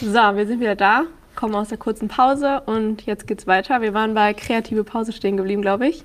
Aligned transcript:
So, 0.00 0.14
wir 0.14 0.46
sind 0.46 0.60
wieder 0.60 0.76
da, 0.76 1.02
kommen 1.36 1.54
aus 1.54 1.68
der 1.68 1.76
kurzen 1.76 2.08
Pause 2.08 2.62
und 2.64 3.04
jetzt 3.04 3.26
geht's 3.26 3.46
weiter. 3.46 3.82
Wir 3.82 3.92
waren 3.92 4.14
bei 4.14 4.32
kreative 4.32 4.82
Pause 4.82 5.12
stehen 5.12 5.36
geblieben, 5.36 5.60
glaube 5.60 5.88
ich. 5.88 6.04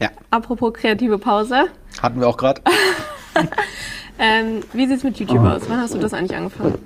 Ja. 0.00 0.08
Apropos 0.30 0.72
kreative 0.72 1.18
Pause. 1.18 1.64
Hatten 2.00 2.20
wir 2.20 2.28
auch 2.28 2.38
gerade. 2.38 2.62
Ähm, 4.16 4.60
wie 4.72 4.86
sieht's 4.86 5.02
mit 5.02 5.18
YouTube 5.18 5.40
aus? 5.40 5.62
Wann 5.68 5.80
hast 5.80 5.92
du 5.92 5.98
das 5.98 6.14
eigentlich 6.14 6.36
angefangen? 6.36 6.78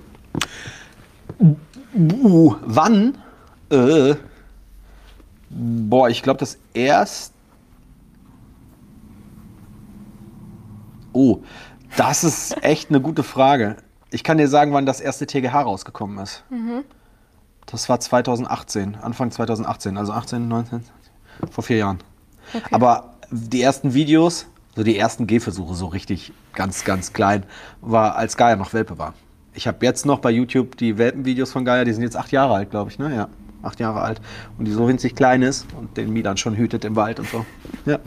Uh, 1.95 2.55
wann? 2.63 3.19
Äh, 3.71 4.15
boah, 5.51 6.09
ich 6.09 6.23
glaube, 6.23 6.39
das 6.39 6.57
erst. 6.73 7.35
Oh, 11.13 11.41
das 11.99 12.25
ist 12.25 12.65
echt 12.65 12.89
eine 12.89 13.03
gute 13.03 13.23
Frage. 13.23 13.77
Ich 14.11 14.25
kann 14.25 14.39
dir 14.39 14.49
sagen, 14.49 14.73
wann 14.73 14.87
das 14.87 15.01
erste 15.01 15.27
TGH 15.27 15.55
rausgekommen 15.63 16.19
ist. 16.19 16.45
Das 17.67 17.89
war 17.89 18.01
2018, 18.01 18.95
Anfang 18.97 19.31
2018, 19.31 19.97
also 19.99 20.13
18, 20.13 20.49
19, 20.49 20.83
vor 21.51 21.65
vier 21.65 21.77
Jahren. 21.77 21.99
Aber 22.71 23.15
die 23.31 23.61
ersten 23.61 23.93
Videos, 23.93 24.47
so 24.75 24.83
die 24.83 24.97
ersten 24.97 25.27
Gehversuche, 25.27 25.75
so 25.75 25.87
richtig 25.87 26.33
ganz, 26.55 26.85
ganz 26.85 27.13
klein, 27.13 27.45
war 27.83 28.17
als 28.17 28.37
Gaia 28.39 28.57
noch 28.57 28.73
Welpe 28.73 28.97
war. 28.97 29.13
Ich 29.53 29.67
habe 29.67 29.85
jetzt 29.85 30.07
noch 30.07 30.21
bei 30.21 30.31
YouTube 30.31 30.77
die 30.79 30.97
Welpenvideos 30.97 31.53
von 31.53 31.65
Gaia, 31.65 31.85
die 31.85 31.93
sind 31.93 32.03
jetzt 32.03 32.17
acht 32.17 32.33
Jahre 32.33 32.55
alt, 32.55 32.71
glaube 32.71 32.91
ich, 32.91 32.99
ne? 32.99 33.15
Ja, 33.15 33.29
acht 33.63 33.81
Jahre 33.81 34.01
alt. 34.03 34.21
Und 34.59 34.65
die 34.67 34.73
so 34.73 34.87
winzig 34.89 35.15
klein 35.15 35.43
ist 35.43 35.67
und 35.77 35.97
den 35.97 36.13
Milan 36.13 36.37
schon 36.37 36.57
hütet 36.57 36.85
im 36.85 36.97
Wald 36.97 37.21
und 37.21 37.29
so. 37.29 37.47
Ja. 37.87 37.99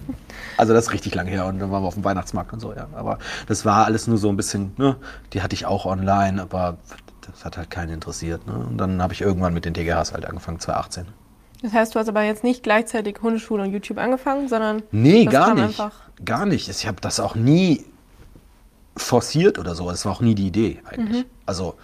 Also 0.58 0.74
das 0.74 0.86
ist 0.88 0.94
richtig 0.94 1.16
lange 1.16 1.32
her 1.32 1.46
und 1.48 1.60
dann 1.60 1.72
waren 1.72 1.84
wir 1.84 1.88
auf 1.88 1.96
dem 1.96 2.04
Weihnachtsmarkt 2.04 2.54
und 2.54 2.60
so, 2.60 2.74
ja. 2.74 2.88
Aber 2.94 3.18
das 3.48 3.66
war 3.66 3.86
alles 3.86 4.08
nur 4.08 4.18
so 4.18 4.30
ein 4.30 4.38
bisschen, 4.38 4.74
ne? 4.78 4.96
Die 5.34 5.42
hatte 5.42 5.54
ich 5.56 5.66
auch 5.66 5.86
online, 5.86 6.42
aber 6.42 6.78
das 7.22 7.46
hat 7.46 7.58
halt 7.58 7.70
keinen 7.70 7.94
interessiert. 7.94 8.46
Ne? 8.48 8.54
Und 8.54 8.78
dann 8.78 9.02
habe 9.02 9.14
ich 9.14 9.22
irgendwann 9.22 9.54
mit 9.54 9.66
den 9.66 9.74
TGHs 9.74 10.14
halt 10.14 10.26
angefangen, 10.26 10.60
2018. 10.60 11.06
Das 11.62 11.74
heißt, 11.74 11.94
du 11.96 12.00
hast 12.00 12.10
aber 12.10 12.24
jetzt 12.24 12.44
nicht 12.44 12.64
gleichzeitig 12.64 13.18
Hundeschule 13.22 13.64
und 13.64 13.72
YouTube 13.72 14.00
angefangen, 14.00 14.48
sondern 14.50 14.82
Nee, 14.92 15.26
gar 15.26 15.54
nicht. 15.54 15.64
einfach. 15.64 15.94
Gar 16.26 16.46
nicht. 16.48 16.70
Ich 16.70 16.88
habe 16.88 17.00
das 17.02 17.20
auch 17.20 17.36
nie 17.36 17.86
forciert 18.98 19.60
oder 19.60 19.76
so. 19.76 19.90
Das 19.90 20.06
war 20.06 20.12
auch 20.12 20.22
nie 20.22 20.36
die 20.36 20.48
Idee 20.48 20.82
eigentlich. 20.86 21.26
Also, 21.46 21.76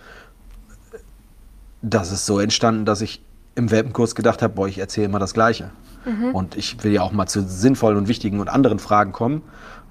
das 1.81 2.11
ist 2.11 2.25
so 2.25 2.39
entstanden, 2.39 2.85
dass 2.85 3.01
ich 3.01 3.21
im 3.57 3.71
Welpenkurs 3.71 4.15
gedacht 4.15 4.41
habe, 4.41 4.53
boah, 4.53 4.67
ich 4.67 4.77
erzähle 4.77 5.07
immer 5.07 5.19
das 5.19 5.33
Gleiche. 5.33 5.71
Und 6.33 6.55
ich 6.55 6.83
will 6.83 6.93
ja 6.93 7.01
auch 7.01 7.11
mal 7.11 7.27
zu 7.27 7.41
sinnvollen 7.41 7.97
und 7.97 8.07
wichtigen 8.07 8.39
und 8.39 8.47
anderen 8.47 8.79
Fragen 8.79 9.11
kommen. 9.11 9.41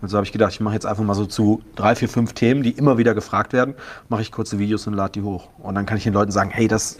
Und 0.00 0.08
so 0.08 0.16
habe 0.16 0.24
ich 0.24 0.32
gedacht, 0.32 0.52
ich 0.52 0.60
mache 0.60 0.74
jetzt 0.74 0.86
einfach 0.86 1.02
mal 1.02 1.14
so 1.14 1.26
zu 1.26 1.62
drei, 1.74 1.94
vier, 1.94 2.08
fünf 2.08 2.32
Themen, 2.32 2.62
die 2.62 2.70
immer 2.70 2.96
wieder 2.96 3.14
gefragt 3.14 3.52
werden, 3.52 3.74
mache 4.08 4.22
ich 4.22 4.30
kurze 4.30 4.58
Videos 4.58 4.86
und 4.86 4.94
lade 4.94 5.12
die 5.12 5.22
hoch. 5.22 5.48
Und 5.58 5.74
dann 5.74 5.84
kann 5.84 5.98
ich 5.98 6.04
den 6.04 6.12
Leuten 6.12 6.32
sagen, 6.32 6.50
hey, 6.50 6.68
das 6.68 6.98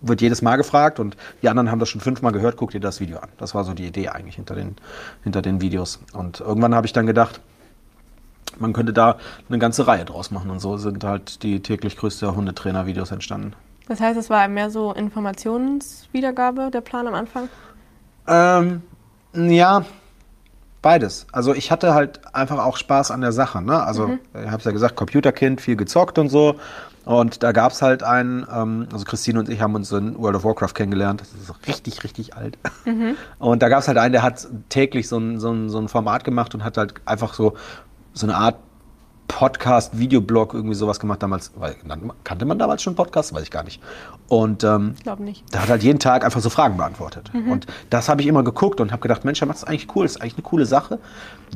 wird 0.00 0.20
jedes 0.20 0.42
Mal 0.42 0.56
gefragt 0.56 1.00
und 1.00 1.16
die 1.42 1.48
anderen 1.48 1.70
haben 1.70 1.78
das 1.78 1.88
schon 1.88 2.00
fünfmal 2.00 2.32
gehört, 2.32 2.56
guck 2.56 2.70
dir 2.70 2.80
das 2.80 3.00
Video 3.00 3.18
an. 3.18 3.28
Das 3.38 3.54
war 3.54 3.64
so 3.64 3.74
die 3.74 3.86
Idee 3.86 4.08
eigentlich 4.08 4.36
hinter 4.36 4.54
den, 4.54 4.76
hinter 5.22 5.42
den 5.42 5.60
Videos. 5.60 6.00
Und 6.12 6.40
irgendwann 6.40 6.74
habe 6.74 6.86
ich 6.86 6.92
dann 6.92 7.06
gedacht, 7.06 7.40
man 8.58 8.72
könnte 8.72 8.92
da 8.92 9.18
eine 9.48 9.58
ganze 9.58 9.86
Reihe 9.86 10.04
draus 10.04 10.30
machen. 10.30 10.50
Und 10.50 10.60
so 10.60 10.76
sind 10.76 11.04
halt 11.04 11.42
die 11.42 11.60
täglich 11.60 11.96
größte 11.96 12.34
Hundetrainer-Videos 12.34 13.10
entstanden. 13.10 13.54
Das 13.88 14.00
heißt, 14.00 14.18
es 14.18 14.30
war 14.30 14.48
mehr 14.48 14.70
so 14.70 14.92
Informationswiedergabe, 14.92 16.70
der 16.72 16.80
Plan 16.80 17.06
am 17.06 17.14
Anfang? 17.14 17.48
Ähm, 18.26 18.82
ja, 19.34 19.84
beides. 20.82 21.26
Also 21.32 21.54
ich 21.54 21.70
hatte 21.70 21.94
halt 21.94 22.34
einfach 22.34 22.58
auch 22.64 22.76
Spaß 22.76 23.10
an 23.10 23.20
der 23.20 23.32
Sache. 23.32 23.62
Ne? 23.62 23.80
Also 23.80 24.18
ich 24.34 24.46
habe 24.46 24.58
es 24.58 24.64
ja 24.64 24.72
gesagt, 24.72 24.96
Computerkind, 24.96 25.60
viel 25.60 25.76
gezockt 25.76 26.18
und 26.18 26.28
so. 26.28 26.56
Und 27.04 27.44
da 27.44 27.52
gab 27.52 27.70
es 27.70 27.82
halt 27.82 28.02
einen, 28.02 28.44
ähm, 28.52 28.88
also 28.92 29.04
Christine 29.04 29.38
und 29.38 29.48
ich 29.48 29.60
haben 29.60 29.76
uns 29.76 29.92
in 29.92 30.18
World 30.18 30.34
of 30.34 30.44
Warcraft 30.44 30.74
kennengelernt. 30.74 31.20
Das 31.20 31.28
ist 31.28 31.68
richtig, 31.68 32.02
richtig 32.02 32.34
alt. 32.34 32.58
Und 33.38 33.62
da 33.62 33.68
gab 33.68 33.78
es 33.80 33.88
halt 33.88 33.98
einen, 33.98 34.10
der 34.10 34.24
hat 34.24 34.48
täglich 34.70 35.06
so 35.06 35.16
ein, 35.16 35.38
so, 35.38 35.52
ein, 35.52 35.70
so 35.70 35.78
ein 35.78 35.86
Format 35.86 36.24
gemacht 36.24 36.56
und 36.56 36.64
hat 36.64 36.76
halt 36.76 36.94
einfach 37.04 37.34
so, 37.34 37.54
so 38.12 38.26
eine 38.26 38.36
Art 38.36 38.56
Podcast, 39.28 39.98
Videoblog, 39.98 40.54
irgendwie 40.54 40.74
sowas 40.74 41.00
gemacht 41.00 41.22
damals. 41.22 41.52
Weil, 41.56 41.76
kannte 42.24 42.44
man 42.44 42.58
damals 42.58 42.82
schon 42.82 42.94
Podcast? 42.94 43.34
Weiß 43.34 43.42
ich 43.42 43.50
gar 43.50 43.64
nicht. 43.64 43.82
Und 44.28 44.64
ähm, 44.64 44.94
Ich 44.96 45.02
glaube 45.02 45.22
nicht. 45.22 45.44
der 45.52 45.62
hat 45.62 45.68
halt 45.68 45.82
jeden 45.82 45.98
Tag 45.98 46.24
einfach 46.24 46.40
so 46.40 46.50
Fragen 46.50 46.76
beantwortet. 46.76 47.30
Und 47.34 47.66
das 47.90 48.08
habe 48.08 48.20
ich 48.22 48.26
immer 48.28 48.42
geguckt 48.44 48.80
und 48.80 48.92
habe 48.92 49.02
gedacht, 49.02 49.24
Mensch, 49.24 49.38
der 49.40 49.48
macht 49.48 49.58
es 49.58 49.64
eigentlich 49.64 49.88
cool, 49.94 50.04
das 50.04 50.12
ist 50.16 50.22
eigentlich 50.22 50.34
eine 50.34 50.42
coole 50.44 50.66
Sache. 50.66 50.98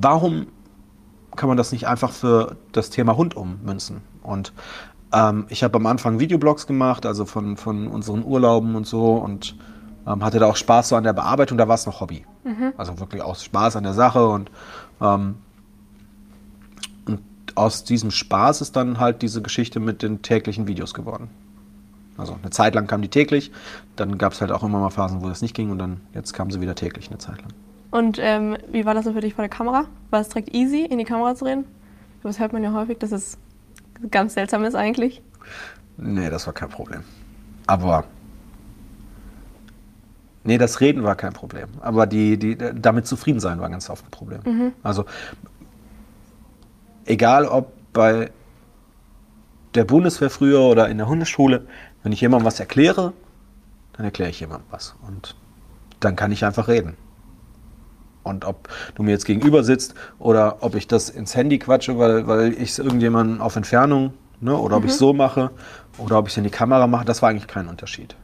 Warum 0.01 0.47
kann 1.37 1.49
man 1.49 1.57
das 1.57 1.73
nicht 1.73 1.87
einfach 1.87 2.11
für 2.13 2.57
das 2.73 2.91
Thema 2.91 3.17
Hund 3.17 3.37
ummünzen? 3.37 4.03
Und 4.23 4.53
ähm, 5.13 5.47
ich 5.49 5.63
habe 5.63 5.77
am 5.77 5.87
Anfang 5.87 6.21
Videoblogs 6.21 6.67
gemacht, 6.67 7.07
also 7.07 7.25
von, 7.25 7.57
von 7.57 7.87
unseren 7.89 8.25
Urlauben 8.25 8.75
und 8.77 8.87
so 8.87 9.15
und 9.15 9.57
ähm, 10.07 10.25
hatte 10.25 10.39
da 10.39 10.47
auch 10.47 10.57
Spaß 10.57 10.91
so 10.91 10.97
an 10.97 11.05
der 11.05 11.13
Bearbeitung, 11.13 11.57
da 11.59 11.67
war 11.69 11.75
es 11.75 11.87
noch 11.87 12.01
Hobby. 12.01 12.25
Also 12.79 12.99
wirklich 12.99 13.23
auch 13.23 13.37
Spaß 13.37 13.77
an 13.77 13.85
der 13.85 13.93
Sache 13.95 14.27
und 14.29 14.51
ähm, 15.01 15.37
und 15.37 15.37
aus 17.57 17.85
diesem 17.85 18.11
Spaß 18.11 18.61
ist 18.61 18.77
dann 18.77 18.99
halt 18.99 19.23
diese 19.23 19.43
Geschichte 19.43 19.81
mit 19.81 20.03
den 20.03 20.23
täglichen 20.23 20.67
Videos 20.67 20.95
geworden. 20.95 21.29
Also 22.17 22.37
eine 22.41 22.51
Zeit 22.51 22.75
lang 22.75 22.87
kam 22.87 23.01
die 23.03 23.09
täglich, 23.09 23.51
dann 23.97 24.19
gab 24.19 24.33
es 24.33 24.41
halt 24.41 24.53
auch 24.53 24.63
immer 24.63 24.79
mal 24.79 24.91
Phasen, 24.91 25.23
wo 25.23 25.29
das 25.29 25.41
nicht 25.41 25.55
ging 25.55 25.71
und 25.71 25.79
dann 25.79 26.01
jetzt 26.15 26.35
kam 26.35 26.51
sie 26.51 26.61
wieder 26.61 26.75
täglich 26.75 27.09
eine 27.09 27.19
Zeit 27.19 27.39
lang. 27.39 27.53
Und 27.91 28.19
ähm, 28.21 28.57
wie 28.71 28.85
war 28.85 28.95
das 28.95 29.05
so 29.05 29.13
für 29.13 29.21
dich 29.21 29.35
vor 29.35 29.43
der 29.43 29.49
Kamera? 29.49 29.87
War 30.11 30.21
es 30.21 30.29
direkt 30.29 30.55
easy, 30.55 30.85
in 30.85 30.99
die 30.99 31.05
Kamera 31.05 31.35
zu 31.35 31.47
reden? 31.47 31.65
Das 32.23 32.39
hört 32.39 32.53
man 32.53 32.63
ja 32.63 32.73
häufig, 32.73 32.99
dass 32.99 33.11
es 33.11 33.39
ganz 34.11 34.35
seltsam 34.35 34.65
ist 34.65 34.75
eigentlich. 34.75 35.23
Nee, 35.97 36.31
das 36.31 36.47
war 36.47 36.55
kein 36.55 36.69
Problem. 36.69 37.03
Aber. 37.67 38.05
Nee, 40.45 40.57
das 40.57 40.81
Reden 40.81 41.03
war 41.03 41.17
kein 41.17 41.33
Problem. 41.33 41.69
Aber 41.81 42.07
die, 42.07 42.39
die, 42.39 42.57
damit 42.57 43.07
zufrieden 43.07 43.41
sein 43.41 43.61
war 43.61 43.69
ganz 43.69 43.91
oft 43.91 44.07
ein 44.07 44.11
Problem. 44.11 44.41
Also, 44.83 45.05
egal 47.07 47.47
ob 47.47 47.73
bei 47.93 48.31
der 49.75 49.85
Bundeswehr 49.85 50.31
früher 50.31 50.61
oder 50.61 50.89
in 50.89 50.99
der 50.99 51.09
Hundeschule, 51.09 51.67
wenn 52.03 52.13
ich 52.13 52.21
jemandem 52.21 52.47
was 52.47 52.61
erkläre, 52.61 53.13
dann 53.93 54.05
erkläre 54.05 54.31
ich 54.31 54.41
jemandem 54.41 54.67
was. 54.71 54.95
Und 55.07 55.37
dann 56.01 56.17
kann 56.17 56.33
ich 56.33 56.45
einfach 56.45 56.69
reden. 56.69 56.97
Und 58.23 58.45
ob 58.45 58.69
du 58.95 59.03
mir 59.03 59.13
jetzt 59.13 59.25
gegenüber 59.25 59.65
sitzt 59.65 59.95
oder 60.19 60.59
ob 60.61 60.75
ich 60.75 60.87
das 60.87 61.09
ins 61.09 61.35
Handy 61.35 61.59
quatsche, 61.59 61.99
weil, 61.99 62.27
weil 62.27 62.53
ich 62.53 62.71
es 62.71 62.79
irgendjemandem 62.79 63.41
auf 63.41 63.57
Entfernung, 63.57 64.15
ne, 64.41 64.57
oder 64.57 64.77
ob 64.77 64.85
ich 64.85 64.91
es 64.91 64.99
so 64.99 65.13
mache 65.13 65.51
oder 65.99 66.19
ob 66.19 66.27
ich 66.27 66.35
es 66.35 66.37
in 66.37 66.45
die 66.45 66.51
Kamera 66.51 66.87
mache, 66.87 67.05
das 67.05 67.23
war 67.23 67.31
eigentlich 67.31 67.47
kein 67.47 67.69
Unterschied. 67.69 68.17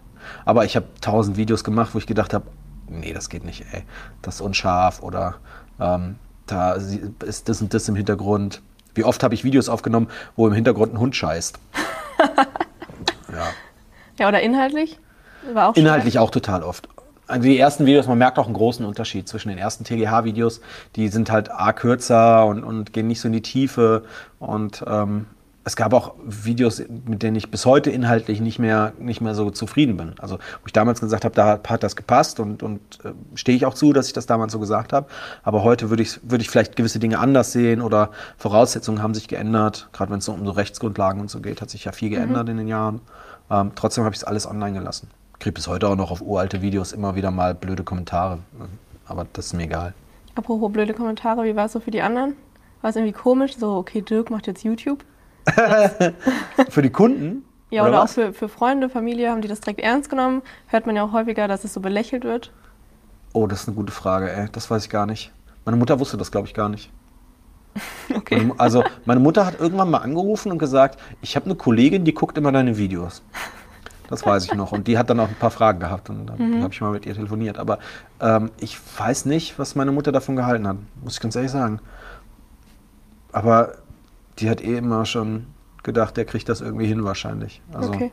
Aber 0.45 0.65
ich 0.65 0.77
habe 0.77 0.87
tausend 1.01 1.37
Videos 1.37 1.65
gemacht, 1.65 1.95
wo 1.95 1.99
ich 1.99 2.07
gedacht 2.07 2.35
habe, 2.35 2.47
nee, 2.89 3.13
das 3.13 3.29
geht 3.29 3.45
nicht, 3.45 3.65
ey, 3.73 3.85
das 4.23 4.37
ist 4.37 4.41
unscharf 4.41 5.03
oder 5.03 5.37
ähm, 5.81 6.17
da 6.47 6.73
ist 6.73 7.49
das 7.49 7.61
und 7.61 7.75
das 7.75 7.89
im 7.89 7.97
Hintergrund. 7.97 8.63
Wie 8.95 9.05
oft 9.05 9.23
habe 9.23 9.35
ich 9.35 9.45
Videos 9.45 9.69
aufgenommen, 9.69 10.09
wo 10.37 10.47
im 10.47 10.55
Hintergrund 10.55 10.95
ein 10.95 11.01
Hund 11.01 11.15
scheißt? 11.15 11.59
ja. 13.33 13.47
Ja, 14.19 14.29
oder 14.29 14.41
inhaltlich? 14.41 14.99
War 15.53 15.71
auch 15.71 15.77
Inhaltlich 15.77 16.19
auch 16.19 16.31
total 16.31 16.63
oft. 16.63 16.89
Also 17.29 17.43
die 17.43 17.59
ersten 17.59 17.87
Videos, 17.87 18.07
man 18.07 18.19
merkt 18.19 18.39
auch 18.39 18.47
einen 18.47 18.55
großen 18.55 18.87
Unterschied 18.87 19.29
zwischen 19.29 19.49
den 19.49 19.59
ersten 19.59 19.85
TGH-Videos. 19.85 20.61
Die 20.95 21.09
sind 21.09 21.31
halt 21.31 21.51
a 21.51 21.73
kürzer 21.73 22.47
und, 22.47 22.63
und 22.63 22.93
gehen 22.93 23.09
nicht 23.09 23.21
so 23.21 23.29
in 23.29 23.33
die 23.33 23.43
Tiefe. 23.43 24.05
Und 24.39 24.85
ähm, 24.87 25.27
es 25.67 25.75
gab 25.75 25.93
auch 25.93 26.15
Videos, 26.25 26.81
mit 27.07 27.25
denen 27.25 27.35
ich 27.35 27.51
bis 27.51 27.67
heute 27.67 27.91
inhaltlich 27.91 28.41
nicht 28.41 28.61
mehr, 28.61 28.93
nicht 29.01 29.21
mehr 29.21 29.35
so 29.35 29.51
zufrieden 29.51 29.97
bin. 29.97 30.15
Also 30.21 30.37
wo 30.37 30.67
ich 30.67 30.73
damals 30.73 31.01
gesagt 31.01 31.25
habe, 31.25 31.35
da 31.35 31.59
hat 31.67 31.83
das 31.83 31.97
gepasst 31.97 32.39
und, 32.39 32.63
und 32.63 32.81
äh, 33.05 33.11
stehe 33.35 33.57
ich 33.57 33.67
auch 33.67 33.75
zu, 33.75 33.93
dass 33.93 34.07
ich 34.07 34.13
das 34.13 34.27
damals 34.27 34.53
so 34.53 34.61
gesagt 34.61 34.93
habe. 34.93 35.09
Aber 35.43 35.65
heute 35.65 35.91
würde 35.91 36.05
ich, 36.05 36.21
würde 36.23 36.43
ich 36.43 36.51
vielleicht 36.51 36.77
gewisse 36.77 37.01
Dinge 37.01 37.19
anders 37.19 37.51
sehen 37.51 37.83
oder 37.83 38.11
Voraussetzungen 38.39 39.03
haben 39.03 39.13
sich 39.13 39.27
geändert. 39.27 39.89
Gerade 39.93 40.13
wenn 40.13 40.21
es 40.21 40.27
so 40.27 40.33
um 40.35 40.47
so 40.47 40.53
Rechtsgrundlagen 40.53 41.21
und 41.21 41.31
so 41.31 41.41
geht, 41.41 41.61
hat 41.61 41.69
sich 41.69 41.85
ja 41.85 41.91
viel 41.91 42.11
geändert 42.11 42.49
in 42.49 42.59
den 42.59 42.69
Jahren. 42.69 43.01
Ähm, 43.51 43.73
trotzdem 43.75 44.05
habe 44.05 44.15
ich 44.15 44.21
es 44.21 44.25
alles 44.25 44.49
online 44.49 44.79
gelassen. 44.79 45.11
Kriege 45.41 45.55
bis 45.55 45.67
heute 45.67 45.89
auch 45.89 45.97
noch 45.97 46.13
auf 46.13 46.23
uralte 46.23 46.63
Videos 46.63 46.93
immer 46.93 47.17
wieder 47.17 47.33
mal 47.33 47.57
blöde 47.57 47.83
Kommentare. 47.83 48.39
Aber 49.05 49.27
das 49.33 49.47
ist 49.47 49.53
mir 49.55 49.65
egal. 49.65 49.95
Apropos 50.37 50.71
blöde 50.71 50.95
Kommentare, 50.95 51.43
wie 51.43 51.57
war 51.57 51.65
es 51.65 51.73
so 51.73 51.81
für 51.81 51.91
die 51.91 52.03
anderen? 52.03 52.37
War 52.83 52.91
es 52.91 52.95
irgendwie 52.95 53.15
komisch? 53.15 53.57
So, 53.57 53.75
okay, 53.75 54.01
Dirk 54.01 54.31
macht 54.31 54.47
jetzt 54.47 54.63
YouTube. 54.63 55.05
Für 56.71 56.83
die 56.83 56.91
Kunden? 56.91 57.45
Ja, 57.71 57.85
oder, 57.85 57.99
auch 57.99 58.05
was? 58.05 58.15
für, 58.15 58.33
für 58.33 58.49
Freunde, 58.49 58.89
Familie, 58.89 59.31
haben 59.31 59.43
die 59.43 59.49
das 59.49 59.61
direkt 59.61 59.81
ernst 59.81 60.09
genommen? 60.09 60.43
Hört 60.69 60.87
man 60.87 60.95
ja 60.95 61.05
auch 61.05 61.13
häufiger, 61.13 61.49
dass 61.49 61.65
es 61.65 61.75
so 61.75 61.81
belächelt 61.81 62.25
wird. 62.25 62.53
Oh, 63.33 63.47
das 63.47 63.63
ist 63.63 63.69
eine 63.69 63.77
gute 63.77 63.93
Frage, 63.93 64.33
ey. 64.33 64.49
Das 64.53 64.71
weiß 64.71 64.85
ich 64.85 64.91
gar 64.91 65.05
nicht. 65.05 65.33
Meine 65.65 65.77
Mutter 65.77 65.99
wusste 65.99 66.17
das, 66.17 66.31
glaube 66.31 66.47
ich, 66.47 66.55
gar 66.55 66.69
nicht. 66.69 66.91
Okay. 68.15 68.37
Meine, 68.37 68.59
also, 68.59 68.85
meine 69.05 69.21
Mutter 69.21 69.45
hat 69.45 69.61
irgendwann 69.61 69.91
mal 69.91 69.99
angerufen 69.99 70.51
und 70.53 70.59
gesagt, 70.59 70.99
ich 71.21 71.37
habe 71.37 71.47
eine 71.47 71.57
Kollegin, 71.57 72.05
die 72.05 72.15
guckt 72.15 72.39
immer 72.39 72.53
deine 72.53 72.79
Videos. 72.79 73.21
Das 74.09 74.25
weiß 74.25 74.45
ich 74.45 74.55
noch. 74.55 74.73
Und 74.73 74.87
die 74.87 74.97
hat 74.97 75.11
dann 75.11 75.19
auch 75.21 75.29
ein 75.29 75.35
paar 75.35 75.51
Fragen 75.51 75.81
gehabt 75.81 76.09
und 76.09 76.27
dann 76.27 76.63
habe 76.63 76.73
ich 76.73 76.81
mal 76.81 76.93
mit 76.93 77.05
ihr 77.05 77.15
telefoniert. 77.15 77.59
Aber 77.59 77.79
ähm, 78.21 78.51
ich 78.59 78.79
weiß 78.97 79.27
nicht, 79.27 79.59
was 79.59 79.75
meine 79.75 79.93
Mutter 79.93 80.13
davon 80.13 80.37
gehalten 80.37 80.67
hat. 80.67 80.77
Muss 81.03 81.15
ich 81.15 81.21
ganz 81.21 81.35
ehrlich 81.35 81.51
sagen. 81.51 81.81
Aber 83.33 83.75
die 84.39 84.51
hat 84.51 84.61
eh 84.61 84.77
immer 84.77 85.05
schon 85.05 85.47
gedacht, 85.83 86.17
der 86.17 86.25
kriegt 86.25 86.49
das 86.49 86.61
irgendwie 86.61 86.87
hin 86.87 87.05
wahrscheinlich. 87.05 87.63
Also 87.73 87.93
Okay. 87.93 88.13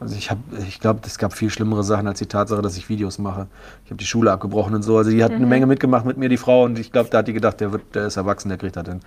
Also 0.00 0.16
ich 0.16 0.30
habe, 0.30 0.40
ich 0.66 0.80
glaube, 0.80 1.00
es 1.04 1.18
gab 1.18 1.34
viel 1.34 1.50
schlimmere 1.50 1.84
Sachen 1.84 2.06
als 2.06 2.18
die 2.18 2.26
Tatsache, 2.26 2.62
dass 2.62 2.76
ich 2.76 2.88
Videos 2.88 3.18
mache. 3.18 3.46
Ich 3.84 3.90
habe 3.90 3.98
die 3.98 4.06
Schule 4.06 4.32
abgebrochen 4.32 4.74
und 4.74 4.82
so. 4.82 4.96
Also 4.96 5.10
die 5.10 5.22
hat 5.22 5.32
eine 5.32 5.46
Menge 5.46 5.66
mitgemacht 5.66 6.06
mit 6.06 6.16
mir, 6.16 6.30
die 6.30 6.38
Frau, 6.38 6.64
und 6.64 6.78
ich 6.78 6.92
glaube, 6.92 7.10
da 7.10 7.18
hat 7.18 7.28
die 7.28 7.34
gedacht, 7.34 7.60
der 7.60 7.72
wird, 7.72 7.94
der 7.94 8.06
ist 8.06 8.16
erwachsen, 8.16 8.48
der 8.48 8.56
kriegt 8.56 8.76
das 8.76 8.86
hin. 8.86 9.00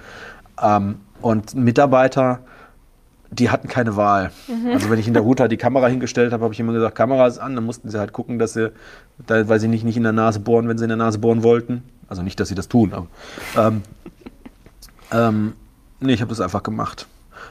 Ähm, 0.62 1.00
und 1.22 1.56
Mitarbeiter, 1.56 2.40
die 3.32 3.50
hatten 3.50 3.68
keine 3.68 3.96
Wahl. 3.96 4.32
Also 4.74 4.90
wenn 4.92 5.00
ich 5.00 5.08
in 5.08 5.16
der 5.16 5.26
Huta 5.26 5.48
die 5.48 5.58
Kamera 5.58 5.88
hingestellt 5.88 6.32
habe, 6.32 6.44
habe 6.44 6.54
ich 6.54 6.60
immer 6.60 6.74
gesagt, 6.74 6.96
Kamera 6.96 7.26
ist 7.26 7.40
an, 7.40 7.56
dann 7.56 7.66
mussten 7.66 7.90
sie 7.90 7.98
halt 8.00 8.14
gucken, 8.14 8.38
dass 8.38 8.54
sie, 8.54 8.72
da, 9.26 9.48
weil 9.50 9.60
sie 9.60 9.68
nicht, 9.68 9.84
nicht 9.84 9.98
in 9.98 10.04
der 10.04 10.12
Nase 10.12 10.40
bohren, 10.40 10.68
wenn 10.68 10.78
sie 10.78 10.86
in 10.86 10.90
der 10.90 10.98
Nase 10.98 11.18
bohren 11.18 11.42
wollten. 11.42 11.84
Also 12.08 12.22
nicht, 12.22 12.40
dass 12.40 12.50
sie 12.50 12.56
das 12.56 12.68
tun, 12.68 12.94
aber 12.94 13.08
ähm, 13.58 13.82
ähm, 15.12 15.54
nee, 16.00 16.14
ich 16.14 16.22
habe 16.22 16.30
das 16.30 16.42
einfach 16.42 16.64
gemacht. 16.64 17.08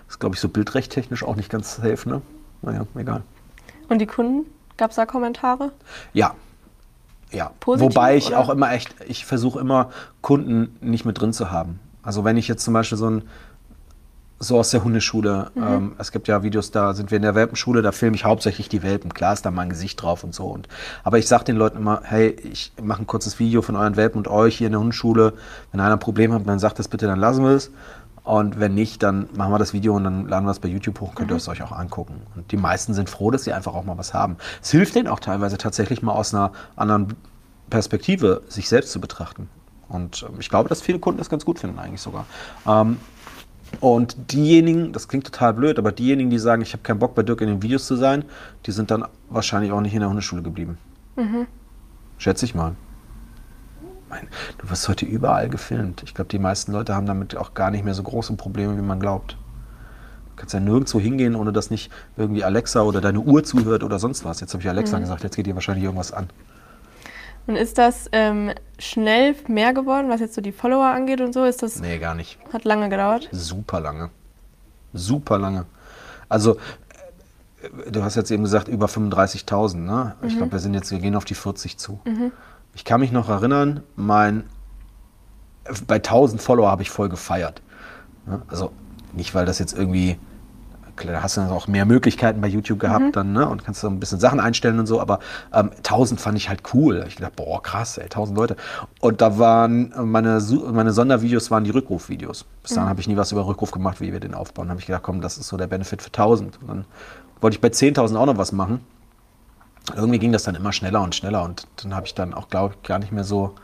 Das 0.07 0.15
ist, 0.15 0.21
glaube 0.21 0.35
ich, 0.35 0.41
so 0.41 0.49
bildrechttechnisch 0.49 1.23
auch 1.25 1.37
nicht 1.37 1.51
ganz 1.51 1.77
safe, 1.77 2.09
ne? 2.09 2.23
Naja, 2.63 2.87
egal. 2.97 3.23
Und 3.89 3.99
die 3.99 4.07
Kunden? 4.07 4.47
Gab 4.77 4.91
es 4.91 4.97
da 4.97 5.07
Kommentare? 5.07 5.71
Ja. 6.13 6.35
Ja. 7.31 7.51
Positiv, 7.61 7.95
Wobei 7.95 8.17
ich 8.17 8.29
oder? 8.29 8.39
auch 8.39 8.49
immer 8.49 8.73
echt, 8.73 8.95
ich 9.07 9.25
versuche 9.25 9.61
immer 9.61 9.91
Kunden 10.21 10.77
nicht 10.81 11.05
mit 11.05 11.21
drin 11.21 11.33
zu 11.33 11.51
haben. 11.51 11.81
Also 12.03 12.25
wenn 12.25 12.37
ich 12.37 12.49
jetzt 12.49 12.65
zum 12.65 12.75
Beispiel 12.75 12.99
so 12.99 13.09
ein, 13.09 13.23
so 14.41 14.59
aus 14.59 14.71
der 14.71 14.85
Hundeschule, 14.85 15.51
ähm, 15.57 15.95
es 15.99 16.13
gibt 16.13 16.29
ja 16.29 16.43
Videos, 16.43 16.71
da 16.71 16.93
sind 16.93 17.11
wir 17.11 17.17
in 17.17 17.23
der 17.23 17.35
Welpenschule, 17.35 17.83
da 17.83 17.93
filme 17.93 18.17
ich 18.17 18.25
hauptsächlich 18.25 18.69
die 18.69 18.83
Welpen. 18.83 19.15
Klar 19.15 19.33
ist 19.33 19.47
da 19.47 19.51
mein 19.51 19.69
Gesicht 19.71 20.03
drauf 20.03 20.23
und 20.23 20.35
so. 20.35 20.47
Und, 20.47 20.69
aber 21.03 21.19
ich 21.19 21.27
sage 21.27 21.45
den 21.45 21.57
Leuten 21.57 21.79
immer, 21.79 22.03
hey, 22.05 22.31
ich 22.31 22.73
mache 22.83 23.03
ein 23.03 23.07
kurzes 23.07 23.39
Video 23.39 23.63
von 23.63 23.77
euren 23.77 23.97
Welpen 23.97 24.19
und 24.19 24.29
euch 24.29 24.59
hier 24.59 24.67
in 24.67 24.73
der 24.73 24.81
Hundeschule. 24.81 25.35
Wenn 25.73 25.81
einer 25.81 25.95
ein 25.95 26.01
Problem 26.01 26.33
hat, 26.33 26.47
dann 26.47 26.59
sagt 26.59 26.79
das 26.79 26.89
bitte, 26.89 27.07
dann 27.07 27.21
lassen 27.21 27.45
wir 27.45 27.53
es. 27.53 27.71
Und 28.25 28.59
wenn 28.59 28.75
nicht, 28.75 29.03
dann 29.03 29.29
machen 29.37 29.53
wir 29.53 29.59
das 29.59 29.75
Video 29.75 29.95
und 29.95 30.05
dann 30.05 30.27
laden 30.27 30.47
wir 30.47 30.51
es 30.51 30.59
bei 30.59 30.69
YouTube 30.69 30.99
hoch, 31.01 31.15
könnt 31.15 31.31
ihr 31.31 31.37
es 31.37 31.47
euch 31.47 31.63
auch 31.63 31.73
angucken. 31.73 32.23
Und 32.35 32.51
die 32.51 32.57
meisten 32.57 32.95
sind 32.95 33.11
froh, 33.11 33.31
dass 33.31 33.45
sie 33.45 33.53
einfach 33.53 33.75
auch 33.75 33.85
mal 33.85 33.99
was 33.99 34.15
haben. 34.15 34.39
Es 34.63 34.71
hilft 34.71 34.95
denen 34.95 35.09
auch 35.09 35.21
teilweise 35.21 35.59
tatsächlich 35.59 36.03
mal 36.03 36.13
aus 36.13 36.35
einer 36.35 36.51
anderen 36.75 37.15
Perspektive 37.69 38.43
sich 38.49 38.69
selbst 38.69 38.93
zu 38.93 39.01
betrachten. 39.01 39.51
Und 39.89 40.25
ähm, 40.27 40.37
ich 40.41 40.49
glaube, 40.49 40.71
dass 40.71 40.81
viele 40.81 40.99
Kunden 40.99 41.19
das 41.19 41.29
ganz 41.29 41.45
gut 41.45 41.59
finden 41.59 41.79
eigentlich 41.79 42.01
sogar. 42.01 42.25
Ähm, 42.67 42.97
und 43.81 44.33
diejenigen, 44.33 44.93
das 44.93 45.09
klingt 45.09 45.27
total 45.27 45.53
blöd, 45.53 45.79
aber 45.79 45.93
diejenigen, 45.93 46.31
die 46.31 46.39
sagen, 46.39 46.63
ich 46.63 46.73
habe 46.73 46.83
keinen 46.83 47.01
Bock 47.01 47.15
bei 47.15 47.23
Dirk 47.23 47.43
in 47.43 47.49
den 47.49 47.63
Videos 47.63 47.87
zu 47.87 47.97
sein, 47.97 48.25
die 48.65 48.73
sind 48.73 48.91
dann 48.91 49.05
wahrscheinlich 49.29 49.73
auch 49.73 49.81
nicht 49.81 49.95
in 49.95 50.01
der 50.01 50.09
Hundeschule 50.09 50.43
geblieben. 50.43 50.79
Schätze 52.19 52.47
ich 52.47 52.55
mal. 52.55 52.75
Mein, 54.15 54.29
du 54.59 54.71
wirst 54.71 54.89
heute 54.89 55.05
überall 55.07 55.49
gefilmt. 55.49 56.05
Ich 56.05 56.15
glaube, 56.15 56.29
die 56.29 56.39
meisten 56.39 56.71
Leute 56.71 56.95
haben 56.95 57.07
damit 57.07 57.37
auch 57.37 57.53
gar 57.55 57.73
nicht 57.73 57.85
mehr 57.85 57.95
so 57.95 58.05
große 58.05 58.35
Probleme, 58.35 58.77
wie 58.77 58.83
man 58.83 59.01
glaubt. 59.01 59.33
Du 60.29 60.37
kannst 60.37 60.55
ja 60.55 60.61
nirgendwo 60.61 61.01
hingehen, 61.01 61.35
ohne 61.35 61.53
dass 61.53 61.71
nicht 61.71 61.91
irgendwie 62.17 62.45
Alexa 62.45 62.83
oder 62.83 63.01
deine 63.01 63.19
Uhr 63.21 63.43
zuhört 63.43 63.83
oder 63.83 63.99
sonst 63.99 64.25
was. 64.25 64.41
Jetzt 64.41 64.53
habe 64.55 64.63
ich 64.63 64.69
Alexa 64.69 65.01
gesagt, 65.01 65.25
jetzt 65.25 65.35
geht 65.35 65.47
dir 65.47 65.55
wahrscheinlich 65.57 65.85
irgendwas 65.85 66.13
an. 66.13 66.29
Und 67.49 67.57
ist 67.57 67.77
das 67.77 68.09
ähm, 68.13 68.53
schnell 68.79 69.35
mehr 69.49 69.75
geworden, 69.75 70.09
was 70.09 70.21
jetzt 70.21 70.35
so 70.35 70.41
die 70.41 70.53
Follower 70.53 70.87
angeht 70.87 71.21
und 71.21 71.33
so? 71.35 71.45
Ist 71.45 71.63
das 71.63 71.81
Nee, 71.81 71.99
gar 71.99 72.15
nicht. 72.15 72.39
hat 72.53 72.65
lange 72.65 72.89
gedauert? 72.89 73.29
Super 73.33 73.81
lange. 73.81 74.11
Super 74.93 75.39
lange. 75.39 75.67
Also, 76.29 76.57
äh, 77.63 77.91
du 77.91 78.03
hast 78.03 78.15
jetzt 78.15 78.31
eben 78.31 78.45
gesagt, 78.45 78.69
über 78.69 78.87
35.000, 78.87 79.77
ne? 79.77 80.15
Ich 80.23 80.37
glaube, 80.37 80.53
wir 80.53 80.59
sind 80.61 80.75
jetzt, 80.75 80.91
wir 80.91 81.01
gehen 81.01 81.17
auf 81.17 81.25
die 81.25 81.35
40 81.35 81.77
zu. 81.79 82.01
Ich 82.75 82.85
kann 82.85 83.01
mich 83.01 83.13
noch 83.13 83.29
erinnern, 83.29 83.83
mein, 83.97 84.45
bei 85.87 85.97
1000 85.97 86.41
Follower 86.41 86.71
habe 86.71 86.83
ich 86.83 86.91
voll 86.91 87.09
gefeiert. 87.09 87.63
Also, 88.49 88.73
nicht, 89.13 89.35
weil 89.35 89.47
das 89.47 89.59
jetzt 89.59 89.77
irgendwie, 89.77 90.19
klar, 90.97 91.15
da 91.15 91.23
hast 91.23 91.37
du 91.37 91.43
dann 91.43 91.51
auch 91.51 91.69
mehr 91.69 91.85
Möglichkeiten 91.85 92.41
bei 92.41 92.49
YouTube 92.49 92.81
gehabt 92.81 93.17
dann, 93.17 93.33
ne? 93.33 93.49
Und 93.49 93.65
kannst 93.65 93.81
so 93.81 93.89
ein 93.89 94.01
bisschen 94.01 94.19
Sachen 94.19 94.41
einstellen 94.41 94.79
und 94.79 94.87
so, 94.87 95.01
aber 95.01 95.21
ähm, 95.53 95.71
1000 95.77 96.21
fand 96.21 96.37
ich 96.37 96.49
halt 96.49 96.63
cool. 96.75 97.05
Ich 97.07 97.17
dachte, 97.17 97.35
boah, 97.37 97.63
krass, 97.63 97.99
ey, 97.99 98.05
1000 98.05 98.37
Leute. 98.37 98.57
Und 99.01 99.21
da 99.21 99.39
waren 99.39 99.93
meine, 100.05 100.41
meine 100.73 100.93
Sondervideos 100.93 101.51
waren 101.51 101.65
die 101.65 101.71
Rückrufvideos. 101.71 102.45
Bis 102.63 102.75
dahin 102.75 102.89
habe 102.89 103.01
ich 103.01 103.09
nie 103.09 103.17
was 103.17 103.31
über 103.31 103.47
Rückruf 103.47 103.71
gemacht, 103.71 104.01
wie 104.01 104.13
wir 104.13 104.21
den 104.21 104.35
aufbauen. 104.35 104.67
Da 104.67 104.71
habe 104.71 104.81
ich 104.81 104.87
gedacht, 104.87 105.03
komm, 105.03 105.21
das 105.21 105.39
ist 105.39 105.49
so 105.49 105.57
der 105.57 105.67
Benefit 105.67 106.03
für 106.03 106.09
1000. 106.09 106.61
Und 106.61 106.69
dann 106.69 106.85
wollte 107.41 107.57
ich 107.57 107.61
bei 107.61 107.69
10.000 107.69 108.17
auch 108.17 108.27
noch 108.27 108.39
was 108.39 108.53
machen. 108.53 108.81
Irgendwie 109.95 110.19
ging 110.19 110.33
das 110.33 110.45
dann 110.45 110.55
immer 110.55 110.73
schneller 110.73 111.03
und 111.03 111.15
schneller 111.15 111.43
und 111.45 111.67
dann 111.83 111.95
habe 111.95 112.07
ich 112.07 112.15
dann 112.15 112.33
auch, 112.33 112.49
glaube 112.49 112.75
ich, 112.75 112.89
gar 112.89 112.99
nicht 112.99 113.13
mehr 113.13 113.25
so, 113.25 113.55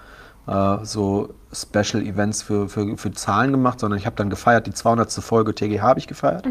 äh, 0.47 0.79
so 0.85 1.31
Special 1.53 2.03
Events 2.03 2.43
für, 2.43 2.69
für, 2.69 2.97
für 2.97 3.11
Zahlen 3.13 3.51
gemacht, 3.53 3.81
sondern 3.81 3.99
ich 3.99 4.07
habe 4.07 4.17
dann 4.17 4.29
gefeiert, 4.31 4.67
die 4.67 4.73
200. 4.73 5.11
Folge 5.15 5.55
TGH 5.55 5.83
habe 5.83 5.99
ich 5.99 6.07
gefeiert. 6.07 6.47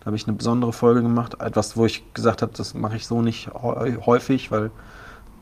Da 0.00 0.06
habe 0.06 0.16
ich 0.16 0.26
eine 0.28 0.36
besondere 0.36 0.72
Folge 0.72 1.02
gemacht, 1.02 1.40
etwas, 1.40 1.76
wo 1.76 1.86
ich 1.86 2.04
gesagt 2.12 2.42
habe, 2.42 2.52
das 2.54 2.74
mache 2.74 2.96
ich 2.96 3.06
so 3.06 3.22
nicht 3.22 3.48
häu- 3.54 3.96
häufig, 4.06 4.50
weil 4.52 4.70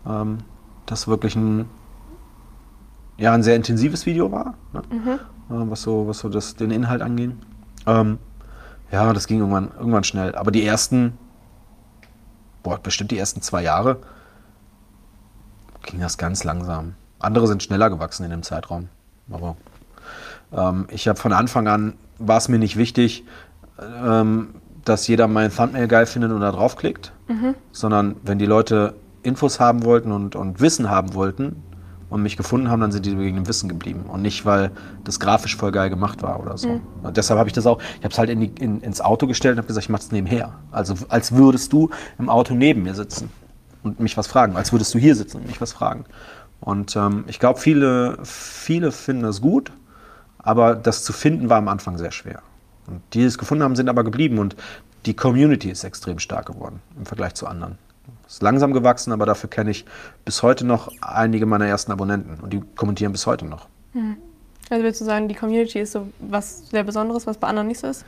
ähm, 0.07 0.39
das 0.87 1.09
wirklich 1.09 1.35
ein, 1.37 1.69
ja, 3.19 3.33
ein 3.33 3.43
sehr 3.43 3.57
intensives 3.57 4.07
Video 4.07 4.33
war, 4.33 4.55
ne? 4.73 4.83
äh, 5.51 5.71
was 5.71 5.83
so, 5.83 6.07
was 6.07 6.21
so 6.21 6.29
das, 6.29 6.55
den 6.57 6.71
Inhalt 6.71 7.03
anging. 7.03 7.39
Ähm, 7.87 8.19
ja, 8.91 9.13
das 9.13 9.27
ging 9.27 9.39
irgendwann, 9.41 9.71
irgendwann 9.79 10.05
schnell. 10.05 10.35
Aber 10.35 10.51
die 10.51 10.65
ersten, 10.65 11.19
boah, 12.63 12.79
bestimmt 12.79 13.11
die 13.11 13.19
ersten 13.19 13.43
zwei 13.43 13.63
Jahre 13.63 13.99
ging 15.83 16.01
das 16.01 16.17
ganz 16.17 16.45
langsam. 16.45 16.95
Andere 17.19 17.47
sind 17.47 17.63
schneller 17.63 17.91
gewachsen 17.91 18.25
in 18.25 18.31
dem 18.31 18.43
Zeitraum. 18.43 18.89
Aber 19.31 19.57
ähm, 20.53 20.87
ich 20.91 21.09
habe 21.09 21.19
von 21.19 21.33
Anfang 21.33 21.67
an, 21.69 21.95
war 22.19 22.37
es 22.39 22.49
mir 22.49 22.59
nicht 22.59 22.77
wichtig, 22.77 23.25
ähm, 23.81 24.55
dass 24.85 25.07
jeder 25.07 25.29
mein 25.29 25.55
Thumbnail 25.55 25.89
geil 25.89 26.07
findet 26.07 26.33
und 26.33 26.41
da 26.41 26.51
draufklickt, 26.51 27.13
sondern 27.73 28.17
wenn 28.23 28.39
die 28.39 28.47
Leute 28.47 28.95
Infos 29.23 29.61
haben 29.61 29.85
wollten 29.85 30.11
und, 30.11 30.35
und 30.35 30.61
Wissen 30.61 30.91
haben 30.91 31.15
wollten 31.15 31.63
und 32.13 32.23
mich 32.23 32.37
gefunden 32.37 32.69
haben, 32.69 32.81
dann 32.81 32.93
sind 32.93 33.07
die 33.07 33.19
wegen 33.19 33.37
dem 33.37 33.49
Wissen 33.49 33.69
geblieben 33.69 34.05
und 34.07 34.21
nicht, 34.21 34.45
weil 34.45 34.71
das 35.05 35.19
grafisch 35.19 35.57
voll 35.57 35.73
geil 35.73 35.89
gemacht 35.89 36.23
war 36.23 36.41
oder 36.41 36.59
so. 36.59 36.81
Und 37.03 37.17
deshalb 37.17 37.39
habe 37.39 37.49
ich 37.49 37.55
das 37.55 37.67
auch, 37.67 37.81
ich 37.99 38.05
habe 38.05 38.13
es 38.13 38.19
halt 38.19 38.29
in 38.29 38.41
die, 38.41 38.53
in, 38.63 38.81
ins 38.83 39.01
Auto 39.01 39.27
gestellt 39.27 39.55
und 39.55 39.59
habe 39.59 39.67
gesagt, 39.67 39.85
ich 39.85 39.89
mache 39.89 40.03
es 40.03 40.13
nebenher. 40.13 40.53
Also 40.71 40.95
als 41.09 41.33
würdest 41.33 41.73
du 41.73 41.89
im 42.19 42.29
Auto 42.29 42.55
neben 42.55 42.83
mir 42.83 42.95
sitzen 42.95 43.31
und 43.83 43.99
mich 43.99 44.17
was 44.17 44.27
fragen, 44.27 44.57
als 44.57 44.73
würdest 44.73 44.93
du 44.95 44.99
hier 44.99 45.17
sitzen 45.17 45.39
und 45.39 45.47
mich 45.47 45.61
was 45.61 45.73
fragen. 45.73 46.05
Und 46.61 46.95
ähm, 46.97 47.25
ich 47.29 47.41
glaube, 47.41 47.59
viele, 47.59 48.19
viele 48.23 48.93
finden 48.93 49.23
das 49.23 49.41
gut, 49.41 49.73
aber 50.39 50.75
das 50.75 51.05
zu 51.05 51.13
finden 51.13 51.49
war 51.49 51.57
am 51.57 51.69
Anfang 51.69 51.97
sehr 51.97 52.13
schwer. 52.13 52.43
Und 52.87 53.01
die, 53.15 53.21
die 53.21 53.25
es 53.25 53.39
gefunden 53.39 53.65
haben, 53.65 53.75
sind 53.75 53.89
aber 53.89 54.05
geblieben 54.05 54.39
und 54.39 54.55
die 55.07 55.15
Community 55.15 55.71
ist 55.71 55.83
extrem 55.83 56.19
stark 56.19 56.47
geworden 56.47 56.81
im 56.97 57.07
Vergleich 57.07 57.35
zu 57.35 57.47
anderen. 57.47 57.79
Ist 58.27 58.43
langsam 58.43 58.73
gewachsen, 58.73 59.13
aber 59.13 59.27
dafür 59.27 59.51
kenne 59.51 59.71
ich 59.71 59.85
bis 60.25 60.43
heute 60.43 60.65
noch 60.65 60.91
einige 61.01 61.47
meiner 61.47 61.67
ersten 61.67 61.93
Abonnenten 61.93 62.43
und 62.43 62.53
die 62.53 62.63
kommentieren 62.77 63.13
bis 63.13 63.27
heute 63.27 63.45
noch. 63.45 63.69
Also 64.71 64.85
würdest 64.85 65.01
du 65.01 65.05
sagen, 65.05 65.29
die 65.29 65.35
Community 65.35 65.81
ist 65.81 65.93
so 65.93 66.09
was 66.19 66.69
sehr 66.71 66.83
Besonderes, 66.83 67.27
was 67.27 67.37
bei 67.37 67.49
anderen 67.49 67.69
nicht 67.69 67.81
so 67.81 67.89
ist? 67.89 68.05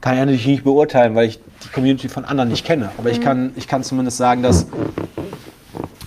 Kann 0.00 0.14
ich 0.14 0.20
natürlich 0.20 0.46
nicht 0.46 0.64
beurteilen, 0.64 1.14
weil 1.14 1.28
ich 1.28 1.40
die 1.64 1.68
Community 1.70 2.08
von 2.08 2.24
anderen 2.24 2.50
nicht 2.50 2.64
kenne. 2.64 2.90
Aber 2.98 3.10
ich, 3.10 3.20
kann, 3.20 3.52
ich 3.56 3.66
kann 3.66 3.82
zumindest 3.82 4.18
sagen, 4.18 4.42
dass 4.42 4.66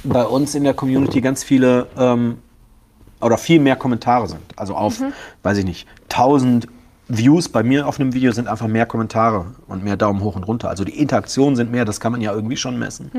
bei 0.03 0.23
uns 0.23 0.55
in 0.55 0.63
der 0.63 0.73
Community 0.73 1.19
ganz 1.19 1.43
viele 1.43 1.87
ähm, 1.97 2.37
oder 3.19 3.37
viel 3.37 3.59
mehr 3.59 3.75
Kommentare 3.75 4.27
sind. 4.27 4.41
Also 4.55 4.75
auf, 4.75 5.01
weiß 5.43 5.57
ich 5.57 5.65
nicht, 5.65 5.87
1000 6.09 6.67
Views 7.09 7.49
bei 7.49 7.63
mir 7.63 7.87
auf 7.87 7.99
einem 7.99 8.13
Video 8.13 8.31
sind 8.31 8.47
einfach 8.47 8.67
mehr 8.67 8.85
Kommentare 8.85 9.45
und 9.67 9.83
mehr 9.83 9.97
Daumen 9.97 10.21
hoch 10.21 10.35
und 10.35 10.43
runter. 10.43 10.69
Also 10.69 10.83
die 10.83 10.99
Interaktionen 10.99 11.55
sind 11.55 11.71
mehr, 11.71 11.85
das 11.85 11.99
kann 11.99 12.11
man 12.11 12.21
ja 12.21 12.33
irgendwie 12.33 12.57
schon 12.57 12.77
messen. 12.77 13.11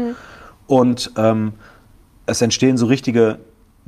Und 0.66 1.10
ähm, 1.16 1.52
es 2.26 2.42
entstehen 2.42 2.76
so 2.76 2.86
richtige 2.86 3.38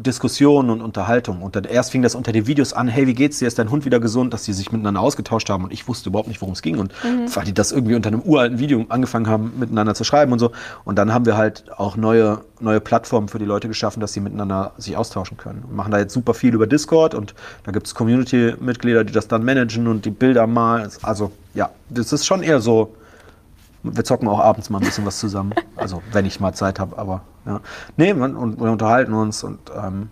Diskussionen 0.03 0.71
und 0.71 0.81
Unterhaltungen. 0.81 1.43
Und 1.43 1.57
dann 1.57 1.65
erst 1.65 1.91
fing 1.91 2.03
das 2.03 2.15
unter 2.15 2.33
den 2.33 2.47
Videos 2.47 2.73
an, 2.73 2.89
hey, 2.89 3.07
wie 3.07 3.15
geht's 3.15 3.39
dir? 3.39 3.49
Ist 3.49 3.59
dein 3.59 3.71
Hund 3.71 3.85
wieder 3.85 4.01
gesund? 4.01 4.33
Dass 4.33 4.45
die 4.45 4.53
sich 4.53 4.73
miteinander 4.73 5.01
ausgetauscht 5.01 5.51
haben 5.51 5.65
und 5.65 5.73
ich 5.73 5.87
wusste 5.89 6.09
überhaupt 6.09 6.29
nicht, 6.29 6.41
worum 6.41 6.55
es 6.55 6.63
ging. 6.63 6.79
Und 6.79 6.93
weil 7.35 7.45
die 7.45 7.55
das 7.55 7.73
irgendwie 7.73 7.95
unter 7.95 8.09
einem 8.09 8.21
uralten 8.21 8.59
Video 8.59 8.85
angefangen 8.89 9.27
haben, 9.27 9.53
miteinander 9.59 9.95
zu 9.95 10.05
schreiben 10.05 10.33
und 10.33 10.39
so. 10.39 10.53
Und 10.85 10.97
dann 10.97 11.13
haben 11.13 11.27
wir 11.27 11.37
halt 11.37 11.65
auch 11.77 11.97
neue, 11.97 12.41
neue 12.61 12.81
Plattformen 12.81 13.29
für 13.29 13.39
die 13.39 13.45
Leute 13.45 13.69
geschaffen, 13.69 14.01
dass 14.01 14.13
sie 14.13 14.21
miteinander 14.21 14.73
sich 14.79 14.97
austauschen 14.97 15.37
können. 15.37 15.65
Und 15.69 15.77
machen 15.77 15.93
da 15.93 15.99
jetzt 15.99 16.15
super 16.15 16.35
viel 16.35 16.55
über 16.55 16.67
Discord 16.67 17.15
und 17.15 17.35
da 17.65 17.73
gibt 17.73 17.87
es 17.87 17.95
Community-Mitglieder, 17.95 19.05
die 19.05 19.13
das 19.13 19.29
dann 19.29 19.45
managen 19.45 19.87
und 19.87 20.05
die 20.05 20.11
Bilder 20.11 20.47
malen. 20.47 20.91
Also 21.03 21.33
ja, 21.55 21.71
das 21.89 22.13
ist 22.13 22.27
schon 22.27 22.43
eher 22.43 22.61
so, 22.61 22.95
wir 23.83 24.05
zocken 24.05 24.29
auch 24.29 24.41
abends 24.41 24.71
mal 24.71 24.79
ein 24.79 24.85
bisschen 24.85 25.07
was 25.07 25.19
zusammen. 25.19 25.55
Also, 25.77 26.03
wenn 26.13 26.27
ich 26.27 26.41
mal 26.41 26.53
Zeit 26.53 26.79
habe, 26.79 26.99
aber 26.99 27.23
ja. 27.47 27.61
Nee, 27.97 28.15
man, 28.15 28.37
und 28.37 28.61
wir 28.61 28.71
unterhalten 28.71 29.13
uns 29.13 29.43
und 29.43 29.59
ähm, 29.75 30.09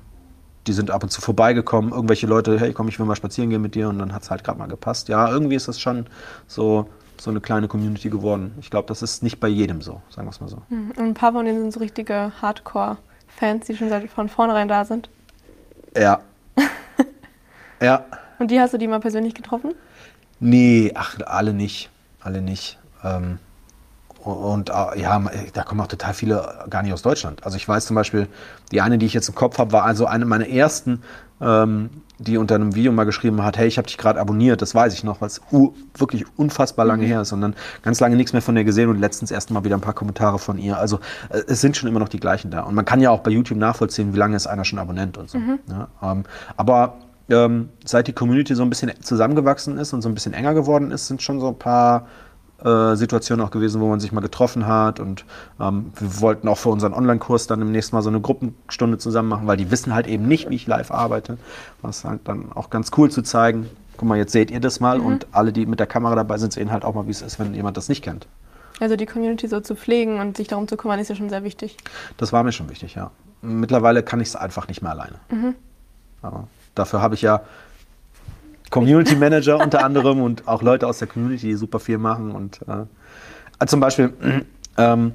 die 0.66 0.72
sind 0.72 0.90
ab 0.90 1.02
und 1.02 1.10
zu 1.10 1.20
vorbeigekommen. 1.20 1.92
Irgendwelche 1.92 2.26
Leute, 2.26 2.58
hey, 2.60 2.72
komm, 2.72 2.88
ich 2.88 2.98
will 2.98 3.06
mal 3.06 3.16
spazieren 3.16 3.50
gehen 3.50 3.62
mit 3.62 3.74
dir 3.74 3.88
und 3.88 3.98
dann 3.98 4.14
hat 4.14 4.22
es 4.22 4.30
halt 4.30 4.44
gerade 4.44 4.58
mal 4.58 4.68
gepasst. 4.68 5.08
Ja, 5.08 5.28
irgendwie 5.30 5.56
ist 5.56 5.66
das 5.66 5.80
schon 5.80 6.06
so, 6.46 6.88
so 7.18 7.30
eine 7.30 7.40
kleine 7.40 7.68
Community 7.68 8.10
geworden. 8.10 8.54
Ich 8.60 8.70
glaube, 8.70 8.86
das 8.86 9.02
ist 9.02 9.22
nicht 9.22 9.40
bei 9.40 9.48
jedem 9.48 9.80
so, 9.80 10.02
sagen 10.10 10.26
wir 10.26 10.30
es 10.30 10.40
mal 10.40 10.48
so. 10.48 10.62
Und 10.70 10.98
ein 10.98 11.14
paar 11.14 11.32
von 11.32 11.44
denen 11.44 11.60
sind 11.60 11.72
so 11.72 11.80
richtige 11.80 12.32
Hardcore-Fans, 12.40 13.66
die 13.66 13.76
schon 13.76 13.88
seit 13.88 14.08
von 14.10 14.28
vornherein 14.28 14.68
da 14.68 14.84
sind. 14.84 15.08
Ja. 15.96 16.20
ja. 17.82 18.04
Und 18.38 18.50
die 18.50 18.60
hast 18.60 18.74
du 18.74 18.78
die 18.78 18.86
mal 18.86 19.00
persönlich 19.00 19.34
getroffen? 19.34 19.74
Nee, 20.38 20.92
ach, 20.94 21.18
alle 21.26 21.54
nicht. 21.54 21.90
Alle 22.20 22.42
nicht. 22.42 22.78
Ähm, 23.02 23.38
und 24.24 24.70
äh, 24.70 25.00
ja, 25.00 25.22
da 25.52 25.62
kommen 25.62 25.80
auch 25.80 25.86
total 25.86 26.14
viele 26.14 26.66
gar 26.68 26.82
nicht 26.82 26.92
aus 26.92 27.02
Deutschland. 27.02 27.44
Also 27.44 27.56
ich 27.56 27.68
weiß 27.68 27.86
zum 27.86 27.94
Beispiel, 27.94 28.26
die 28.72 28.80
eine, 28.80 28.98
die 28.98 29.06
ich 29.06 29.14
jetzt 29.14 29.28
im 29.28 29.34
Kopf 29.34 29.58
habe, 29.58 29.72
war 29.72 29.84
also 29.84 30.06
eine 30.06 30.24
meiner 30.24 30.48
ersten, 30.48 31.02
ähm, 31.40 31.90
die 32.18 32.36
unter 32.36 32.56
einem 32.56 32.74
Video 32.74 32.90
mal 32.90 33.04
geschrieben 33.04 33.44
hat, 33.44 33.56
hey, 33.58 33.68
ich 33.68 33.78
habe 33.78 33.86
dich 33.86 33.96
gerade 33.96 34.20
abonniert, 34.20 34.60
das 34.60 34.74
weiß 34.74 34.92
ich 34.92 35.04
noch, 35.04 35.20
weil 35.20 35.28
es 35.28 35.40
wirklich 35.96 36.24
unfassbar 36.36 36.84
lange 36.84 37.04
her 37.04 37.20
ist 37.20 37.32
und 37.32 37.40
dann 37.40 37.54
ganz 37.82 38.00
lange 38.00 38.16
nichts 38.16 38.32
mehr 38.32 38.42
von 38.42 38.56
ihr 38.56 38.64
gesehen 38.64 38.90
und 38.90 38.98
letztens 38.98 39.30
erst 39.30 39.52
mal 39.52 39.62
wieder 39.62 39.76
ein 39.76 39.80
paar 39.80 39.94
Kommentare 39.94 40.38
von 40.38 40.58
ihr. 40.58 40.76
Also 40.76 40.98
äh, 41.28 41.42
es 41.46 41.60
sind 41.60 41.76
schon 41.76 41.88
immer 41.88 42.00
noch 42.00 42.08
die 42.08 42.20
gleichen 42.20 42.50
da. 42.50 42.62
Und 42.62 42.74
man 42.74 42.84
kann 42.84 43.00
ja 43.00 43.10
auch 43.10 43.20
bei 43.20 43.30
YouTube 43.30 43.58
nachvollziehen, 43.58 44.14
wie 44.14 44.18
lange 44.18 44.36
ist 44.36 44.46
einer 44.46 44.64
schon 44.64 44.78
Abonnent 44.78 45.16
und 45.16 45.30
so. 45.30 45.38
Mhm. 45.38 45.60
Ja, 45.70 45.88
ähm, 46.02 46.24
aber 46.56 46.96
ähm, 47.30 47.68
seit 47.84 48.08
die 48.08 48.12
Community 48.12 48.54
so 48.54 48.62
ein 48.62 48.70
bisschen 48.70 48.92
zusammengewachsen 49.00 49.78
ist 49.78 49.92
und 49.92 50.02
so 50.02 50.08
ein 50.08 50.14
bisschen 50.14 50.32
enger 50.32 50.54
geworden 50.54 50.90
ist, 50.90 51.06
sind 51.06 51.22
schon 51.22 51.40
so 51.40 51.48
ein 51.48 51.58
paar 51.58 52.08
äh, 52.64 52.96
Situationen 52.96 53.44
auch 53.44 53.50
gewesen, 53.50 53.80
wo 53.80 53.88
man 53.88 54.00
sich 54.00 54.12
mal 54.12 54.20
getroffen 54.20 54.66
hat. 54.66 55.00
Und 55.00 55.24
ähm, 55.60 55.92
wir 55.98 56.20
wollten 56.20 56.48
auch 56.48 56.58
für 56.58 56.70
unseren 56.70 56.92
Online-Kurs 56.92 57.46
dann 57.46 57.60
demnächst 57.60 57.92
mal 57.92 58.02
so 58.02 58.08
eine 58.08 58.20
Gruppenstunde 58.20 58.98
zusammen 58.98 59.28
machen, 59.28 59.46
weil 59.46 59.56
die 59.56 59.70
wissen 59.70 59.94
halt 59.94 60.06
eben 60.06 60.26
nicht, 60.26 60.50
wie 60.50 60.56
ich 60.56 60.66
live 60.66 60.90
arbeite. 60.90 61.38
Was 61.82 62.04
halt 62.04 62.22
dann 62.24 62.52
auch 62.52 62.70
ganz 62.70 62.90
cool 62.96 63.10
zu 63.10 63.22
zeigen. 63.22 63.68
Guck 63.96 64.08
mal, 64.08 64.18
jetzt 64.18 64.32
seht 64.32 64.50
ihr 64.50 64.60
das 64.60 64.80
mal 64.80 64.98
mhm. 64.98 65.06
und 65.06 65.26
alle, 65.32 65.52
die 65.52 65.66
mit 65.66 65.80
der 65.80 65.86
Kamera 65.86 66.14
dabei 66.14 66.38
sind, 66.38 66.52
sehen 66.52 66.70
halt 66.70 66.84
auch 66.84 66.94
mal, 66.94 67.06
wie 67.06 67.10
es 67.10 67.22
ist, 67.22 67.38
wenn 67.38 67.54
jemand 67.54 67.76
das 67.76 67.88
nicht 67.88 68.02
kennt. 68.02 68.26
Also 68.80 68.96
die 68.96 69.06
Community 69.06 69.48
so 69.48 69.60
zu 69.60 69.74
pflegen 69.74 70.20
und 70.20 70.36
sich 70.36 70.46
darum 70.46 70.68
zu 70.68 70.76
kümmern, 70.76 71.00
ist 71.00 71.08
ja 71.08 71.16
schon 71.16 71.28
sehr 71.28 71.42
wichtig. 71.42 71.76
Das 72.16 72.32
war 72.32 72.44
mir 72.44 72.52
schon 72.52 72.70
wichtig, 72.70 72.94
ja. 72.94 73.10
Mittlerweile 73.42 74.02
kann 74.02 74.20
ich 74.20 74.28
es 74.28 74.36
einfach 74.36 74.68
nicht 74.68 74.82
mehr 74.82 74.92
alleine. 74.92 75.16
Mhm. 75.30 75.54
Aber 76.22 76.48
dafür 76.74 77.00
habe 77.00 77.14
ich 77.14 77.22
ja 77.22 77.42
Community 78.70 79.16
Manager 79.16 79.58
unter 79.62 79.84
anderem 79.84 80.20
und 80.20 80.46
auch 80.46 80.62
Leute 80.62 80.86
aus 80.86 80.98
der 80.98 81.08
Community, 81.08 81.48
die 81.48 81.54
super 81.54 81.80
viel 81.80 81.98
machen. 81.98 82.32
Und 82.32 82.60
äh, 82.68 83.66
zum 83.66 83.80
Beispiel, 83.80 84.12
ähm, 84.76 85.12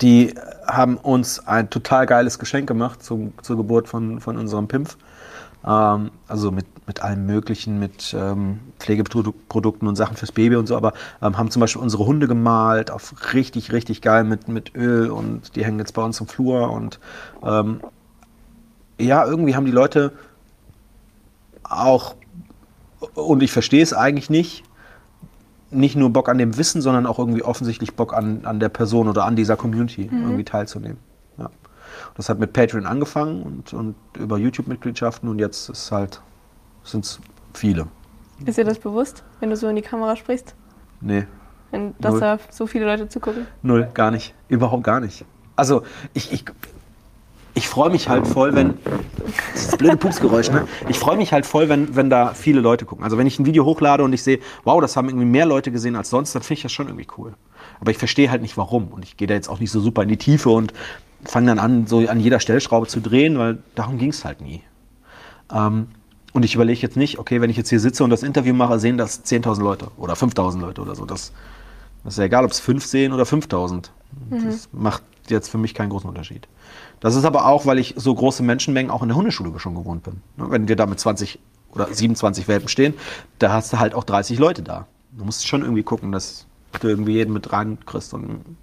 die 0.00 0.34
haben 0.66 0.96
uns 0.96 1.46
ein 1.46 1.70
total 1.70 2.06
geiles 2.06 2.38
Geschenk 2.38 2.66
gemacht 2.66 3.02
zum, 3.02 3.32
zur 3.42 3.56
Geburt 3.56 3.88
von, 3.88 4.20
von 4.20 4.36
unserem 4.38 4.68
Pimpf. 4.68 4.96
Ähm, 5.64 6.10
also 6.26 6.50
mit, 6.50 6.66
mit 6.86 7.02
allem 7.02 7.26
Möglichen, 7.26 7.78
mit 7.78 8.14
ähm, 8.18 8.60
Pflegeprodukten 8.78 9.86
und 9.86 9.96
Sachen 9.96 10.16
fürs 10.16 10.32
Baby 10.32 10.56
und 10.56 10.66
so, 10.66 10.76
aber 10.76 10.92
ähm, 11.20 11.38
haben 11.38 11.50
zum 11.50 11.60
Beispiel 11.60 11.80
unsere 11.80 12.04
Hunde 12.04 12.26
gemalt, 12.26 12.90
auf 12.90 13.14
richtig, 13.32 13.72
richtig 13.72 14.02
geil 14.02 14.24
mit, 14.24 14.48
mit 14.48 14.74
Öl 14.74 15.10
und 15.10 15.54
die 15.54 15.64
hängen 15.64 15.78
jetzt 15.78 15.94
bei 15.94 16.02
uns 16.02 16.20
im 16.20 16.26
Flur 16.26 16.70
und 16.70 16.98
ähm, 17.44 17.80
ja, 18.98 19.24
irgendwie 19.24 19.54
haben 19.54 19.66
die 19.66 19.72
Leute 19.72 20.12
auch, 21.72 22.14
und 23.14 23.42
ich 23.42 23.52
verstehe 23.52 23.82
es 23.82 23.92
eigentlich 23.92 24.30
nicht, 24.30 24.64
nicht 25.70 25.96
nur 25.96 26.10
Bock 26.10 26.28
an 26.28 26.38
dem 26.38 26.56
Wissen, 26.56 26.82
sondern 26.82 27.06
auch 27.06 27.18
irgendwie 27.18 27.42
offensichtlich 27.42 27.94
Bock 27.94 28.14
an, 28.14 28.44
an 28.44 28.60
der 28.60 28.68
Person 28.68 29.08
oder 29.08 29.24
an 29.24 29.36
dieser 29.36 29.56
Community 29.56 30.08
mhm. 30.10 30.22
irgendwie 30.22 30.44
teilzunehmen. 30.44 30.98
Ja. 31.38 31.50
Das 32.14 32.28
hat 32.28 32.38
mit 32.38 32.52
Patreon 32.52 32.86
angefangen 32.86 33.42
und, 33.42 33.72
und 33.72 33.94
über 34.18 34.38
YouTube-Mitgliedschaften 34.38 35.28
und 35.28 35.38
jetzt 35.38 35.70
ist 35.70 35.90
halt, 35.90 36.20
sind 36.84 37.04
es 37.04 37.20
viele. 37.54 37.86
Ist 38.44 38.58
dir 38.58 38.64
das 38.64 38.78
bewusst, 38.78 39.22
wenn 39.40 39.50
du 39.50 39.56
so 39.56 39.68
in 39.68 39.76
die 39.76 39.82
Kamera 39.82 40.16
sprichst? 40.16 40.54
Nee. 41.00 41.26
Wenn, 41.70 41.94
dass 41.98 42.12
Null. 42.12 42.20
da 42.20 42.38
so 42.50 42.66
viele 42.66 42.84
Leute 42.84 43.08
zugucken? 43.08 43.46
Null, 43.62 43.88
gar 43.94 44.10
nicht. 44.10 44.34
Überhaupt 44.48 44.84
gar 44.84 45.00
nicht. 45.00 45.24
Also 45.56 45.82
ich, 46.12 46.32
ich, 46.32 46.44
ich 47.54 47.68
freue 47.68 47.90
mich 47.90 48.08
halt 48.08 48.26
voll, 48.26 48.54
wenn. 48.54 48.74
Das 49.52 49.62
ist 49.62 49.72
das 49.72 49.76
blöde 49.78 49.96
Pupsgeräusch, 49.96 50.50
ne? 50.50 50.66
Ich 50.88 50.98
freue 50.98 51.16
mich 51.16 51.32
halt 51.32 51.44
voll, 51.44 51.68
wenn, 51.68 51.94
wenn 51.94 52.08
da 52.08 52.34
viele 52.34 52.60
Leute 52.60 52.84
gucken. 52.84 53.04
Also 53.04 53.18
wenn 53.18 53.26
ich 53.26 53.38
ein 53.38 53.46
Video 53.46 53.64
hochlade 53.64 54.02
und 54.04 54.12
ich 54.12 54.22
sehe, 54.22 54.38
wow, 54.64 54.80
das 54.80 54.96
haben 54.96 55.08
irgendwie 55.08 55.26
mehr 55.26 55.46
Leute 55.46 55.70
gesehen 55.70 55.96
als 55.96 56.10
sonst, 56.10 56.34
dann 56.34 56.42
finde 56.42 56.54
ich 56.54 56.62
das 56.62 56.72
schon 56.72 56.86
irgendwie 56.86 57.06
cool. 57.18 57.34
Aber 57.80 57.90
ich 57.90 57.98
verstehe 57.98 58.30
halt 58.30 58.42
nicht 58.42 58.56
warum. 58.56 58.88
Und 58.88 59.04
ich 59.04 59.16
gehe 59.16 59.28
da 59.28 59.34
jetzt 59.34 59.48
auch 59.48 59.60
nicht 59.60 59.70
so 59.70 59.80
super 59.80 60.02
in 60.02 60.08
die 60.08 60.16
Tiefe 60.16 60.50
und 60.50 60.72
fange 61.24 61.48
dann 61.48 61.58
an, 61.58 61.86
so 61.86 61.98
an 62.08 62.20
jeder 62.20 62.40
Stellschraube 62.40 62.86
zu 62.86 63.00
drehen, 63.00 63.38
weil 63.38 63.58
darum 63.74 63.98
ging 63.98 64.10
es 64.10 64.24
halt 64.24 64.40
nie. 64.40 64.62
Ähm, 65.52 65.88
und 66.32 66.44
ich 66.44 66.54
überlege 66.54 66.80
jetzt 66.80 66.96
nicht, 66.96 67.18
okay, 67.18 67.40
wenn 67.40 67.50
ich 67.50 67.56
jetzt 67.56 67.68
hier 67.68 67.80
sitze 67.80 68.02
und 68.04 68.10
das 68.10 68.22
Interview 68.22 68.54
mache, 68.54 68.78
sehen 68.78 68.96
das 68.96 69.24
10.000 69.24 69.62
Leute 69.62 69.88
oder 69.98 70.14
5.000 70.14 70.60
Leute 70.60 70.80
oder 70.80 70.94
so. 70.94 71.04
Das, 71.04 71.32
das 72.04 72.14
ist 72.14 72.18
ja 72.18 72.24
egal, 72.24 72.44
ob 72.44 72.50
es 72.50 72.60
5 72.60 72.84
sehen 72.84 73.12
oder 73.12 73.24
5.000. 73.24 73.90
Mhm. 74.30 74.46
Das 74.46 74.68
macht 74.72 75.02
jetzt 75.28 75.48
für 75.48 75.58
mich 75.58 75.74
keinen 75.74 75.90
großen 75.90 76.08
Unterschied. 76.08 76.48
Das 77.02 77.16
ist 77.16 77.24
aber 77.24 77.46
auch, 77.46 77.66
weil 77.66 77.80
ich 77.80 77.94
so 77.96 78.14
große 78.14 78.44
Menschenmengen 78.44 78.90
auch 78.90 79.02
in 79.02 79.08
der 79.08 79.16
Hundeschule 79.16 79.58
schon 79.58 79.74
gewohnt 79.74 80.04
bin. 80.04 80.22
Ne, 80.36 80.46
wenn 80.50 80.68
wir 80.68 80.76
da 80.76 80.86
mit 80.86 81.00
20 81.00 81.40
oder 81.72 81.92
27 81.92 82.46
Welpen 82.46 82.68
stehen, 82.68 82.94
da 83.40 83.52
hast 83.52 83.72
du 83.72 83.80
halt 83.80 83.94
auch 83.94 84.04
30 84.04 84.38
Leute 84.38 84.62
da. 84.62 84.86
Du 85.10 85.24
musst 85.24 85.46
schon 85.48 85.62
irgendwie 85.62 85.82
gucken, 85.82 86.12
dass 86.12 86.46
du 86.80 86.86
irgendwie 86.86 87.14
jeden 87.14 87.32
mit 87.32 87.52
reinkriegst 87.52 88.14
und, 88.14 88.56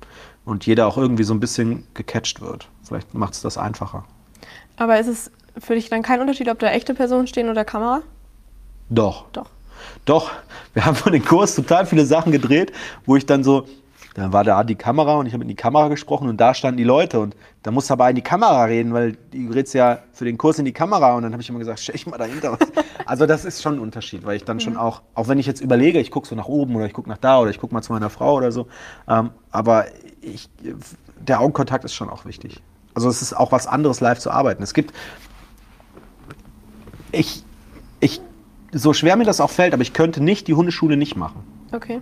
und 0.46 0.65
jeder 0.65 0.88
auch 0.88 0.98
irgendwie 0.98 1.25
so 1.25 1.34
ein 1.34 1.41
bisschen 1.41 1.86
gecatcht 1.93 2.39
wird. 2.39 2.69
Vielleicht 2.84 3.13
macht 3.13 3.34
es 3.34 3.41
das 3.41 3.58
einfacher. 3.58 4.05
Aber 4.77 4.98
ist 4.98 5.08
es 5.08 5.31
für 5.58 5.75
dich 5.75 5.89
dann 5.89 6.01
kein 6.01 6.22
Unterschied, 6.22 6.48
ob 6.48 6.60
da 6.60 6.67
echte 6.69 6.93
Personen 6.93 7.27
stehen 7.27 7.50
oder 7.50 7.65
Kamera? 7.65 8.03
Doch. 8.89 9.25
Doch. 9.34 9.50
Doch. 10.05 10.31
Wir 10.74 10.86
haben 10.86 10.96
von 10.96 11.12
den 11.12 11.25
Kurs 11.25 11.55
total 11.55 11.86
viele 11.86 12.05
Sachen 12.05 12.31
gedreht, 12.31 12.72
wo 13.05 13.17
ich 13.17 13.25
dann 13.25 13.43
so, 13.43 13.67
dann 14.19 14.33
war 14.33 14.43
da 14.43 14.63
die 14.63 14.75
Kamera 14.75 15.15
und 15.15 15.25
ich 15.25 15.33
habe 15.33 15.43
in 15.43 15.47
die 15.47 15.55
Kamera 15.55 15.88
gesprochen 15.88 16.27
und 16.27 16.38
da 16.39 16.53
standen 16.53 16.77
die 16.77 16.83
Leute 16.83 17.19
und 17.19 17.35
da 17.63 17.71
musst 17.71 17.89
du 17.89 17.93
aber 17.93 18.09
in 18.09 18.15
die 18.15 18.21
Kamera 18.21 18.65
reden, 18.65 18.93
weil 18.93 19.17
du 19.31 19.47
redest 19.49 19.73
ja 19.73 19.99
für 20.13 20.25
den 20.25 20.38
Kurs 20.38 20.59
in 20.59 20.65
die 20.65 20.73
Kamera 20.73 21.15
und 21.15 21.23
dann 21.23 21.31
habe 21.31 21.41
ich 21.41 21.49
immer 21.49 21.59
gesagt, 21.59 21.79
stell 21.79 21.95
ich 21.95 22.05
mal 22.05 22.17
dahinter. 22.17 22.57
also 23.05 23.25
das 23.25 23.45
ist 23.45 23.61
schon 23.61 23.75
ein 23.75 23.79
Unterschied, 23.79 24.25
weil 24.25 24.35
ich 24.35 24.43
dann 24.43 24.59
schon 24.59 24.77
auch, 24.77 25.01
auch 25.13 25.27
wenn 25.27 25.39
ich 25.39 25.45
jetzt 25.45 25.61
überlege, 25.61 25.99
ich 25.99 26.11
gucke 26.11 26.27
so 26.27 26.35
nach 26.35 26.47
oben 26.47 26.75
oder 26.75 26.85
ich 26.85 26.93
gucke 26.93 27.09
nach 27.09 27.17
da 27.17 27.39
oder 27.39 27.49
ich 27.49 27.59
gucke 27.59 27.73
mal 27.73 27.81
zu 27.81 27.93
meiner 27.93 28.09
Frau 28.09 28.35
oder 28.35 28.51
so, 28.51 28.67
ähm, 29.07 29.31
aber 29.51 29.85
ich, 30.21 30.49
der 31.19 31.39
Augenkontakt 31.39 31.85
ist 31.85 31.93
schon 31.93 32.09
auch 32.09 32.25
wichtig. 32.25 32.61
Also 32.93 33.09
es 33.09 33.21
ist 33.21 33.33
auch 33.33 33.51
was 33.51 33.67
anderes, 33.67 34.01
live 34.01 34.19
zu 34.19 34.31
arbeiten. 34.31 34.63
Es 34.63 34.73
gibt, 34.73 34.93
ich, 37.11 37.43
ich, 37.99 38.21
so 38.73 38.93
schwer 38.93 39.15
mir 39.15 39.25
das 39.25 39.39
auch 39.39 39.49
fällt, 39.49 39.73
aber 39.73 39.81
ich 39.81 39.93
könnte 39.93 40.21
nicht 40.21 40.47
die 40.47 40.53
Hundeschule 40.53 40.97
nicht 40.97 41.15
machen. 41.15 41.43
Okay. 41.71 42.01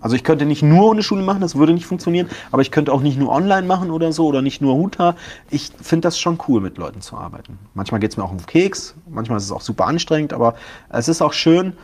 Also 0.00 0.16
ich 0.16 0.24
könnte 0.24 0.46
nicht 0.46 0.62
nur 0.62 0.90
Hundeschule 0.90 1.22
machen, 1.22 1.40
das 1.40 1.56
würde 1.56 1.72
nicht 1.72 1.86
funktionieren, 1.86 2.28
aber 2.50 2.62
ich 2.62 2.70
könnte 2.70 2.92
auch 2.92 3.00
nicht 3.00 3.18
nur 3.18 3.30
online 3.30 3.66
machen 3.66 3.90
oder 3.90 4.12
so 4.12 4.26
oder 4.26 4.42
nicht 4.42 4.60
nur 4.60 4.74
Huta. 4.74 5.14
Ich 5.50 5.70
finde 5.80 6.06
das 6.06 6.18
schon 6.18 6.38
cool, 6.48 6.60
mit 6.60 6.78
Leuten 6.78 7.00
zu 7.00 7.16
arbeiten. 7.16 7.58
Manchmal 7.74 8.00
geht 8.00 8.12
es 8.12 8.16
mir 8.16 8.24
auch 8.24 8.32
um 8.32 8.44
Keks, 8.44 8.94
manchmal 9.08 9.38
ist 9.38 9.44
es 9.44 9.52
auch 9.52 9.60
super 9.60 9.86
anstrengend, 9.86 10.32
aber 10.32 10.54
es 10.88 11.08
ist 11.08 11.22
auch 11.22 11.32
schön, 11.32 11.74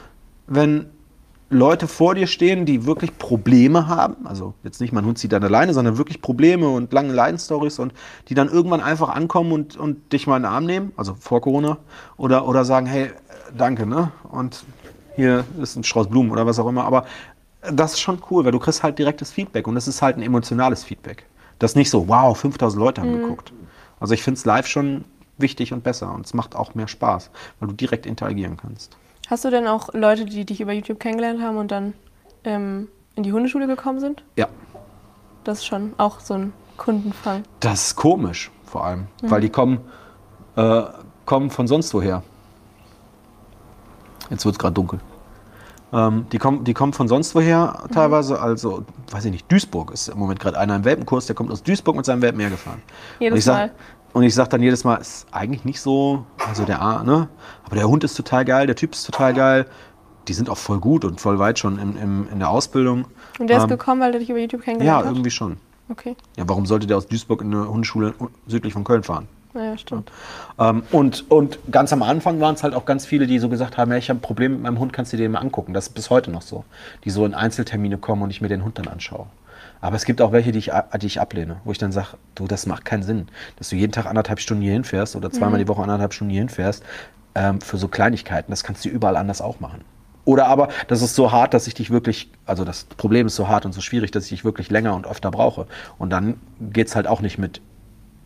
wenn 0.47 0.87
Leute 1.49 1.87
vor 1.87 2.17
dir 2.17 2.27
stehen, 2.27 2.67
die 2.67 2.87
wirklich 2.87 3.19
Probleme 3.19 3.87
haben, 3.87 4.27
also 4.27 4.55
jetzt 4.65 4.81
nicht 4.81 4.93
mein 4.93 5.05
Hund 5.05 5.17
zieht 5.19 5.31
dann 5.31 5.45
alleine, 5.45 5.75
sondern 5.75 5.97
wirklich 5.97 6.21
Probleme 6.21 6.69
und 6.69 6.93
lange 6.93 7.13
Leidenstories 7.13 7.79
und 7.79 7.93
die 8.29 8.35
dann 8.35 8.49
irgendwann 8.49 8.81
einfach 8.81 9.11
ankommen 9.11 9.53
und, 9.53 9.77
und 9.77 10.13
dich 10.13 10.27
mal 10.27 10.39
in 10.39 10.43
den 10.43 10.51
Arm 10.51 10.65
nehmen, 10.65 10.93
also 10.97 11.15
vor 11.15 11.41
Corona, 11.41 11.79
oder, 12.17 12.49
oder 12.49 12.65
sagen, 12.65 12.87
hey, 12.87 13.13
danke, 13.57 13.87
ne? 13.87 14.11
Und 14.29 14.65
hier 15.15 15.45
ist 15.63 15.77
ein 15.77 15.85
Strauß 15.85 16.09
Blumen 16.09 16.33
oder 16.33 16.47
was 16.47 16.59
auch 16.59 16.69
immer, 16.69 16.85
aber 16.85 17.07
das 17.73 17.95
ist 17.95 18.01
schon 18.01 18.23
cool, 18.31 18.45
weil 18.45 18.53
du 18.53 18.59
kriegst 18.59 18.83
halt 18.83 18.99
direktes 18.99 19.31
Feedback 19.31 19.67
und 19.67 19.75
das 19.75 19.89
ist 19.89 20.03
halt 20.03 20.17
ein 20.17 20.23
emotionales 20.23 20.85
Feedback. 20.85 21.27
Das 21.59 21.73
ist 21.73 21.77
nicht 21.77 21.91
so, 21.91 22.09
wow, 22.09 22.37
5000 22.37 22.79
Leute 22.79 23.01
haben 23.01 23.13
mhm. 23.13 23.23
geguckt. 23.23 23.53
Also 24.01 24.15
ich 24.15 24.23
finde 24.23 24.39
es 24.39 24.45
live 24.45 24.67
schon 24.67 25.05
wichtig 25.39 25.73
und 25.73 25.83
besser 25.83 26.13
und 26.13 26.27
es 26.27 26.35
macht 26.35 26.57
auch 26.57 26.75
mehr 26.75 26.89
Spaß, 26.89 27.31
weil 27.61 27.69
du 27.69 27.75
direkt 27.75 28.07
interagieren 28.07 28.57
kannst. 28.57 28.97
Hast 29.29 29.45
du 29.45 29.51
denn 29.51 29.67
auch 29.67 29.93
Leute, 29.93 30.25
die 30.25 30.45
dich 30.45 30.61
über 30.61 30.73
YouTube 30.73 31.01
kennengelernt 31.01 31.43
haben 31.43 31.57
und 31.57 31.71
dann 31.71 31.95
ähm, 32.45 32.89
in 33.17 33.23
die 33.23 33.33
Hundeschule 33.33 33.67
gekommen 33.67 34.01
sind? 34.01 34.23
Ja. 34.37 34.49
Das 35.45 35.59
ist 35.59 35.67
schon 35.67 35.95
auch 35.99 36.21
so 36.21 36.35
ein 36.35 36.53
Kundenfang. 36.77 37.43
Das 37.61 37.89
ist 37.89 37.97
komisch 37.97 38.51
vor 38.65 38.85
allem, 38.85 39.07
mhm. 39.23 39.31
weil 39.31 39.41
die 39.41 39.49
kommen, 39.49 39.81
äh, 40.57 40.83
kommen 41.25 41.51
von 41.51 41.67
sonst 41.67 41.93
woher. 41.95 42.23
Jetzt 44.31 44.45
wird 44.45 44.55
es 44.55 44.59
gerade 44.59 44.75
dunkel. 44.75 45.01
Ähm, 45.93 46.27
die, 46.33 46.39
kommen, 46.39 46.65
die 46.65 46.75
kommen 46.75 46.93
von 46.93 47.09
sonst 47.09 47.35
woher 47.35 47.85
teilweise. 47.93 48.35
Mhm. 48.35 48.41
Also, 48.41 48.85
weiß 49.11 49.25
ich 49.27 49.33
nicht, 49.33 49.51
Duisburg 49.51 49.93
ist 49.93 50.09
im 50.09 50.19
Moment 50.19 50.41
gerade 50.41 50.59
einer 50.59 50.77
im 50.77 50.85
Welpenkurs, 50.85 51.27
der 51.27 51.37
kommt 51.37 51.51
aus 51.51 51.63
Duisburg 51.63 51.97
mit 51.97 52.05
seinem 52.05 52.23
Welpen 52.23 52.41
hergefahren. 52.41 52.83
Jedes 53.21 53.45
sag, 53.45 53.55
Mal. 53.55 53.71
Und 54.13 54.23
ich 54.23 54.35
sage 54.35 54.49
dann 54.49 54.63
jedes 54.63 54.83
Mal, 54.83 54.97
ist 54.97 55.27
eigentlich 55.31 55.65
nicht 55.65 55.81
so, 55.81 56.25
also 56.49 56.65
der 56.65 56.81
A, 56.81 57.03
ne? 57.03 57.29
Aber 57.65 57.77
der 57.77 57.87
Hund 57.89 58.03
ist 58.03 58.15
total 58.15 58.45
geil, 58.45 58.67
der 58.67 58.75
Typ 58.75 58.93
ist 58.93 59.05
total 59.05 59.35
geil. 59.35 59.67
Die 60.27 60.33
sind 60.33 60.51
auch 60.51 60.57
voll 60.57 60.81
gut 60.81 61.05
und 61.05 61.21
voll 61.21 61.39
weit 61.39 61.59
schon 61.59 61.79
im, 61.79 61.97
im, 61.97 62.29
in 62.33 62.39
der 62.41 62.51
Ausbildung. 62.51 63.05
Und 63.39 63.49
der 63.49 63.59
ist 63.59 63.65
ähm, 63.65 63.69
gekommen, 63.69 64.01
weil 64.01 64.11
der 64.11 64.21
dich 64.21 64.31
über 64.31 64.41
YouTube 64.41 64.63
kennengelernt 64.63 64.99
hat? 64.99 65.05
Ja, 65.05 65.11
irgendwie 65.11 65.31
schon. 65.31 65.59
Okay. 65.89 66.17
Ja, 66.37 66.49
warum 66.49 66.67
sollte 66.67 66.87
der 66.87 66.97
aus 66.97 67.07
Duisburg 67.07 67.43
in 67.43 67.55
eine 67.55 67.69
Hundeschule 67.69 68.15
südlich 68.47 68.73
von 68.73 68.83
Köln 68.83 69.05
fahren? 69.05 69.29
Ja, 69.57 69.79
stimmt. 69.79 70.11
Ähm, 70.59 70.83
und, 70.93 71.31
und 71.31 71.59
ganz 71.71 71.93
am 71.93 72.03
Anfang 72.03 72.41
waren 72.41 72.55
es 72.55 72.63
halt 72.63 72.75
auch 72.75 72.85
ganz 72.85 73.07
viele, 73.07 73.27
die 73.27 73.39
so 73.39 73.49
gesagt 73.49 73.77
haben, 73.77 73.91
ja, 73.91 73.97
ich 73.97 74.09
habe 74.09 74.19
ein 74.19 74.23
Problem 74.23 74.53
mit 74.53 74.63
meinem 74.63 74.79
Hund, 74.79 74.93
kannst 74.93 75.13
du 75.13 75.17
dir 75.17 75.25
den 75.25 75.33
mal 75.33 75.41
angucken. 75.41 75.73
Das 75.73 75.89
ist 75.89 75.95
bis 75.95 76.11
heute 76.11 76.31
noch 76.31 76.43
so. 76.43 76.65
Die 77.05 77.11
so 77.11 77.25
in 77.25 77.35
Einzeltermine 77.35 77.99
kommen 77.99 78.23
und 78.23 78.31
ich 78.31 78.41
mir 78.41 78.49
den 78.49 78.65
Hund 78.65 78.79
dann 78.79 78.89
anschaue. 78.89 79.27
Aber 79.81 79.97
es 79.97 80.05
gibt 80.05 80.21
auch 80.21 80.33
welche, 80.33 80.53
die 80.53 80.59
ich, 80.59 80.73
die 81.01 81.07
ich 81.07 81.21
ablehne, 81.21 81.57
wo 81.65 81.73
ich 81.73 81.79
dann 81.79 81.93
sage, 81.93 82.09
du, 82.35 82.47
das 82.47 82.67
macht 82.67 82.85
keinen 82.85 83.03
Sinn, 83.03 83.29
dass 83.57 83.69
du 83.69 83.77
jeden 83.77 83.93
Tag 83.93 84.07
anderthalb 84.07 84.41
Stunden 84.41 84.63
hier 84.63 84.73
hinfährst 84.73 85.17
oder 85.17 85.31
zweimal 85.31 85.61
mhm. 85.61 85.65
die 85.65 85.69
Woche 85.69 85.83
anderthalb 85.83 86.15
Stunden 86.15 86.31
hier 86.31 86.41
hinfährst 86.41 86.83
ähm, 87.35 87.61
für 87.61 87.77
so 87.77 87.89
Kleinigkeiten. 87.89 88.51
Das 88.51 88.65
kannst 88.65 88.85
du 88.85 88.89
überall 88.89 89.17
anders 89.17 89.41
auch 89.41 89.61
machen. 89.61 89.83
Oder 90.25 90.49
aber, 90.49 90.69
das 90.89 91.03
ist 91.03 91.15
so 91.15 91.31
hart, 91.31 91.55
dass 91.55 91.69
ich 91.69 91.75
dich 91.75 91.91
wirklich, 91.91 92.33
also 92.47 92.65
das 92.65 92.85
Problem 92.85 93.29
ist 93.29 93.37
so 93.37 93.47
hart 93.47 93.65
und 93.65 93.73
so 93.73 93.81
schwierig, 93.81 94.11
dass 94.11 94.25
ich 94.25 94.31
dich 94.31 94.45
wirklich 94.45 94.71
länger 94.71 94.97
und 94.97 95.07
öfter 95.07 95.31
brauche. 95.31 95.67
Und 95.99 96.11
dann 96.11 96.41
geht 96.61 96.89
es 96.89 96.97
halt 96.97 97.07
auch 97.07 97.21
nicht 97.21 97.39
mit 97.39 97.61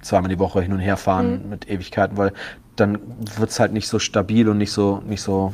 zweimal 0.03 0.29
die 0.29 0.39
Woche 0.39 0.63
hin 0.63 0.73
und 0.73 0.79
her 0.81 0.97
fahren 0.97 1.43
Mhm. 1.45 1.49
mit 1.51 1.69
Ewigkeiten, 1.71 2.17
weil 2.17 2.33
dann 2.77 2.99
wird 3.37 3.51
es 3.51 3.61
halt 3.61 3.73
nicht 3.73 3.89
so 3.89 3.99
stabil 3.99 4.49
und 4.49 4.59
nicht 4.59 4.73
so, 4.73 5.03
nicht 5.07 5.21
so 5.23 5.53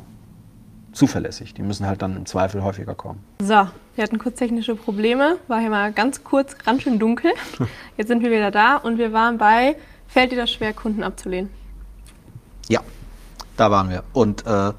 zuverlässig. 0.93 1.53
Die 1.55 1.62
müssen 1.62 1.87
halt 1.87 2.00
dann 2.03 2.17
im 2.17 2.26
Zweifel 2.26 2.62
häufiger 2.62 2.95
kommen. 2.95 3.21
So, 3.41 3.69
wir 3.95 4.05
hatten 4.05 4.19
kurz 4.19 4.38
technische 4.38 4.76
Probleme. 4.76 5.38
War 5.49 5.61
hier 5.61 5.71
mal 5.71 5.93
ganz 5.93 6.23
kurz 6.25 6.57
ganz 6.59 6.83
schön 6.83 6.99
dunkel. 6.99 7.33
Jetzt 7.97 8.09
sind 8.09 8.23
wir 8.23 8.31
wieder 8.31 8.50
da 8.50 8.76
und 8.76 8.97
wir 8.99 9.12
waren 9.12 9.37
bei, 9.38 9.76
fällt 10.07 10.33
dir 10.33 10.37
das 10.37 10.50
schwer, 10.53 10.73
Kunden 10.73 11.03
abzulehnen? 11.03 11.50
Ja, 12.69 12.81
da 13.57 13.71
waren 13.71 13.91
wir. 13.91 14.05
Und 14.12 14.45
äh, 14.47 14.73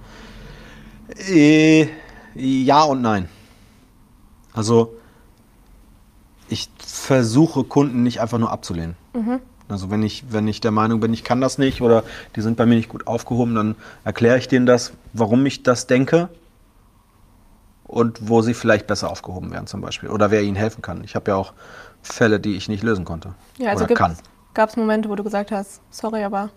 äh, 1.30 1.90
ja 2.36 2.84
und 2.84 3.02
nein. 3.02 3.28
Also 4.54 4.94
ich 6.50 6.70
versuche 6.80 7.64
Kunden 7.66 8.04
nicht 8.04 8.22
einfach 8.22 8.38
nur 8.40 8.52
abzulehnen. 8.52 8.96
Also 9.70 9.92
wenn 9.92 10.02
ich, 10.04 10.24
wenn 10.30 10.48
ich 10.48 10.62
der 10.62 10.72
Meinung 10.72 11.00
bin, 11.00 11.14
ich 11.14 11.24
kann 11.24 11.42
das 11.42 11.58
nicht 11.58 11.82
oder 11.82 12.04
die 12.36 12.42
sind 12.42 12.56
bei 12.58 12.66
mir 12.66 12.76
nicht 12.76 12.90
gut 12.90 13.06
aufgehoben, 13.08 13.56
dann 13.56 13.76
erkläre 14.06 14.38
ich 14.38 14.48
denen 14.48 14.66
das, 14.66 14.94
warum 15.14 15.46
ich 15.46 15.64
das 15.64 15.88
denke 15.88 16.30
und 17.84 18.30
wo 18.30 18.42
sie 18.42 18.54
vielleicht 18.54 18.88
besser 18.88 19.10
aufgehoben 19.10 19.52
wären 19.52 19.68
zum 19.68 19.82
Beispiel 19.82 20.10
oder 20.10 20.32
wer 20.32 20.42
ihnen 20.44 20.56
helfen 20.56 20.82
kann. 20.82 21.04
Ich 21.04 21.16
habe 21.16 21.32
ja 21.32 21.36
auch 21.38 21.54
Fälle, 22.02 22.40
die 22.40 22.56
ich 22.56 22.70
nicht 22.70 22.84
lösen 22.84 23.06
konnte 23.06 23.34
Ja, 23.58 23.72
also 23.72 23.86
oder 23.86 23.96
kann. 23.96 24.16
gab 24.54 24.70
es 24.70 24.78
Momente, 24.78 25.10
wo 25.10 25.16
du 25.16 25.24
gesagt 25.24 25.52
hast, 25.52 25.82
sorry, 25.90 26.24
aber 26.24 26.50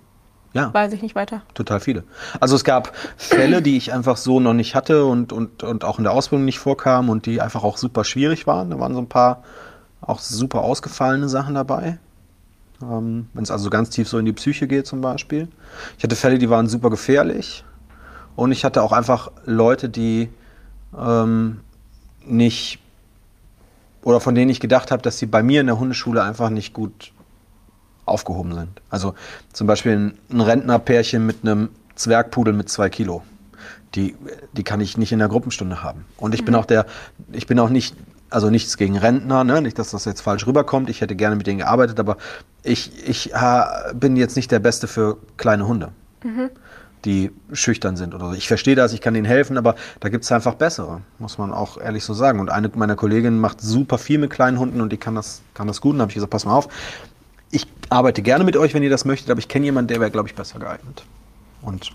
Ja. 0.53 0.73
weiß 0.73 0.93
ich 0.93 1.03
nicht 1.03 1.15
weiter. 1.15 1.43
Total 1.55 1.81
viele. 1.81 2.05
Also 2.39 2.55
es 2.57 2.63
gab 2.65 2.93
Fälle, 3.17 3.63
die 3.63 3.77
ich 3.77 3.93
einfach 3.93 4.17
so 4.17 4.39
noch 4.41 4.55
nicht 4.55 4.75
hatte 4.77 5.05
und, 5.05 5.33
und, 5.33 5.63
und 5.65 5.85
auch 5.85 5.99
in 5.99 6.05
der 6.05 6.13
Ausbildung 6.13 6.45
nicht 6.45 6.59
vorkamen 6.61 7.11
und 7.11 7.27
die 7.27 7.41
einfach 7.41 7.65
auch 7.65 7.77
super 7.77 8.05
schwierig 8.05 8.47
waren. 8.47 8.71
Da 8.71 8.79
waren 8.79 8.95
so 8.95 9.01
ein 9.01 9.09
paar 9.09 9.43
auch 10.01 10.19
super 10.21 10.63
ausgefallene 10.63 11.29
Sachen 11.29 11.55
dabei. 11.55 11.99
Ähm, 12.83 13.29
Wenn 13.35 13.43
es 13.43 13.51
also 13.51 13.71
ganz 13.71 13.91
tief 13.91 14.09
so 14.09 14.19
in 14.19 14.25
die 14.25 14.33
Psyche 14.33 14.67
geht 14.67 14.87
zum 14.87 15.01
Beispiel. 15.01 15.49
Ich 15.99 16.05
hatte 16.05 16.17
Fälle, 16.17 16.39
die 16.39 16.51
waren 16.51 16.67
super 16.67 16.91
gefährlich. 16.91 17.65
Und 18.37 18.53
ich 18.53 18.65
hatte 18.65 18.83
auch 18.83 18.93
einfach 18.93 19.31
Leute, 19.45 19.89
die 19.89 20.31
ähm, 20.97 21.61
nicht 22.25 22.79
oder 24.03 24.21
von 24.21 24.35
denen 24.35 24.51
ich 24.51 24.61
gedacht 24.61 24.91
habe, 24.91 25.03
dass 25.03 25.19
sie 25.19 25.27
bei 25.27 25.43
mir 25.43 25.61
in 25.61 25.67
der 25.67 25.79
Hundeschule 25.79 26.23
einfach 26.23 26.51
nicht 26.51 26.73
gut 26.73 27.13
aufgehoben 28.07 28.55
sind. 28.55 28.81
Also 28.89 29.15
zum 29.53 29.67
Beispiel 29.67 30.15
ein, 30.31 30.41
Rentnerpärchen 30.41 31.25
mit 31.25 31.39
einem 31.43 31.71
Zwergpudel 31.95 32.55
mit 32.55 32.69
zwei 32.69 32.89
Kilo. 32.89 33.23
Die, 33.95 34.17
die 34.53 34.63
kann 34.63 34.81
ich 34.81 34.97
nicht 34.97 35.13
in 35.13 35.19
der 35.19 35.29
Gruppenstunde 35.29 35.83
haben. 35.83 36.05
Und 36.17 36.35
ich 36.35 36.45
bin 36.45 36.55
auch 36.55 36.65
der, 36.65 36.87
ich 37.33 37.47
bin 37.47 37.59
auch 37.59 37.69
nicht, 37.69 37.95
also 38.31 38.49
nichts 38.49 38.77
gegen 38.77 38.97
Rentner, 38.97 39.45
ne? 39.45 39.61
nicht, 39.61 39.79
dass 39.79 39.91
das 39.91 40.05
jetzt 40.05 40.21
falsch 40.21 40.47
rüberkommt. 40.47 40.89
Ich 40.89 41.01
hätte 41.01 41.17
gerne 41.17 41.37
mit 41.37 41.47
denen 41.47 41.59
gearbeitet, 41.59 41.99
aber 42.01 42.17
ich, 42.63 43.09
ich 43.09 43.35
äh, 43.35 43.63
bin 43.95 44.17
jetzt 44.17 44.37
nicht 44.37 44.51
der 44.51 44.61
Beste 44.61 44.87
für 44.87 45.19
kleine 45.37 45.67
Hunde, 45.67 45.91
die 47.05 47.31
schüchtern 47.53 47.97
sind 47.97 48.15
oder 48.15 48.29
so. 48.29 48.33
Ich 48.35 48.47
verstehe 48.49 48.77
das, 48.77 48.93
ich 48.93 49.01
kann 49.01 49.15
ihnen 49.15 49.25
helfen, 49.25 49.59
aber 49.59 49.75
da 50.01 50.09
gibt 50.09 50.25
es 50.25 50.33
einfach 50.33 50.55
bessere, 50.55 51.01
muss 51.19 51.39
man 51.39 51.53
auch 51.53 51.79
ehrlich 51.79 52.05
so 52.05 52.15
sagen. 52.15 52.41
Und 52.41 52.51
eine 52.51 52.71
meiner 52.75 52.97
Kolleginnen 52.97 53.41
macht 53.41 53.61
super 53.61 53.99
viel 53.99 54.19
mit 54.19 54.31
kleinen 54.31 54.59
Hunden 54.59 54.81
und 54.81 54.93
die 54.93 54.99
kann 54.99 55.15
das, 55.15 55.43
kann 55.55 55.67
das 55.67 55.81
gut. 55.81 55.93
Und 55.93 55.99
da 55.99 56.03
habe 56.03 56.11
ich 56.11 56.15
gesagt, 56.15 56.31
pass 56.31 56.45
mal 56.45 56.55
auf, 56.55 56.69
ich 57.51 57.67
arbeite 57.89 58.23
gerne 58.23 58.45
mit 58.45 58.57
euch, 58.57 58.75
wenn 58.75 58.83
ihr 58.83 58.91
das 58.91 59.05
möchtet, 59.05 59.31
aber 59.31 59.41
ich 59.41 59.49
kenne 59.49 59.65
jemanden, 59.65 59.89
der 59.89 60.01
wäre, 60.01 60.11
glaube 60.11 60.29
ich, 60.29 60.35
besser 60.35 60.59
geeignet. 60.59 61.05
Und 61.63 61.91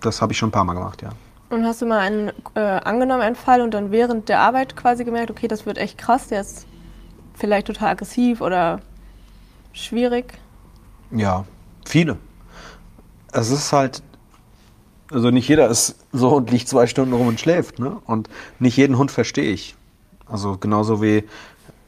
das 0.00 0.22
habe 0.22 0.32
ich 0.32 0.38
schon 0.38 0.48
ein 0.48 0.52
paar 0.52 0.64
Mal 0.64 0.74
gemacht, 0.74 1.02
ja. 1.02 1.10
Und 1.50 1.64
hast 1.64 1.80
du 1.80 1.86
mal 1.86 2.00
einen 2.00 2.32
äh, 2.54 2.60
angenommen, 2.60 3.22
einen 3.22 3.36
Fall 3.36 3.62
und 3.62 3.72
dann 3.72 3.90
während 3.90 4.28
der 4.28 4.40
Arbeit 4.40 4.76
quasi 4.76 5.04
gemerkt, 5.04 5.30
okay, 5.30 5.48
das 5.48 5.64
wird 5.64 5.78
echt 5.78 5.96
krass, 5.96 6.28
der 6.28 6.42
ist 6.42 6.66
vielleicht 7.34 7.68
total 7.68 7.90
aggressiv 7.90 8.40
oder 8.40 8.80
schwierig? 9.72 10.34
Ja, 11.10 11.44
viele. 11.86 12.18
Es 13.32 13.50
ist 13.50 13.72
halt, 13.72 14.02
also 15.10 15.30
nicht 15.30 15.48
jeder 15.48 15.68
ist 15.68 16.04
so 16.12 16.36
und 16.36 16.50
liegt 16.50 16.68
zwei 16.68 16.86
Stunden 16.86 17.14
rum 17.14 17.28
und 17.28 17.40
schläft, 17.40 17.78
ne? 17.78 17.98
Und 18.04 18.28
nicht 18.58 18.76
jeden 18.76 18.98
Hund 18.98 19.10
verstehe 19.10 19.50
ich. 19.50 19.74
Also 20.26 20.58
genauso 20.58 21.02
wie, 21.02 21.24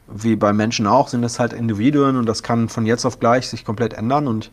wie 0.07 0.35
bei 0.35 0.53
Menschen 0.53 0.87
auch, 0.87 1.07
sind 1.07 1.23
es 1.23 1.39
halt 1.39 1.53
Individuen 1.53 2.15
und 2.15 2.25
das 2.25 2.41
kann 2.41 2.67
von 2.69 2.87
jetzt 2.87 3.05
auf 3.05 3.19
gleich 3.19 3.47
sich 3.47 3.63
komplett 3.63 3.93
ändern. 3.93 4.27
Und 4.27 4.51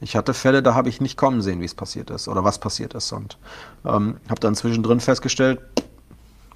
ich 0.00 0.16
hatte 0.16 0.34
Fälle, 0.34 0.62
da 0.62 0.74
habe 0.74 0.88
ich 0.88 1.00
nicht 1.00 1.16
kommen 1.16 1.42
sehen, 1.42 1.60
wie 1.60 1.64
es 1.64 1.74
passiert 1.74 2.10
ist 2.10 2.28
oder 2.28 2.44
was 2.44 2.58
passiert 2.58 2.94
ist. 2.94 3.12
Und 3.12 3.38
ähm, 3.84 4.16
habe 4.28 4.40
dann 4.40 4.54
zwischendrin 4.54 5.00
festgestellt, 5.00 5.60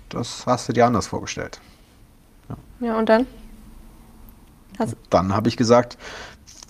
das 0.09 0.47
hast 0.47 0.69
du 0.69 0.73
dir 0.73 0.87
anders 0.87 1.07
vorgestellt. 1.07 1.61
Ja, 2.81 2.99
und 2.99 3.09
dann? 3.09 3.27
Hast, 4.79 4.97
Dann 5.11 5.35
habe 5.35 5.49
ich 5.49 5.57
gesagt, 5.57 5.99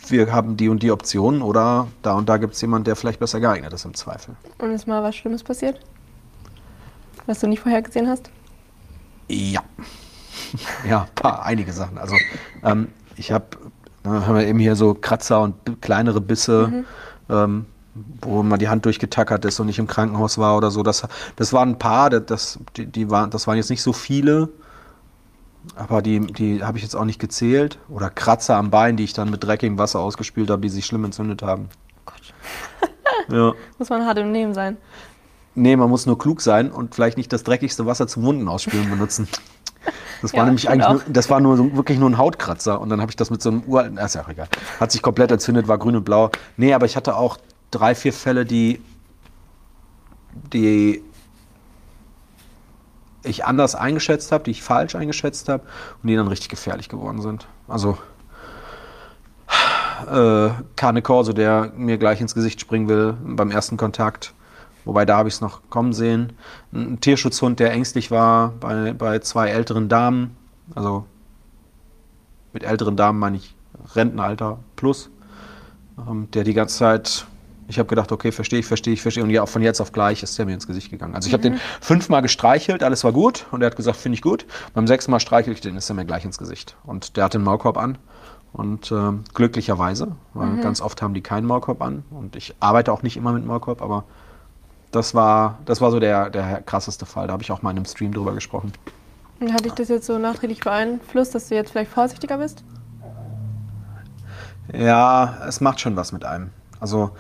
wir 0.09 0.33
haben 0.33 0.57
die 0.57 0.69
und 0.69 0.83
die 0.83 0.91
Optionen 0.91 1.43
oder 1.43 1.89
da 2.03 2.13
und 2.13 2.29
da 2.29 2.37
gibt 2.37 2.55
es 2.55 2.61
jemanden, 2.61 2.85
der 2.85 2.97
vielleicht 2.97 3.21
besser 3.21 3.41
geeignet 3.41 3.73
ist 3.73 3.85
im 3.85 3.95
Zweifel. 3.95 4.37
und 4.59 4.71
ist 4.71 4.87
mal 4.87 5.03
was 5.03 5.17
Schlimmes 5.17 5.43
passiert? 5.43 5.81
Was 7.27 7.41
du 7.41 7.47
nicht 7.47 7.61
vorhergesehen 7.61 8.09
hast? 8.09 8.31
Ja. 9.29 9.63
ja, 10.89 11.09
paar, 11.15 11.45
einige 11.45 11.73
Sachen. 11.73 11.97
Also 11.97 12.15
ähm, 12.63 12.89
ich 13.17 13.33
habe, 13.33 13.47
haben 14.05 14.37
wir 14.37 14.47
eben 14.47 14.59
hier 14.59 14.77
so 14.77 14.95
Kratzer 14.95 15.41
und 15.41 15.81
kleinere 15.81 16.21
Bisse, 16.21 16.85
ähm, 17.31 17.67
wo 18.21 18.43
mal 18.43 18.59
die 18.59 18.69
Hand 18.69 18.85
durchgetackert 18.85 19.45
ist 19.45 19.61
und 19.61 19.69
ich 19.69 19.79
im 19.79 19.87
Krankenhaus 19.87 20.39
war 20.39 20.57
oder 20.57 20.71
so. 20.71 20.83
Das, 20.83 21.07
das 21.37 21.53
waren 21.53 21.71
ein 21.71 21.79
paar, 21.79 22.11
das, 22.11 22.59
die, 22.77 22.87
die 22.87 23.11
waren, 23.11 23.31
das 23.31 23.47
waren 23.47 23.57
jetzt 23.57 23.71
nicht 23.71 23.83
so 23.83 23.93
viele, 23.93 24.51
aber 25.77 26.03
die, 26.03 26.21
die 26.21 26.63
habe 26.63 26.77
ich 26.77 26.85
jetzt 26.85 26.95
auch 26.95 27.05
nicht 27.05 27.19
gezählt. 27.19 27.79
Oder 27.89 28.11
Kratzer 28.11 28.57
am 28.57 28.71
Bein, 28.71 28.97
die 28.97 29.05
ich 29.05 29.13
dann 29.13 29.31
mit 29.31 29.43
dreckigem 29.45 29.79
Wasser 29.79 30.01
ausgespült 30.01 30.51
habe, 30.51 30.63
die 30.63 30.69
sich 30.69 30.85
schlimm 30.85 31.05
entzündet 31.05 31.43
haben. 31.43 31.69
Gott. 32.05 32.35
Ja. 33.31 33.55
Muss 33.79 33.89
man 33.89 34.05
hart 34.05 34.19
im 34.19 34.33
Nehmen 34.33 34.53
sein. 34.53 34.77
Nee, 35.55 35.77
man 35.77 35.89
muss 35.89 36.05
nur 36.05 36.19
klug 36.19 36.43
sein 36.43 36.71
und 36.71 36.95
vielleicht 36.95 37.17
nicht 37.17 37.33
das 37.33 37.43
dreckigste 37.43 37.87
Wasser 37.87 38.07
zum 38.07 38.25
Wunden 38.25 38.49
ausspülen 38.49 38.91
benutzen. 38.91 39.29
Das 40.23 40.33
war 40.33 40.41
Ja, 40.41 40.45
nämlich 40.47 40.69
eigentlich 40.69 40.89
nur, 40.89 41.03
das 41.09 41.31
war 41.31 41.41
nur 41.41 41.57
so, 41.57 41.77
wirklich 41.77 41.99
nur 41.99 42.11
ein 42.11 42.19
Hautkratzer 42.19 42.81
und 42.81 42.89
dann 42.89 43.01
habe 43.01 43.11
ich 43.11 43.17
das 43.17 43.31
mit 43.31 43.43
so 43.43 43.51
einem 43.51 43.63
uralten, 43.65 43.99
ist 43.99 44.15
ja 44.15 44.23
auch 44.23 44.29
egal. 44.29 44.49
Hat 44.81 44.93
sich 44.93 45.03
komplett 45.03 45.31
entzündet, 45.31 45.69
war 45.69 45.79
grün 45.79 45.97
und 45.97 46.05
blau. 46.05 46.31
Nee, 46.57 46.75
aber 46.75 46.87
ich 46.87 46.97
hatte 46.97 47.17
auch 47.17 47.39
drei, 47.71 47.95
vier 47.95 48.13
Fälle, 48.13 48.45
die, 48.45 48.81
die 50.53 51.03
ich 53.23 53.45
anders 53.45 53.75
eingeschätzt 53.75 54.33
habe, 54.33 54.45
die 54.45 54.51
ich 54.51 54.63
falsch 54.63 54.95
eingeschätzt 54.95 55.49
habe 55.49 55.65
und 56.03 56.09
die 56.09 56.17
dann 56.17 56.29
richtig 56.29 56.49
gefährlich 56.49 56.89
geworden 56.89 57.23
sind. 57.23 57.47
Also 57.69 57.99
äh, 60.11 60.51
Carne 60.77 61.03
Corso, 61.03 61.33
der 61.33 61.73
mir 61.77 61.99
gleich 61.99 62.21
ins 62.21 62.35
Gesicht 62.35 62.61
springen 62.61 62.89
will 62.89 63.17
beim 63.25 63.51
ersten 63.51 63.77
Kontakt. 63.77 64.35
Wobei 64.85 65.05
da 65.07 65.17
habe 65.17 65.29
ich 65.29 65.37
es 65.37 65.41
noch 65.41 65.63
kommen 65.71 65.93
sehen. 65.93 66.35
Ein 66.73 67.01
Tierschutzhund, 67.01 67.59
der 67.59 67.73
ängstlich 67.73 68.11
war 68.11 68.51
bei, 68.61 68.93
bei 68.93 69.19
zwei 69.21 69.49
älteren 69.49 69.89
Damen. 69.89 70.37
Also 70.75 71.07
mit 72.53 72.65
älteren 72.65 72.97
Damen 72.97 73.19
meine 73.19 73.37
ich 73.39 73.55
Rentenalter 73.95 74.59
plus. 74.77 75.11
Ähm, 75.99 76.29
der 76.33 76.45
die 76.45 76.55
ganze 76.55 76.77
Zeit, 76.77 77.27
ich 77.69 77.79
habe 77.79 77.89
gedacht, 77.89 78.13
okay, 78.13 78.31
verstehe 78.31 78.61
ich, 78.61 78.67
verstehe 78.67 78.93
ich, 78.93 79.03
verstehe. 79.03 79.25
Und 79.25 79.31
ja, 79.31 79.47
von 79.47 79.63
jetzt 79.63 79.81
auf 79.81 79.93
gleich 79.93 80.23
ist 80.23 80.39
der 80.39 80.47
mir 80.47 80.53
ins 80.55 80.67
Gesicht 80.67 80.91
gegangen. 80.91 81.15
Also 81.15 81.29
ich 81.29 81.33
habe 81.33 81.43
den 81.43 81.59
fünfmal 81.81 82.23
gestreichelt, 82.23 82.83
alles 82.83 83.05
war 83.05 83.13
gut. 83.13 83.47
Und 83.51 83.63
er 83.63 83.67
hat 83.67 83.77
gesagt, 83.77 83.97
finde 83.97 84.15
ich 84.15 84.23
gut. 84.23 84.45
Beim 84.75 84.87
sechsten 84.87 85.11
Mal 85.11 85.21
streichel 85.21 85.53
ich 85.53 85.61
den, 85.61 85.77
ist 85.77 85.89
er 85.89 85.95
mir 85.95 86.05
gleich 86.05 86.25
ins 86.25 86.39
Gesicht. 86.39 86.77
Und 86.85 87.17
der 87.17 87.25
hat 87.25 87.35
den 87.35 87.43
Maulkorb 87.43 87.79
an. 87.79 87.99
Und 88.53 88.93
ähm, 88.93 89.25
glücklicherweise, 89.35 90.15
weil 90.33 90.59
ganz 90.59 90.81
oft 90.81 91.03
haben 91.03 91.13
die 91.13 91.23
keinen 91.23 91.45
Maulkorb 91.45 91.83
an. 91.83 92.05
Und 92.11 92.37
ich 92.37 92.55
arbeite 92.61 92.93
auch 92.93 93.03
nicht 93.03 93.17
immer 93.17 93.33
mit 93.33 93.45
Maulkorb, 93.45 93.83
aber 93.83 94.05
das 94.95 95.15
war, 95.15 95.59
das 95.65 95.81
war 95.81 95.91
so 95.91 95.99
der, 96.01 96.31
der 96.31 96.63
krasseste 96.63 97.07
Fall. 97.07 97.27
Da 97.27 97.33
habe 97.33 97.43
ich 97.43 97.51
auch 97.51 97.63
mal 97.63 97.71
in 97.71 97.79
einem 97.79 97.87
Stream 97.87 98.13
drüber 98.13 98.33
gesprochen. 98.33 98.73
Und 99.41 99.53
hat 99.53 99.65
dich 99.65 99.73
das 99.73 99.89
jetzt 99.89 100.07
so 100.07 100.19
nachträglich 100.19 100.61
beeinflusst, 100.61 101.35
dass 101.35 101.49
du 101.49 101.55
jetzt 101.55 101.73
vielleicht 101.73 101.91
vorsichtiger 101.91 102.39
bist? 102.39 102.63
Ja, 104.73 105.39
es 105.47 105.61
macht 105.61 105.81
schon 105.81 105.97
was 105.97 106.13
mit 106.13 106.25
einem. 106.25 106.51
Also 106.81 107.11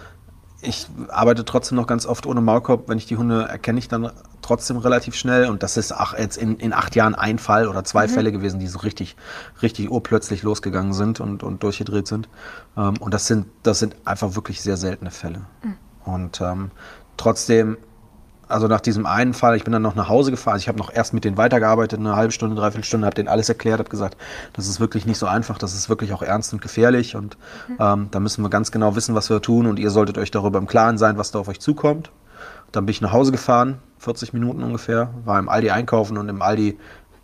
ich 0.62 0.86
arbeite 1.08 1.44
trotzdem 1.44 1.76
noch 1.76 1.86
ganz 1.86 2.06
oft 2.06 2.26
ohne 2.26 2.40
Maulkorb. 2.40 2.88
Wenn 2.88 2.96
ich 2.96 3.06
die 3.06 3.16
Hunde 3.16 3.42
erkenne, 3.42 3.78
ich 3.78 3.88
dann 3.88 4.10
trotzdem 4.40 4.78
relativ 4.78 5.14
schnell. 5.14 5.50
Und 5.50 5.62
das 5.62 5.76
ist 5.76 5.92
ach, 5.92 6.16
jetzt 6.16 6.36
in, 6.36 6.56
in 6.56 6.72
acht 6.72 6.94
Jahren 6.94 7.14
ein 7.14 7.38
Fall 7.38 7.68
oder 7.68 7.84
zwei 7.84 8.08
Fälle 8.08 8.32
gewesen, 8.32 8.60
die 8.60 8.66
so 8.66 8.78
richtig, 8.78 9.16
richtig 9.60 9.90
urplötzlich 9.90 10.42
losgegangen 10.42 10.92
sind 10.92 11.20
und, 11.20 11.42
und 11.42 11.62
durchgedreht 11.62 12.06
sind. 12.06 12.28
Ähm, 12.76 12.94
und 12.98 13.12
das 13.12 13.26
sind, 13.26 13.46
das 13.62 13.78
sind 13.78 13.96
einfach 14.04 14.36
wirklich 14.36 14.62
sehr 14.62 14.76
seltene 14.76 15.10
Fälle. 15.10 15.42
Und 16.04 16.40
ähm, 16.40 16.70
trotzdem, 17.16 17.76
also 18.48 18.68
nach 18.68 18.80
diesem 18.80 19.06
einen 19.06 19.34
Fall, 19.34 19.56
ich 19.56 19.64
bin 19.64 19.72
dann 19.72 19.82
noch 19.82 19.94
nach 19.94 20.08
Hause 20.08 20.30
gefahren. 20.30 20.58
Ich 20.58 20.68
habe 20.68 20.78
noch 20.78 20.92
erst 20.92 21.14
mit 21.14 21.24
denen 21.24 21.36
weitergearbeitet, 21.36 21.98
eine 21.98 22.16
halbe 22.16 22.32
Stunde, 22.32 22.56
dreiviertel 22.56 22.84
Stunde, 22.84 23.06
habe 23.06 23.14
denen 23.14 23.28
alles 23.28 23.48
erklärt, 23.48 23.78
habe 23.78 23.88
gesagt, 23.88 24.16
das 24.52 24.68
ist 24.68 24.80
wirklich 24.80 25.06
nicht 25.06 25.18
so 25.18 25.26
einfach, 25.26 25.58
das 25.58 25.74
ist 25.74 25.88
wirklich 25.88 26.12
auch 26.12 26.22
ernst 26.22 26.52
und 26.52 26.60
gefährlich 26.60 27.16
und 27.16 27.36
ähm, 27.80 28.08
da 28.10 28.20
müssen 28.20 28.42
wir 28.42 28.50
ganz 28.50 28.70
genau 28.70 28.96
wissen, 28.96 29.14
was 29.14 29.30
wir 29.30 29.40
tun 29.40 29.66
und 29.66 29.78
ihr 29.78 29.90
solltet 29.90 30.18
euch 30.18 30.30
darüber 30.30 30.58
im 30.58 30.66
Klaren 30.66 30.98
sein, 30.98 31.16
was 31.18 31.30
da 31.30 31.38
auf 31.38 31.48
euch 31.48 31.60
zukommt. 31.60 32.10
Dann 32.72 32.86
bin 32.86 32.90
ich 32.90 33.00
nach 33.00 33.12
Hause 33.12 33.32
gefahren, 33.32 33.78
40 33.98 34.32
Minuten 34.32 34.62
ungefähr, 34.62 35.10
war 35.24 35.38
im 35.38 35.48
Aldi 35.48 35.70
einkaufen 35.70 36.18
und 36.18 36.28
im 36.28 36.42
Aldi 36.42 36.78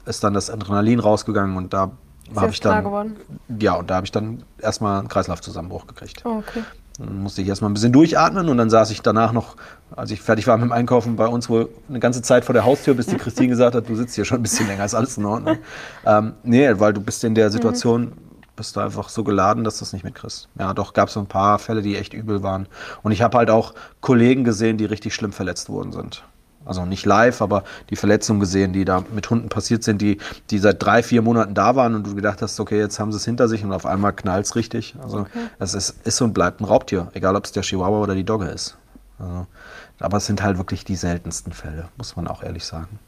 ist 0.06 0.24
dann 0.24 0.32
das 0.32 0.50
Adrenalin 0.50 1.00
rausgegangen 1.00 1.56
und 1.56 1.72
da 1.72 1.90
habe 2.36 2.52
ich 2.52 2.60
dann. 2.60 3.16
Ja, 3.58 3.74
und 3.74 3.90
da 3.90 3.96
habe 3.96 4.06
ich 4.06 4.12
dann 4.12 4.44
erstmal 4.58 5.00
einen 5.00 5.08
Kreislaufzusammenbruch 5.08 5.86
gekriegt. 5.86 6.22
Oh, 6.24 6.38
okay. 6.38 6.62
Dann 7.00 7.22
musste 7.22 7.40
ich 7.40 7.48
erstmal 7.48 7.70
ein 7.70 7.74
bisschen 7.74 7.92
durchatmen 7.92 8.48
und 8.48 8.58
dann 8.58 8.68
saß 8.68 8.90
ich 8.90 9.00
danach 9.00 9.32
noch, 9.32 9.56
als 9.96 10.10
ich 10.10 10.20
fertig 10.20 10.46
war 10.46 10.56
mit 10.58 10.66
dem 10.66 10.72
Einkaufen, 10.72 11.16
bei 11.16 11.26
uns 11.26 11.48
wohl 11.48 11.70
eine 11.88 11.98
ganze 11.98 12.20
Zeit 12.20 12.44
vor 12.44 12.52
der 12.52 12.64
Haustür, 12.64 12.94
bis 12.94 13.06
die 13.06 13.16
Christine 13.16 13.48
gesagt 13.50 13.74
hat, 13.74 13.88
du 13.88 13.96
sitzt 13.96 14.14
hier 14.14 14.24
schon 14.24 14.40
ein 14.40 14.42
bisschen 14.42 14.66
länger, 14.66 14.84
ist 14.84 14.94
alles 14.94 15.16
in 15.16 15.24
Ordnung. 15.24 15.58
ähm, 16.04 16.34
nee, 16.42 16.70
weil 16.78 16.92
du 16.92 17.00
bist 17.00 17.24
in 17.24 17.34
der 17.34 17.50
Situation, 17.50 18.02
mhm. 18.02 18.12
bist 18.54 18.76
du 18.76 18.80
einfach 18.80 19.08
so 19.08 19.24
geladen, 19.24 19.64
dass 19.64 19.78
du 19.78 19.80
das 19.80 19.92
nicht 19.92 20.04
mitkriegst. 20.04 20.48
Ja, 20.58 20.74
doch 20.74 20.92
gab 20.92 21.08
es 21.08 21.14
so 21.14 21.20
ein 21.20 21.26
paar 21.26 21.58
Fälle, 21.58 21.80
die 21.80 21.96
echt 21.96 22.12
übel 22.12 22.42
waren. 22.42 22.68
Und 23.02 23.12
ich 23.12 23.22
habe 23.22 23.38
halt 23.38 23.50
auch 23.50 23.74
Kollegen 24.00 24.44
gesehen, 24.44 24.76
die 24.76 24.84
richtig 24.84 25.14
schlimm 25.14 25.32
verletzt 25.32 25.70
worden 25.70 25.92
sind 25.92 26.22
also 26.64 26.84
nicht 26.84 27.06
live, 27.06 27.40
aber 27.42 27.64
die 27.88 27.96
Verletzungen 27.96 28.40
gesehen, 28.40 28.72
die 28.72 28.84
da 28.84 29.02
mit 29.12 29.28
Hunden 29.30 29.48
passiert 29.48 29.82
sind, 29.82 30.00
die, 30.02 30.18
die 30.50 30.58
seit 30.58 30.82
drei, 30.82 31.02
vier 31.02 31.22
Monaten 31.22 31.54
da 31.54 31.74
waren 31.76 31.94
und 31.94 32.06
du 32.06 32.14
gedacht 32.14 32.42
hast, 32.42 32.60
okay, 32.60 32.78
jetzt 32.78 32.98
haben 32.98 33.12
sie 33.12 33.16
es 33.16 33.24
hinter 33.24 33.48
sich 33.48 33.64
und 33.64 33.72
auf 33.72 33.86
einmal 33.86 34.12
knallt 34.12 34.46
es 34.46 34.56
richtig. 34.56 34.94
Also 35.02 35.20
okay. 35.20 35.46
es 35.58 35.74
ist, 35.74 36.06
ist 36.06 36.20
und 36.20 36.32
bleibt 36.32 36.60
ein 36.60 36.64
Raubtier, 36.64 37.10
egal 37.14 37.36
ob 37.36 37.44
es 37.44 37.52
der 37.52 37.62
Chihuahua 37.62 38.00
oder 38.00 38.14
die 38.14 38.24
Dogge 38.24 38.46
ist. 38.46 38.76
Also, 39.18 39.46
aber 39.98 40.18
es 40.18 40.26
sind 40.26 40.42
halt 40.42 40.58
wirklich 40.58 40.84
die 40.84 40.96
seltensten 40.96 41.52
Fälle, 41.52 41.88
muss 41.96 42.16
man 42.16 42.26
auch 42.26 42.42
ehrlich 42.42 42.64
sagen. 42.64 42.98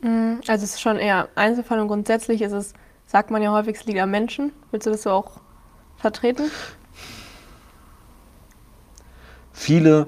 Mhm. 0.00 0.40
Also 0.46 0.64
es 0.64 0.74
ist 0.74 0.80
schon 0.80 0.96
eher 0.96 1.28
Einzelfall 1.34 1.80
und 1.80 1.88
grundsätzlich 1.88 2.42
ist 2.42 2.52
es, 2.52 2.72
sagt 3.06 3.30
man 3.30 3.42
ja 3.42 3.52
häufig, 3.52 3.76
es 3.76 3.84
liegt 3.86 4.00
am 4.00 4.10
Menschen. 4.10 4.52
Willst 4.70 4.86
du 4.86 4.90
das 4.90 5.02
so 5.02 5.10
auch 5.10 5.40
vertreten? 5.96 6.50
Viele 9.52 10.06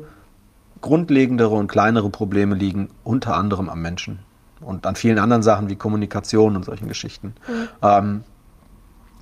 grundlegendere 0.83 1.55
und 1.55 1.69
kleinere 1.69 2.11
Probleme 2.11 2.55
liegen 2.55 2.91
unter 3.05 3.37
anderem 3.37 3.71
am 3.71 3.81
Menschen 3.81 4.19
und 4.61 4.87
an 4.87 4.97
vielen 4.97 5.19
anderen 5.19 5.43
Sachen 5.43 5.71
wie 5.71 5.77
Kommunikation 5.77 6.57
und 6.57 6.65
solchen 6.65 6.89
Geschichten. 6.89 7.35
Mhm. 7.49 7.69
Ähm, 7.83 8.25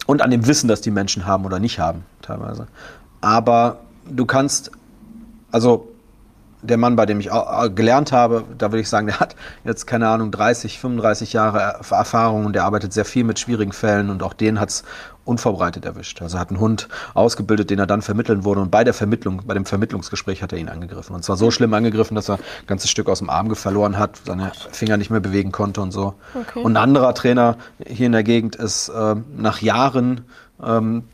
und 0.07 0.23
an 0.23 0.31
dem 0.31 0.46
Wissen, 0.46 0.66
das 0.66 0.81
die 0.81 0.90
Menschen 0.90 1.27
haben 1.27 1.44
oder 1.44 1.61
nicht 1.61 1.79
haben, 1.79 2.05
teilweise. 2.23 2.66
Aber 3.20 3.81
du 4.11 4.27
kannst, 4.27 4.73
also 5.53 5.89
der 6.62 6.77
Mann, 6.77 6.96
bei 6.96 7.07
dem 7.07 7.20
ich 7.20 7.31
gelernt 7.75 8.12
habe, 8.12 8.44
da 8.59 8.70
würde 8.70 8.81
ich 8.81 8.88
sagen, 8.88 9.07
der 9.07 9.20
hat 9.20 9.37
jetzt, 9.64 9.87
keine 9.87 10.09
Ahnung, 10.09 10.31
30, 10.31 10.79
35 10.79 11.33
Jahre 11.33 11.81
Erfahrung 11.90 12.46
und 12.46 12.55
der 12.55 12.64
arbeitet 12.64 12.92
sehr 12.92 13.05
viel 13.05 13.25
mit 13.25 13.38
schwierigen 13.38 13.73
Fällen 13.73 14.11
und 14.11 14.23
auch 14.23 14.35
den 14.35 14.61
hat 14.61 14.70
es 14.70 14.85
unvorbereitet 15.25 15.85
erwischt. 15.85 16.20
Also 16.23 16.37
er 16.37 16.40
hat 16.40 16.51
einen 16.51 16.61
Hund 16.61 16.88
ausgebildet, 17.14 17.70
den 17.70 17.79
er 17.79 17.87
dann 17.87 18.03
vermitteln 18.03 18.44
wurde 18.44 18.61
und 18.61 18.70
bei 18.70 18.85
der 18.85 18.94
Vermittlung, 18.94 19.42
bei 19.46 19.55
dem 19.55 19.64
Vermittlungsgespräch 19.64 20.42
hat 20.42 20.53
er 20.53 20.59
ihn 20.59 20.68
angegriffen. 20.68 21.14
Und 21.14 21.25
zwar 21.25 21.37
so 21.37 21.51
schlimm 21.51 21.73
angegriffen, 21.75 22.14
dass 22.14 22.29
er 22.29 22.37
ein 22.37 22.66
ganzes 22.66 22.90
Stück 22.90 23.09
aus 23.09 23.18
dem 23.18 23.31
Arm 23.31 23.55
verloren 23.55 23.99
hat, 23.99 24.20
seine 24.27 24.53
Finger 24.70 24.96
nicht 24.96 25.11
mehr 25.11 25.20
bewegen 25.20 25.53
konnte 25.53 25.81
und 25.81 25.92
so. 25.92 26.14
Okay. 26.35 26.61
Und 26.62 26.73
ein 26.73 26.83
anderer 26.83 27.14
Trainer 27.14 27.57
hier 27.85 28.07
in 28.07 28.12
der 28.12 28.23
Gegend 28.23 28.57
ist 28.57 28.88
äh, 28.88 29.16
nach 29.37 29.61
Jahren 29.61 30.23
ähm, 30.62 31.05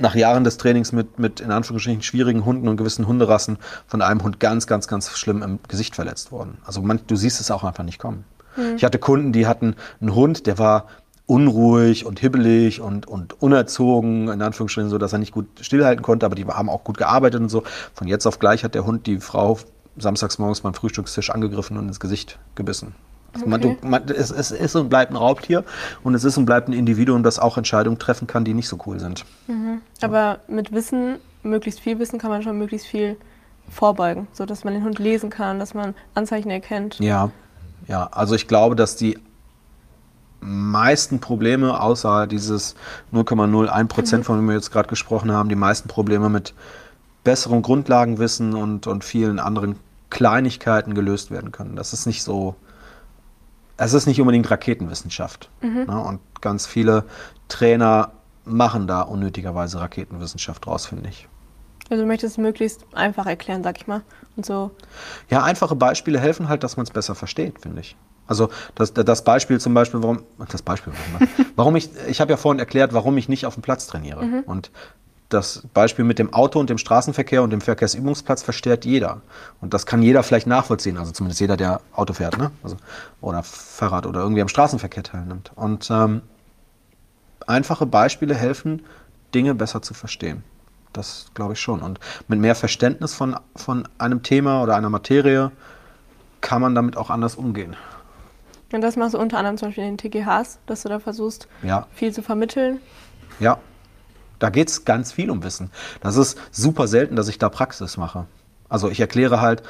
nach 0.00 0.14
Jahren 0.14 0.44
des 0.44 0.56
Trainings 0.56 0.92
mit, 0.92 1.18
mit 1.18 1.40
in 1.40 1.50
Anführungsstrichen 1.50 2.02
schwierigen 2.02 2.44
Hunden 2.44 2.68
und 2.68 2.76
gewissen 2.76 3.06
Hunderassen 3.06 3.58
von 3.86 4.02
einem 4.02 4.22
Hund 4.22 4.40
ganz, 4.40 4.66
ganz, 4.66 4.88
ganz 4.88 5.10
schlimm 5.16 5.42
im 5.42 5.58
Gesicht 5.68 5.94
verletzt 5.94 6.32
worden. 6.32 6.58
Also 6.64 6.82
man, 6.82 7.00
du 7.06 7.16
siehst 7.16 7.40
es 7.40 7.50
auch 7.50 7.64
einfach 7.64 7.84
nicht 7.84 7.98
kommen. 7.98 8.24
Mhm. 8.56 8.76
Ich 8.76 8.84
hatte 8.84 8.98
Kunden, 8.98 9.32
die 9.32 9.46
hatten 9.46 9.76
einen 10.00 10.14
Hund, 10.14 10.46
der 10.46 10.58
war 10.58 10.86
unruhig 11.26 12.06
und 12.06 12.18
hibbelig 12.18 12.80
und, 12.80 13.06
und 13.06 13.40
unerzogen, 13.40 14.28
in 14.28 14.42
Anführungsstrichen 14.42 14.90
so, 14.90 14.98
dass 14.98 15.12
er 15.12 15.20
nicht 15.20 15.32
gut 15.32 15.46
stillhalten 15.60 16.02
konnte, 16.02 16.26
aber 16.26 16.34
die 16.34 16.44
haben 16.44 16.68
auch 16.68 16.82
gut 16.82 16.98
gearbeitet 16.98 17.40
und 17.40 17.48
so. 17.48 17.62
Von 17.94 18.08
jetzt 18.08 18.26
auf 18.26 18.40
gleich 18.40 18.64
hat 18.64 18.74
der 18.74 18.84
Hund 18.84 19.06
die 19.06 19.20
Frau 19.20 19.58
samstags 19.96 20.38
morgens 20.38 20.62
beim 20.62 20.74
Frühstückstisch 20.74 21.30
angegriffen 21.30 21.76
und 21.76 21.86
ins 21.86 22.00
Gesicht 22.00 22.38
gebissen. 22.56 22.94
Also 23.32 23.46
okay. 23.46 23.50
man, 23.50 23.60
du, 23.60 23.76
man, 23.82 24.08
es, 24.08 24.30
es, 24.30 24.50
ist 24.50 24.74
und 24.74 24.88
bleibt 24.88 25.12
ein 25.12 25.16
Raubtier 25.16 25.64
und 26.02 26.14
es 26.14 26.24
ist 26.24 26.36
und 26.36 26.46
bleibt 26.46 26.68
ein 26.68 26.72
Individuum, 26.72 27.22
das 27.22 27.38
auch 27.38 27.56
Entscheidungen 27.56 27.98
treffen 27.98 28.26
kann, 28.26 28.44
die 28.44 28.54
nicht 28.54 28.68
so 28.68 28.78
cool 28.86 28.98
sind. 28.98 29.24
Mhm. 29.46 29.80
Aber 30.02 30.40
mit 30.48 30.72
Wissen, 30.72 31.18
möglichst 31.42 31.80
viel 31.80 31.98
Wissen, 31.98 32.18
kann 32.18 32.30
man 32.30 32.42
schon 32.42 32.58
möglichst 32.58 32.86
viel 32.86 33.16
vorbeugen, 33.68 34.26
sodass 34.32 34.64
man 34.64 34.74
den 34.74 34.84
Hund 34.84 34.98
lesen 34.98 35.30
kann, 35.30 35.58
dass 35.58 35.74
man 35.74 35.94
Anzeichen 36.14 36.50
erkennt. 36.50 36.98
Ja, 36.98 37.30
ja. 37.86 38.08
Also 38.10 38.34
ich 38.34 38.48
glaube, 38.48 38.74
dass 38.74 38.96
die 38.96 39.18
meisten 40.40 41.20
Probleme, 41.20 41.80
außer 41.80 42.26
dieses 42.26 42.74
0,01 43.12 43.84
Prozent, 43.86 44.22
mhm. 44.22 44.24
von 44.24 44.36
dem 44.38 44.48
wir 44.48 44.54
jetzt 44.54 44.72
gerade 44.72 44.88
gesprochen 44.88 45.32
haben, 45.32 45.48
die 45.48 45.54
meisten 45.54 45.88
Probleme 45.88 46.28
mit 46.28 46.54
besserem 47.24 47.62
Grundlagenwissen 47.62 48.54
und, 48.54 48.86
und 48.86 49.04
vielen 49.04 49.38
anderen 49.38 49.76
Kleinigkeiten 50.08 50.94
gelöst 50.94 51.30
werden 51.30 51.52
können. 51.52 51.76
Das 51.76 51.92
ist 51.92 52.06
nicht 52.06 52.22
so 52.22 52.56
es 53.80 53.94
ist 53.94 54.06
nicht 54.06 54.20
unbedingt 54.20 54.50
Raketenwissenschaft. 54.50 55.50
Mhm. 55.62 55.86
Ne? 55.88 56.00
Und 56.00 56.20
ganz 56.42 56.66
viele 56.66 57.04
Trainer 57.48 58.12
machen 58.44 58.86
da 58.86 59.00
unnötigerweise 59.00 59.80
Raketenwissenschaft 59.80 60.66
draus, 60.66 60.86
finde 60.86 61.08
ich. 61.08 61.28
Also 61.88 62.02
du 62.02 62.06
möchtest 62.06 62.34
es 62.34 62.38
möglichst 62.38 62.84
einfach 62.92 63.26
erklären, 63.26 63.62
sag 63.62 63.78
ich 63.78 63.86
mal. 63.86 64.02
Und 64.36 64.44
so. 64.44 64.70
Ja, 65.30 65.42
einfache 65.42 65.74
Beispiele 65.76 66.20
helfen 66.20 66.48
halt, 66.48 66.62
dass 66.62 66.76
man 66.76 66.84
es 66.84 66.90
besser 66.90 67.14
versteht, 67.14 67.62
finde 67.62 67.80
ich. 67.80 67.96
Also 68.26 68.50
das, 68.74 68.92
das 68.92 69.24
Beispiel 69.24 69.58
zum 69.58 69.72
Beispiel, 69.72 70.02
warum, 70.02 70.24
das 70.50 70.60
Beispiel, 70.62 70.92
warum 71.56 71.74
ich, 71.74 71.88
ich 72.06 72.20
habe 72.20 72.30
ja 72.30 72.36
vorhin 72.36 72.58
erklärt, 72.58 72.92
warum 72.92 73.16
ich 73.16 73.30
nicht 73.30 73.46
auf 73.46 73.54
dem 73.54 73.62
Platz 73.62 73.86
trainiere. 73.86 74.22
Mhm. 74.22 74.40
Und 74.40 74.70
das 75.30 75.66
Beispiel 75.72 76.04
mit 76.04 76.18
dem 76.18 76.34
Auto 76.34 76.60
und 76.60 76.68
dem 76.70 76.78
Straßenverkehr 76.78 77.42
und 77.42 77.50
dem 77.50 77.60
Verkehrsübungsplatz 77.60 78.42
versteht 78.42 78.84
jeder. 78.84 79.22
Und 79.60 79.72
das 79.72 79.86
kann 79.86 80.02
jeder 80.02 80.22
vielleicht 80.22 80.46
nachvollziehen, 80.46 80.98
also 80.98 81.12
zumindest 81.12 81.40
jeder, 81.40 81.56
der 81.56 81.80
Auto 81.92 82.12
fährt, 82.12 82.36
ne? 82.36 82.50
Also, 82.62 82.76
oder 83.20 83.42
Fahrrad 83.42 84.06
oder 84.06 84.20
irgendwie 84.20 84.42
am 84.42 84.48
Straßenverkehr 84.48 85.04
teilnimmt. 85.04 85.52
Und 85.54 85.88
ähm, 85.90 86.22
einfache 87.46 87.86
Beispiele 87.86 88.34
helfen, 88.34 88.84
Dinge 89.34 89.54
besser 89.54 89.82
zu 89.82 89.94
verstehen. 89.94 90.42
Das 90.92 91.26
glaube 91.34 91.52
ich 91.52 91.60
schon. 91.60 91.80
Und 91.80 92.00
mit 92.26 92.40
mehr 92.40 92.56
Verständnis 92.56 93.14
von, 93.14 93.36
von 93.54 93.88
einem 93.98 94.22
Thema 94.22 94.62
oder 94.62 94.76
einer 94.76 94.90
Materie 94.90 95.52
kann 96.40 96.60
man 96.60 96.74
damit 96.74 96.96
auch 96.96 97.10
anders 97.10 97.36
umgehen. 97.36 97.76
Und 98.72 98.80
das 98.82 98.96
machst 98.96 99.14
du 99.14 99.18
unter 99.18 99.38
anderem 99.38 99.56
zum 99.56 99.68
Beispiel 99.68 99.84
in 99.84 99.96
den 99.96 100.10
TGHs, 100.10 100.58
dass 100.66 100.82
du 100.82 100.88
da 100.88 101.00
versuchst, 101.00 101.48
ja. 101.62 101.86
viel 101.92 102.12
zu 102.12 102.22
vermitteln. 102.22 102.80
Ja, 103.38 103.58
da 104.40 104.50
geht 104.50 104.68
es 104.68 104.84
ganz 104.84 105.12
viel 105.12 105.30
um 105.30 105.44
Wissen. 105.44 105.70
Das 106.00 106.16
ist 106.16 106.36
super 106.50 106.88
selten, 106.88 107.14
dass 107.14 107.28
ich 107.28 107.38
da 107.38 107.48
Praxis 107.48 107.96
mache. 107.96 108.26
Also 108.68 108.90
ich 108.90 108.98
erkläre 108.98 109.40
halt, 109.40 109.62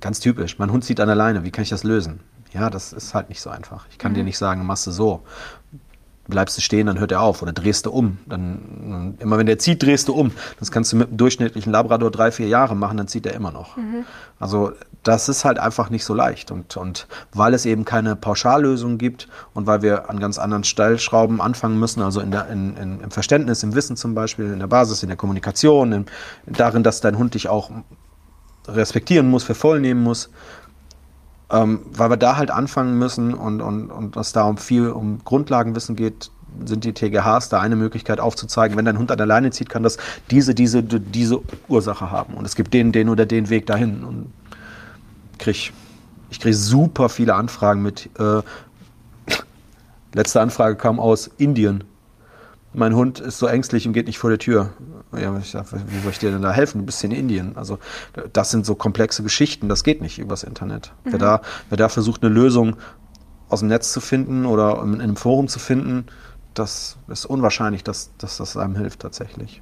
ganz 0.00 0.20
typisch, 0.20 0.58
mein 0.58 0.72
Hund 0.72 0.84
zieht 0.84 1.00
an 1.00 1.06
der 1.06 1.16
Leine, 1.16 1.44
wie 1.44 1.50
kann 1.50 1.62
ich 1.62 1.70
das 1.70 1.84
lösen? 1.84 2.20
Ja, 2.52 2.70
das 2.70 2.92
ist 2.92 3.14
halt 3.14 3.28
nicht 3.28 3.40
so 3.40 3.50
einfach. 3.50 3.86
Ich 3.90 3.98
kann 3.98 4.12
mhm. 4.12 4.16
dir 4.16 4.24
nicht 4.24 4.38
sagen, 4.38 4.64
machst 4.66 4.86
du 4.86 4.90
so 4.90 5.24
bleibst 6.26 6.56
du 6.56 6.62
stehen, 6.62 6.86
dann 6.86 6.98
hört 6.98 7.12
er 7.12 7.20
auf 7.20 7.42
oder 7.42 7.52
drehst 7.52 7.86
du 7.86 7.90
um. 7.90 8.18
Dann, 8.26 9.16
immer 9.18 9.38
wenn 9.38 9.46
der 9.46 9.58
zieht, 9.58 9.82
drehst 9.82 10.08
du 10.08 10.14
um. 10.14 10.32
Das 10.58 10.70
kannst 10.70 10.92
du 10.92 10.96
mit 10.96 11.08
einem 11.08 11.16
durchschnittlichen 11.16 11.70
Labrador 11.70 12.10
drei, 12.10 12.30
vier 12.32 12.48
Jahre 12.48 12.74
machen, 12.74 12.96
dann 12.96 13.08
zieht 13.08 13.26
er 13.26 13.34
immer 13.34 13.50
noch. 13.50 13.76
Mhm. 13.76 14.04
Also 14.38 14.72
das 15.02 15.28
ist 15.28 15.44
halt 15.44 15.58
einfach 15.58 15.90
nicht 15.90 16.04
so 16.04 16.14
leicht. 16.14 16.50
Und, 16.50 16.76
und 16.76 17.06
weil 17.32 17.52
es 17.54 17.66
eben 17.66 17.84
keine 17.84 18.16
Pauschallösung 18.16 18.98
gibt 18.98 19.28
und 19.52 19.66
weil 19.66 19.82
wir 19.82 20.08
an 20.08 20.18
ganz 20.18 20.38
anderen 20.38 20.64
Stellschrauben 20.64 21.40
anfangen 21.40 21.78
müssen, 21.78 22.02
also 22.02 22.20
in 22.20 22.30
der, 22.30 22.48
in, 22.48 22.76
in, 22.76 23.00
im 23.00 23.10
Verständnis, 23.10 23.62
im 23.62 23.74
Wissen 23.74 23.96
zum 23.96 24.14
Beispiel, 24.14 24.46
in 24.46 24.58
der 24.58 24.66
Basis, 24.66 25.02
in 25.02 25.08
der 25.08 25.16
Kommunikation, 25.16 25.92
in, 25.92 26.06
darin, 26.46 26.82
dass 26.82 27.00
dein 27.00 27.18
Hund 27.18 27.34
dich 27.34 27.48
auch 27.48 27.70
respektieren 28.66 29.28
muss, 29.28 29.44
für 29.44 29.54
voll 29.54 29.80
nehmen 29.80 30.02
muss, 30.02 30.30
ähm, 31.54 31.80
weil 31.92 32.10
wir 32.10 32.16
da 32.16 32.36
halt 32.36 32.50
anfangen 32.50 32.98
müssen 32.98 33.32
und, 33.34 33.60
und, 33.60 33.90
und 33.90 34.16
es 34.16 34.32
da 34.32 34.44
um 34.44 34.56
viel 34.56 34.88
um 34.88 35.20
Grundlagenwissen 35.24 35.94
geht, 35.94 36.30
sind 36.64 36.84
die 36.84 36.92
TGHs 36.92 37.48
da 37.48 37.60
eine 37.60 37.76
Möglichkeit 37.76 38.20
aufzuzeigen, 38.20 38.76
wenn 38.76 38.84
dein 38.84 38.98
Hund 38.98 39.10
an 39.10 39.18
der 39.18 39.26
Leine 39.26 39.50
zieht, 39.50 39.68
kann 39.68 39.82
das 39.82 39.98
diese, 40.30 40.54
diese, 40.54 40.82
diese 40.82 41.40
Ursache 41.68 42.10
haben. 42.10 42.34
Und 42.34 42.44
es 42.44 42.56
gibt 42.56 42.74
den, 42.74 42.92
den 42.92 43.08
oder 43.08 43.26
den 43.26 43.50
Weg 43.50 43.66
dahin. 43.66 44.04
Und 44.04 44.32
krieg, 45.38 45.72
ich 46.30 46.40
kriege 46.40 46.56
super 46.56 47.08
viele 47.08 47.34
Anfragen 47.34 47.82
mit. 47.82 48.08
Äh, 48.18 48.42
letzte 50.12 50.40
Anfrage 50.40 50.76
kam 50.76 51.00
aus 51.00 51.30
Indien 51.38 51.84
mein 52.74 52.94
Hund 52.94 53.20
ist 53.20 53.38
so 53.38 53.46
ängstlich 53.46 53.86
und 53.86 53.92
geht 53.92 54.06
nicht 54.06 54.18
vor 54.18 54.30
der 54.30 54.38
Tür. 54.38 54.70
Ja, 55.18 55.36
ich 55.38 55.50
sag, 55.50 55.66
wie 55.72 56.00
soll 56.00 56.10
ich 56.10 56.18
dir 56.18 56.30
denn 56.30 56.42
da 56.42 56.52
helfen? 56.52 56.78
Du 56.78 56.86
bist 56.86 57.00
hier 57.00 57.10
in 57.10 57.16
Indien. 57.16 57.56
Also 57.56 57.78
das 58.32 58.50
sind 58.50 58.66
so 58.66 58.74
komplexe 58.74 59.22
Geschichten, 59.22 59.68
das 59.68 59.84
geht 59.84 60.00
nicht 60.00 60.18
übers 60.18 60.42
Internet. 60.42 60.92
Mhm. 61.04 61.12
Wer, 61.12 61.18
da, 61.18 61.40
wer 61.68 61.76
da 61.76 61.88
versucht, 61.88 62.22
eine 62.22 62.32
Lösung 62.32 62.76
aus 63.48 63.60
dem 63.60 63.68
Netz 63.68 63.92
zu 63.92 64.00
finden 64.00 64.46
oder 64.46 64.82
in 64.82 65.00
einem 65.00 65.16
Forum 65.16 65.48
zu 65.48 65.58
finden, 65.58 66.06
das 66.54 66.96
ist 67.08 67.26
unwahrscheinlich, 67.26 67.84
dass, 67.84 68.10
dass 68.18 68.38
das 68.38 68.56
einem 68.56 68.76
hilft 68.76 69.00
tatsächlich. 69.00 69.60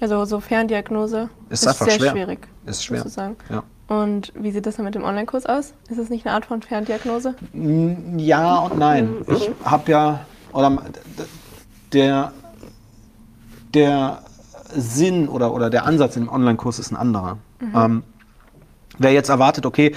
Also 0.00 0.24
so 0.24 0.40
Ferndiagnose 0.40 1.28
ist, 1.50 1.66
ist 1.66 1.78
sehr 1.78 1.90
schwer. 1.90 2.10
schwierig. 2.12 2.48
Ist 2.66 2.84
schwer. 2.84 2.98
Sozusagen. 2.98 3.36
Ja. 3.50 3.64
Und 3.88 4.32
wie 4.36 4.50
sieht 4.52 4.66
das 4.66 4.76
dann 4.76 4.84
mit 4.84 4.94
dem 4.94 5.02
Online-Kurs 5.02 5.46
aus? 5.46 5.72
Ist 5.88 5.98
das 5.98 6.10
nicht 6.10 6.26
eine 6.26 6.34
Art 6.34 6.46
von 6.46 6.62
Ferndiagnose? 6.62 7.34
Ja 8.16 8.58
und 8.58 8.78
nein. 8.78 9.16
Ich 9.26 9.50
habe 9.64 9.90
ja, 9.90 10.20
oder 10.52 10.78
der, 11.92 12.32
der 13.74 14.22
Sinn 14.74 15.28
oder, 15.28 15.52
oder 15.52 15.70
der 15.70 15.84
Ansatz 15.84 16.16
im 16.16 16.28
Online-Kurs 16.28 16.78
ist 16.78 16.90
ein 16.90 16.96
anderer. 16.96 17.38
Mhm. 17.60 17.72
Ähm, 17.74 18.02
wer 18.98 19.12
jetzt 19.12 19.28
erwartet, 19.28 19.66
okay, 19.66 19.94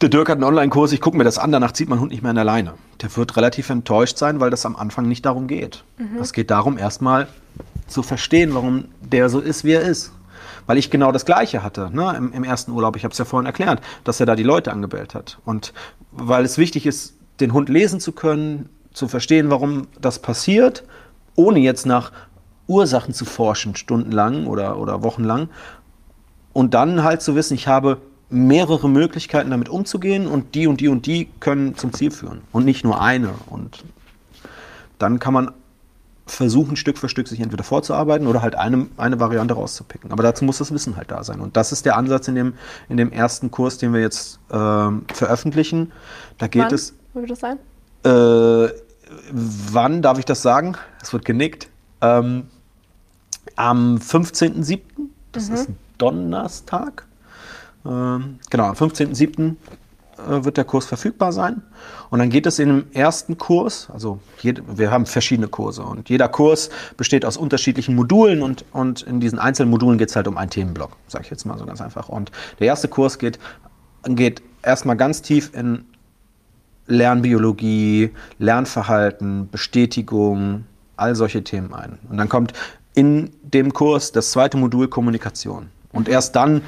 Der 0.00 0.08
Dirk 0.08 0.30
hat 0.30 0.36
einen 0.36 0.44
Online-Kurs, 0.44 0.92
ich 0.92 1.00
gucke 1.02 1.18
mir 1.18 1.24
das 1.24 1.36
an, 1.36 1.52
danach 1.52 1.72
zieht 1.72 1.90
mein 1.90 2.00
Hund 2.00 2.10
nicht 2.10 2.22
mehr 2.22 2.30
an 2.30 2.36
der 2.36 2.44
Leine. 2.44 2.72
Der 3.02 3.14
wird 3.16 3.36
relativ 3.36 3.68
enttäuscht 3.68 4.16
sein, 4.16 4.40
weil 4.40 4.48
das 4.48 4.64
am 4.64 4.74
Anfang 4.76 5.06
nicht 5.06 5.26
darum 5.26 5.46
geht. 5.46 5.84
Es 6.20 6.32
geht 6.32 6.50
darum, 6.50 6.78
erstmal 6.78 7.28
zu 7.86 8.02
verstehen, 8.02 8.54
warum 8.54 8.86
der 9.02 9.28
so 9.28 9.40
ist, 9.40 9.62
wie 9.64 9.72
er 9.72 9.82
ist. 9.82 10.12
Weil 10.66 10.78
ich 10.78 10.90
genau 10.90 11.12
das 11.12 11.26
Gleiche 11.26 11.62
hatte 11.62 11.90
ne? 11.92 12.14
Im, 12.16 12.32
im 12.32 12.44
ersten 12.44 12.72
Urlaub. 12.72 12.96
Ich 12.96 13.04
habe 13.04 13.12
es 13.12 13.18
ja 13.18 13.26
vorhin 13.26 13.46
erklärt, 13.46 13.82
dass 14.04 14.20
er 14.20 14.26
da 14.26 14.36
die 14.36 14.42
Leute 14.42 14.72
angebellt 14.72 15.14
hat. 15.14 15.38
Und 15.44 15.74
weil 16.12 16.44
es 16.46 16.56
wichtig 16.56 16.86
ist, 16.86 17.14
den 17.40 17.52
Hund 17.52 17.68
lesen 17.68 18.00
zu 18.00 18.12
können, 18.12 18.70
zu 18.94 19.06
verstehen, 19.06 19.50
warum 19.50 19.86
das 20.00 20.18
passiert, 20.18 20.84
ohne 21.34 21.58
jetzt 21.58 21.84
nach 21.84 22.10
Ursachen 22.70 23.12
zu 23.12 23.24
forschen, 23.24 23.74
stundenlang 23.74 24.46
oder, 24.46 24.78
oder 24.78 25.02
wochenlang. 25.02 25.48
Und 26.52 26.72
dann 26.74 27.02
halt 27.02 27.20
zu 27.20 27.34
wissen, 27.34 27.54
ich 27.54 27.66
habe 27.68 28.00
mehrere 28.30 28.88
Möglichkeiten 28.88 29.50
damit 29.50 29.68
umzugehen 29.68 30.28
und 30.28 30.54
die 30.54 30.68
und 30.68 30.80
die 30.80 30.88
und 30.88 31.04
die 31.04 31.28
können 31.40 31.76
zum 31.76 31.92
Ziel 31.92 32.12
führen. 32.12 32.42
Und 32.52 32.64
nicht 32.64 32.84
nur 32.84 33.00
eine. 33.00 33.30
Und 33.46 33.84
dann 34.98 35.18
kann 35.18 35.34
man 35.34 35.50
versuchen, 36.26 36.76
Stück 36.76 36.96
für 36.96 37.08
Stück 37.08 37.26
sich 37.26 37.40
entweder 37.40 37.64
vorzuarbeiten 37.64 38.28
oder 38.28 38.40
halt 38.40 38.54
eine, 38.54 38.86
eine 38.96 39.18
Variante 39.18 39.54
rauszupicken. 39.54 40.12
Aber 40.12 40.22
dazu 40.22 40.44
muss 40.44 40.58
das 40.58 40.72
Wissen 40.72 40.96
halt 40.96 41.10
da 41.10 41.24
sein. 41.24 41.40
Und 41.40 41.56
das 41.56 41.72
ist 41.72 41.86
der 41.86 41.96
Ansatz 41.96 42.28
in 42.28 42.36
dem, 42.36 42.54
in 42.88 42.96
dem 42.96 43.10
ersten 43.10 43.50
Kurs, 43.50 43.78
den 43.78 43.92
wir 43.92 44.00
jetzt 44.00 44.38
ähm, 44.52 45.04
veröffentlichen. 45.12 45.90
Da 46.38 46.46
geht 46.46 46.62
Wann 46.62 46.74
es. 46.74 46.94
wird 47.14 47.30
das 47.30 47.40
sein? 47.40 47.58
Äh, 48.04 48.72
wann 49.32 50.02
darf 50.02 50.18
ich 50.20 50.24
das 50.24 50.40
sagen? 50.40 50.76
Es 51.02 51.12
wird 51.12 51.24
genickt. 51.24 51.68
Ähm, 52.00 52.46
am 53.60 53.96
15.07., 53.96 54.80
das 55.32 55.48
ist 55.50 55.68
ein 55.68 55.76
Donnerstag. 55.98 57.04
Ähm, 57.84 58.38
genau, 58.48 58.64
am 58.64 58.74
15.07. 58.74 59.56
äh, 60.16 60.44
wird 60.44 60.56
der 60.56 60.64
Kurs 60.64 60.86
verfügbar 60.86 61.32
sein. 61.32 61.62
Und 62.08 62.20
dann 62.20 62.30
geht 62.30 62.46
es 62.46 62.58
in 62.58 62.68
dem 62.68 62.84
ersten 62.92 63.36
Kurs, 63.36 63.88
also 63.92 64.18
jede, 64.40 64.62
wir 64.78 64.90
haben 64.90 65.04
verschiedene 65.04 65.46
Kurse 65.46 65.82
und 65.82 66.08
jeder 66.08 66.28
Kurs 66.28 66.70
besteht 66.96 67.24
aus 67.26 67.36
unterschiedlichen 67.36 67.94
Modulen 67.94 68.42
und, 68.42 68.64
und 68.72 69.02
in 69.02 69.20
diesen 69.20 69.38
einzelnen 69.38 69.70
Modulen 69.70 69.98
geht 69.98 70.08
es 70.08 70.16
halt 70.16 70.26
um 70.26 70.38
einen 70.38 70.50
Themenblock, 70.50 70.96
sage 71.06 71.24
ich 71.24 71.30
jetzt 71.30 71.44
mal 71.44 71.58
so 71.58 71.66
ganz 71.66 71.82
einfach. 71.82 72.08
Und 72.08 72.32
der 72.58 72.66
erste 72.66 72.88
Kurs 72.88 73.18
geht, 73.18 73.38
geht 74.04 74.42
erstmal 74.62 74.96
ganz 74.96 75.20
tief 75.20 75.54
in 75.54 75.84
Lernbiologie, 76.86 78.10
Lernverhalten, 78.38 79.50
Bestätigung, 79.50 80.64
all 80.96 81.14
solche 81.14 81.44
Themen 81.44 81.74
ein. 81.74 81.98
Und 82.08 82.16
dann 82.16 82.28
kommt 82.28 82.52
in 82.94 83.30
dem 83.42 83.72
Kurs 83.72 84.12
das 84.12 84.30
zweite 84.32 84.56
Modul 84.56 84.88
Kommunikation. 84.88 85.70
Und 85.92 86.08
erst 86.08 86.36
dann, 86.36 86.62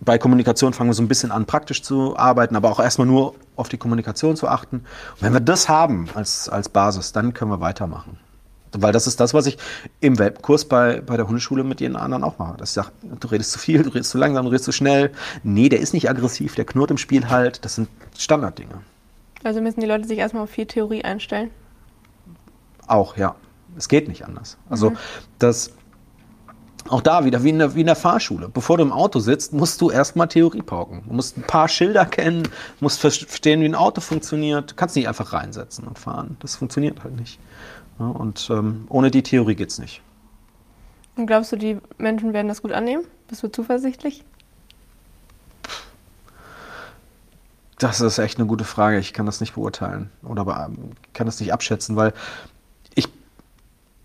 bei 0.00 0.18
Kommunikation 0.18 0.72
fangen 0.72 0.90
wir 0.90 0.94
so 0.94 1.02
ein 1.02 1.08
bisschen 1.08 1.30
an, 1.30 1.46
praktisch 1.46 1.82
zu 1.82 2.16
arbeiten, 2.16 2.56
aber 2.56 2.70
auch 2.70 2.80
erstmal 2.80 3.06
nur 3.06 3.34
auf 3.56 3.68
die 3.68 3.78
Kommunikation 3.78 4.36
zu 4.36 4.48
achten. 4.48 4.76
Und 4.76 5.22
wenn 5.22 5.32
wir 5.32 5.40
das 5.40 5.68
haben 5.68 6.08
als, 6.14 6.48
als 6.48 6.68
Basis, 6.68 7.12
dann 7.12 7.32
können 7.32 7.50
wir 7.50 7.60
weitermachen. 7.60 8.18
Weil 8.76 8.92
das 8.92 9.06
ist 9.06 9.20
das, 9.20 9.34
was 9.34 9.46
ich 9.46 9.56
im 10.00 10.18
Webkurs 10.18 10.64
bei, 10.64 11.00
bei 11.00 11.16
der 11.16 11.28
Hundeschule 11.28 11.62
mit 11.62 11.80
jeden 11.80 11.96
anderen 11.96 12.24
auch 12.24 12.38
mache. 12.38 12.56
Dass 12.56 12.70
ich 12.70 12.74
sage, 12.74 12.90
du 13.02 13.28
redest 13.28 13.52
zu 13.52 13.58
viel, 13.58 13.82
du 13.82 13.90
redest 13.90 14.10
zu 14.10 14.18
langsam, 14.18 14.44
du 14.44 14.50
redest 14.50 14.64
zu 14.64 14.72
schnell. 14.72 15.12
Nee, 15.44 15.68
der 15.68 15.78
ist 15.78 15.94
nicht 15.94 16.10
aggressiv, 16.10 16.56
der 16.56 16.64
knurrt 16.64 16.90
im 16.90 16.98
Spiel 16.98 17.28
halt. 17.28 17.64
Das 17.64 17.76
sind 17.76 17.88
Standarddinge. 18.18 18.80
Also 19.44 19.60
müssen 19.60 19.80
die 19.80 19.86
Leute 19.86 20.08
sich 20.08 20.18
erstmal 20.18 20.42
auf 20.42 20.50
viel 20.50 20.66
Theorie 20.66 21.04
einstellen. 21.04 21.50
Auch, 22.86 23.16
ja. 23.16 23.36
Es 23.76 23.88
geht 23.88 24.08
nicht 24.08 24.24
anders. 24.24 24.56
Also 24.68 24.92
das 25.38 25.72
auch 26.88 27.00
da 27.00 27.24
wieder 27.24 27.42
wie 27.42 27.50
in, 27.50 27.58
der, 27.58 27.74
wie 27.74 27.80
in 27.80 27.86
der 27.86 27.96
Fahrschule. 27.96 28.48
Bevor 28.48 28.76
du 28.76 28.82
im 28.82 28.92
Auto 28.92 29.18
sitzt, 29.18 29.52
musst 29.52 29.80
du 29.80 29.90
erstmal 29.90 30.28
Theorie 30.28 30.62
pauken. 30.62 31.02
Du 31.06 31.14
musst 31.14 31.36
ein 31.36 31.42
paar 31.42 31.68
Schilder 31.68 32.04
kennen, 32.04 32.46
musst 32.80 33.00
verstehen, 33.00 33.62
wie 33.62 33.66
ein 33.66 33.74
Auto 33.74 34.00
funktioniert. 34.00 34.72
Du 34.72 34.74
kannst 34.74 34.94
nicht 34.96 35.08
einfach 35.08 35.32
reinsetzen 35.32 35.86
und 35.86 35.98
fahren. 35.98 36.36
Das 36.40 36.56
funktioniert 36.56 37.02
halt 37.02 37.16
nicht. 37.16 37.38
Ja, 37.98 38.06
und 38.06 38.48
ähm, 38.50 38.84
ohne 38.90 39.10
die 39.10 39.22
Theorie 39.22 39.54
geht's 39.54 39.78
nicht. 39.78 40.02
Und 41.16 41.26
glaubst 41.26 41.52
du, 41.52 41.56
die 41.56 41.78
Menschen 41.96 42.32
werden 42.32 42.48
das 42.48 42.60
gut 42.60 42.72
annehmen? 42.72 43.04
Bist 43.28 43.42
du 43.42 43.48
zuversichtlich? 43.48 44.24
Das 47.78 48.00
ist 48.00 48.18
echt 48.18 48.38
eine 48.38 48.46
gute 48.46 48.64
Frage. 48.64 48.98
Ich 48.98 49.12
kann 49.12 49.26
das 49.26 49.40
nicht 49.40 49.54
beurteilen 49.54 50.10
oder 50.22 50.70
kann 51.12 51.26
das 51.26 51.40
nicht 51.40 51.52
abschätzen, 51.52 51.96
weil. 51.96 52.12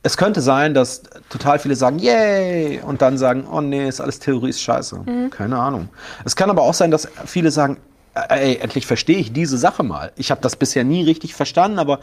Es 0.02 0.16
könnte 0.16 0.40
sein, 0.42 0.74
dass 0.74 1.04
total 1.30 1.60
viele 1.60 1.76
sagen, 1.76 2.00
yay, 2.00 2.80
und 2.82 3.02
dann 3.02 3.18
sagen, 3.18 3.46
oh 3.52 3.60
nee, 3.60 3.88
ist 3.88 4.00
alles 4.00 4.20
Theorie, 4.20 4.50
ist 4.50 4.62
scheiße. 4.62 5.30
Keine 5.30 5.60
Ahnung. 5.60 5.90
Es 6.24 6.36
kann 6.36 6.50
aber 6.50 6.62
auch 6.62 6.74
sein, 6.74 6.90
dass 6.90 7.08
viele 7.26 7.52
sagen, 7.52 7.78
ey, 8.14 8.58
endlich 8.58 8.88
verstehe 8.88 9.18
ich 9.18 9.34
diese 9.34 9.58
Sache 9.58 9.84
mal. 9.84 10.12
Ich 10.16 10.32
habe 10.32 10.42
das 10.42 10.56
bisher 10.56 10.84
nie 10.84 11.04
richtig 11.04 11.36
verstanden, 11.36 11.80
aber 11.80 12.00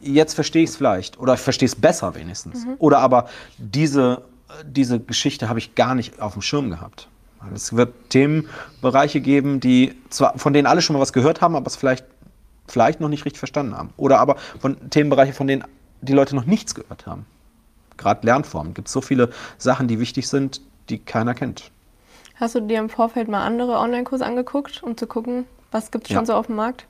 jetzt 0.00 0.34
verstehe 0.34 0.62
ich 0.62 0.70
es 0.70 0.76
vielleicht. 0.76 1.18
Oder 1.18 1.34
ich 1.34 1.40
verstehe 1.40 1.66
es 1.66 1.74
besser 1.74 2.14
wenigstens. 2.14 2.64
Oder 2.78 2.98
aber 2.98 3.28
diese, 3.58 4.22
diese 4.64 5.00
Geschichte 5.00 5.48
habe 5.48 5.58
ich 5.58 5.74
gar 5.74 5.94
nicht 5.94 6.20
auf 6.20 6.34
dem 6.34 6.42
Schirm 6.42 6.70
gehabt. 6.70 7.08
Es 7.54 7.74
wird 7.74 7.92
Themenbereiche 8.10 9.20
geben, 9.20 9.58
die 9.58 9.96
zwar 10.10 10.38
von 10.38 10.52
denen 10.52 10.66
alle 10.66 10.80
schon 10.80 10.94
mal 10.94 11.00
was 11.00 11.12
gehört 11.12 11.40
haben, 11.40 11.56
aber 11.56 11.66
es 11.66 11.74
vielleicht, 11.74 12.04
vielleicht 12.68 13.00
noch 13.00 13.08
nicht 13.08 13.24
richtig 13.24 13.40
verstanden 13.40 13.76
haben. 13.76 13.90
Oder 13.96 14.20
aber 14.20 14.36
von 14.60 14.76
Themenbereiche, 14.90 15.32
von 15.32 15.48
denen 15.48 15.64
die 16.02 16.12
Leute 16.12 16.36
noch 16.36 16.44
nichts 16.44 16.74
gehört 16.74 17.06
haben. 17.06 17.26
Gerade 18.02 18.26
Lernformen. 18.26 18.74
Gibt 18.74 18.88
es 18.88 18.92
so 18.92 19.00
viele 19.00 19.30
Sachen, 19.58 19.88
die 19.88 20.00
wichtig 20.00 20.28
sind, 20.28 20.60
die 20.88 20.98
keiner 20.98 21.34
kennt. 21.34 21.70
Hast 22.36 22.54
du 22.56 22.60
dir 22.60 22.78
im 22.80 22.88
Vorfeld 22.88 23.28
mal 23.28 23.44
andere 23.44 23.78
Online-Kurse 23.78 24.26
angeguckt, 24.26 24.82
um 24.82 24.96
zu 24.96 25.06
gucken, 25.06 25.44
was 25.70 25.90
gibt 25.90 26.04
es 26.06 26.10
Ja. 26.10 26.16
schon 26.18 26.26
so 26.26 26.34
auf 26.34 26.46
dem 26.46 26.56
Markt? 26.56 26.86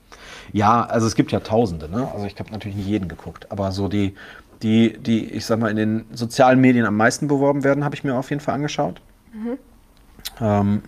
Ja, 0.51 0.83
also 0.83 1.05
es 1.07 1.15
gibt 1.15 1.31
ja 1.31 1.39
Tausende, 1.39 1.89
ne? 1.89 2.09
Also 2.13 2.25
ich 2.25 2.37
habe 2.39 2.51
natürlich 2.51 2.75
nicht 2.75 2.87
jeden 2.87 3.07
geguckt, 3.07 3.51
aber 3.51 3.71
so 3.71 3.87
die, 3.87 4.15
die, 4.61 4.97
die, 4.97 5.25
ich 5.25 5.45
sag 5.45 5.59
mal, 5.59 5.69
in 5.69 5.77
den 5.77 6.05
sozialen 6.13 6.59
Medien 6.59 6.85
am 6.85 6.97
meisten 6.97 7.27
beworben 7.27 7.63
werden, 7.63 7.83
habe 7.85 7.95
ich 7.95 8.03
mir 8.03 8.15
auf 8.15 8.29
jeden 8.29 8.41
Fall 8.41 8.55
angeschaut. 8.55 9.01
Ähm, 10.41 10.83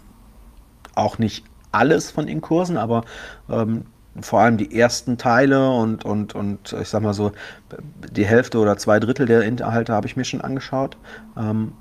auch 0.96 1.18
nicht 1.20 1.46
alles 1.72 2.10
von 2.12 2.26
den 2.26 2.42
Kursen, 2.42 2.78
aber 2.78 3.04
ähm, 3.50 3.86
vor 4.22 4.40
allem 4.40 4.58
die 4.58 4.78
ersten 4.78 5.18
Teile 5.18 5.70
und, 5.72 6.06
und, 6.06 6.36
und 6.36 6.74
ich 6.74 6.90
sag 6.90 7.02
mal 7.02 7.14
so, 7.14 7.32
die 8.12 8.26
Hälfte 8.26 8.60
oder 8.60 8.78
zwei 8.78 9.00
Drittel 9.00 9.26
der 9.26 9.42
Inhalte 9.42 9.94
habe 9.94 10.08
ich 10.08 10.16
mir 10.16 10.24
schon 10.24 10.42
angeschaut. 10.42 10.98
Ähm, 11.38 11.74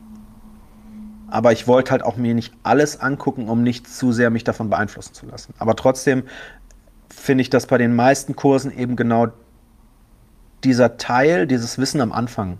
aber 1.28 1.52
ich 1.52 1.66
wollte 1.66 1.92
halt 1.92 2.02
auch 2.02 2.16
mir 2.16 2.34
nicht 2.34 2.52
alles 2.62 3.00
angucken, 3.00 3.48
um 3.48 3.62
nicht 3.62 3.88
zu 3.88 4.12
sehr 4.12 4.30
mich 4.30 4.44
davon 4.44 4.70
beeinflussen 4.70 5.14
zu 5.14 5.26
lassen. 5.26 5.54
Aber 5.58 5.76
trotzdem 5.76 6.24
finde 7.08 7.42
ich, 7.42 7.50
dass 7.50 7.66
bei 7.66 7.78
den 7.78 7.94
meisten 7.94 8.36
Kursen 8.36 8.76
eben 8.76 8.96
genau 8.96 9.28
dieser 10.64 10.96
Teil, 10.96 11.46
dieses 11.46 11.78
Wissen 11.78 12.00
am 12.00 12.12
Anfang 12.12 12.58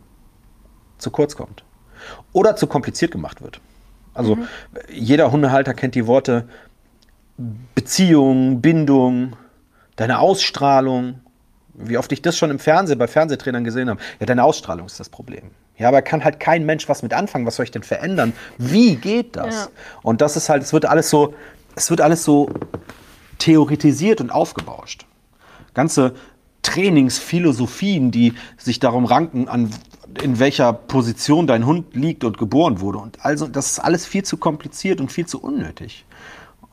zu 0.98 1.10
kurz 1.10 1.37
kommt. 1.37 1.64
Oder 2.32 2.56
zu 2.56 2.66
kompliziert 2.66 3.10
gemacht 3.10 3.42
wird. 3.42 3.60
Also 4.12 4.38
jeder 4.90 5.32
Hundehalter 5.32 5.74
kennt 5.74 5.94
die 5.94 6.06
Worte 6.06 6.48
Beziehung, 7.74 8.60
Bindung, 8.60 9.37
deine 9.96 10.18
Ausstrahlung. 10.18 11.20
Wie 11.74 11.98
oft 11.98 12.12
ich 12.12 12.22
das 12.22 12.38
schon 12.38 12.50
im 12.50 12.59
Fernsehen 12.59 12.98
bei 12.98 13.09
Fernsehtrainern 13.09 13.64
gesehen 13.64 13.90
habe. 13.90 14.00
Ja, 14.20 14.26
deine 14.26 14.44
Ausstrahlung 14.44 14.87
ist 14.87 15.00
das 15.00 15.09
Problem. 15.09 15.50
Ja, 15.76 15.88
aber 15.88 16.02
kann 16.02 16.22
halt 16.22 16.38
kein 16.38 16.64
Mensch 16.64 16.88
was 16.88 17.02
mit 17.02 17.12
anfangen. 17.12 17.46
Was 17.46 17.57
soll 17.57 17.64
ich 17.64 17.72
denn 17.72 17.83
verändern? 17.83 18.33
Wie 18.59 18.94
geht 18.94 19.35
das? 19.35 19.54
Ja. 19.54 19.68
Und 20.02 20.20
das 20.20 20.37
ist 20.37 20.48
halt, 20.48 20.62
es 20.62 20.72
wird 20.72 20.87
alles 20.87 21.11
so, 21.11 21.35
es 21.74 21.90
wird 21.90 22.00
alles 22.00 22.22
so 22.22 22.48
theoretisiert 23.38 24.20
und 24.20 24.30
aufgebauscht. 24.30 25.07
Ganze 25.74 26.14
Trainingsphilosophien, 26.62 28.12
die 28.12 28.35
sich 28.57 28.78
darum 28.78 29.04
ranken, 29.04 29.48
an 29.48 29.70
in 30.22 30.38
welcher 30.38 30.72
Position 30.72 31.46
dein 31.46 31.66
Hund 31.66 31.94
liegt 31.96 32.22
und 32.22 32.38
geboren 32.38 32.80
wurde. 32.80 32.98
Und 32.98 33.24
also, 33.24 33.48
das 33.48 33.72
ist 33.72 33.78
alles 33.80 34.07
viel 34.07 34.22
zu 34.22 34.37
kompliziert 34.37 35.00
und 35.00 35.11
viel 35.11 35.26
zu 35.26 35.42
unnötig. 35.42 36.04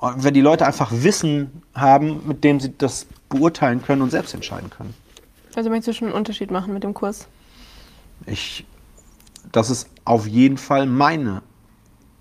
Und 0.01 0.23
wenn 0.23 0.33
die 0.33 0.41
Leute 0.41 0.65
einfach 0.65 0.91
Wissen 0.91 1.61
haben, 1.75 2.27
mit 2.27 2.43
dem 2.43 2.59
sie 2.59 2.75
das 2.75 3.05
beurteilen 3.29 3.83
können 3.83 4.01
und 4.01 4.09
selbst 4.09 4.33
entscheiden 4.33 4.69
können. 4.71 4.95
Also 5.55 5.69
möchtest 5.69 5.89
du 5.89 5.93
schon 5.93 6.07
einen 6.07 6.17
Unterschied 6.17 6.49
machen 6.49 6.73
mit 6.73 6.83
dem 6.83 6.95
Kurs? 6.95 7.27
Ich, 8.25 8.65
das 9.51 9.69
ist 9.69 9.87
auf 10.03 10.25
jeden 10.25 10.57
Fall 10.57 10.87
meine, 10.87 11.43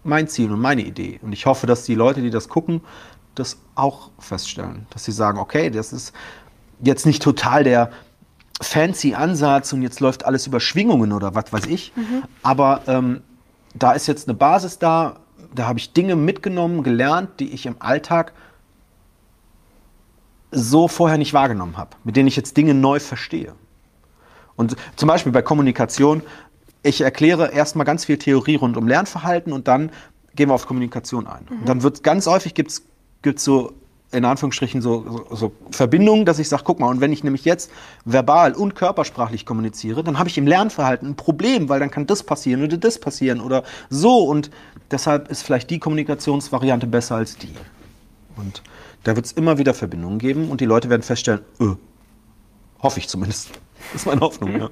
mein 0.05 0.29
Ziel 0.29 0.53
und 0.53 0.61
meine 0.61 0.83
Idee. 0.83 1.21
Und 1.23 1.33
ich 1.33 1.47
hoffe, 1.47 1.67
dass 1.67 1.85
die 1.85 1.95
Leute, 1.95 2.21
die 2.21 2.29
das 2.29 2.51
gucken, 2.51 2.83
das 3.35 3.57
auch 3.77 4.11
feststellen. 4.19 4.87
Dass 4.91 5.05
sie 5.05 5.13
sagen, 5.13 5.39
okay, 5.39 5.71
das 5.71 5.95
ist 5.95 6.13
jetzt 6.83 7.07
nicht 7.07 7.23
total 7.23 7.65
der 7.65 7.91
fancy 8.61 9.15
Ansatz 9.15 9.73
und 9.73 9.81
jetzt 9.81 10.01
läuft 10.01 10.27
alles 10.27 10.47
über 10.47 10.61
Schwingungen 10.61 11.13
oder 11.13 11.35
was 11.35 11.51
weiß 11.51 11.65
ich. 11.65 11.95
Aber 12.43 12.83
ähm, 12.87 13.23
da 13.75 13.93
ist 13.93 14.07
jetzt 14.07 14.29
eine 14.29 14.37
Basis 14.37 14.79
da, 14.79 15.20
da 15.55 15.67
habe 15.67 15.79
ich 15.79 15.93
Dinge 15.93 16.17
mitgenommen, 16.17 16.83
gelernt, 16.83 17.41
die 17.41 17.53
ich 17.53 17.67
im 17.67 17.77
Alltag 17.79 18.33
so 20.51 20.89
vorher 20.89 21.19
nicht 21.19 21.33
wahrgenommen 21.33 21.77
habe, 21.77 21.97
mit 22.05 22.17
denen 22.17 22.29
ich 22.29 22.37
jetzt 22.37 22.57
Dinge 22.57 22.75
neu 22.75 23.01
verstehe. 23.01 23.55
Und 24.57 24.77
zum 24.97 25.07
Beispiel 25.07 25.33
bei 25.33 25.43
Kommunikation, 25.43 26.23
ich 26.83 27.01
erkläre 27.01 27.53
erstmal 27.53 27.87
ganz 27.87 28.05
viel 28.05 28.19
Theorie 28.19 28.57
rund 28.57 28.77
um 28.77 28.89
Lernverhalten 28.89 29.53
und 29.53 29.69
dann 29.69 29.91
gehen 30.35 30.49
wir 30.49 30.55
auf 30.55 30.67
Kommunikation 30.67 31.27
ein. 31.27 31.47
Und 31.49 31.69
dann 31.69 31.83
wird 31.83 32.03
ganz 32.03 32.27
häufig 32.27 32.55
gibt's 32.55 32.85
gibt's 33.23 33.45
so 33.45 33.75
in 34.13 34.25
Anführungsstrichen 34.25 34.83
so, 34.83 35.25
so, 35.29 35.37
so 35.37 35.53
Verbindungen, 35.71 36.25
dass 36.25 36.39
ich 36.39 36.49
sage, 36.49 36.63
guck 36.65 36.81
mal, 36.81 36.89
und 36.89 37.01
wenn 37.01 37.13
ich 37.13 37.23
nämlich 37.23 37.45
jetzt 37.45 37.71
verbal 38.05 38.55
und 38.55 38.75
körpersprachlich 38.75 39.47
kommuniziere, 39.47 40.03
dann 40.03 40.19
habe 40.19 40.29
ich 40.29 40.37
im 40.37 40.47
Lernverhalten 40.47 41.09
ein 41.09 41.17
Problem, 41.17 41.69
weil 41.69 41.79
dann 41.79 41.91
kann 41.91 42.07
das 42.07 42.23
passieren 42.23 42.65
oder 42.65 42.77
das 42.77 42.99
passieren 42.99 43.41
oder 43.41 43.63
so. 43.89 44.19
Und 44.25 44.51
deshalb 44.91 45.31
ist 45.31 45.43
vielleicht 45.43 45.71
die 45.71 45.79
Kommunikationsvariante 45.79 46.87
besser 46.87 47.17
als 47.17 47.37
die. 47.37 47.55
Und 48.37 48.63
da 49.05 49.15
wird 49.15 49.27
es 49.27 49.33
immer 49.33 49.59
wieder 49.59 49.75
Verbindungen 49.75 50.19
geben 50.19 50.51
und 50.51 50.61
die 50.61 50.67
Leute 50.67 50.91
werden 50.91 51.03
feststellen, 51.03 51.41
öh, 51.61 51.75
hoffe 52.83 52.99
ich 52.99 53.09
zumindest. 53.09 53.51
Das 53.93 54.03
ist 54.03 54.07
meine 54.07 54.21
Hoffnung, 54.21 54.59
ja. 54.59 54.71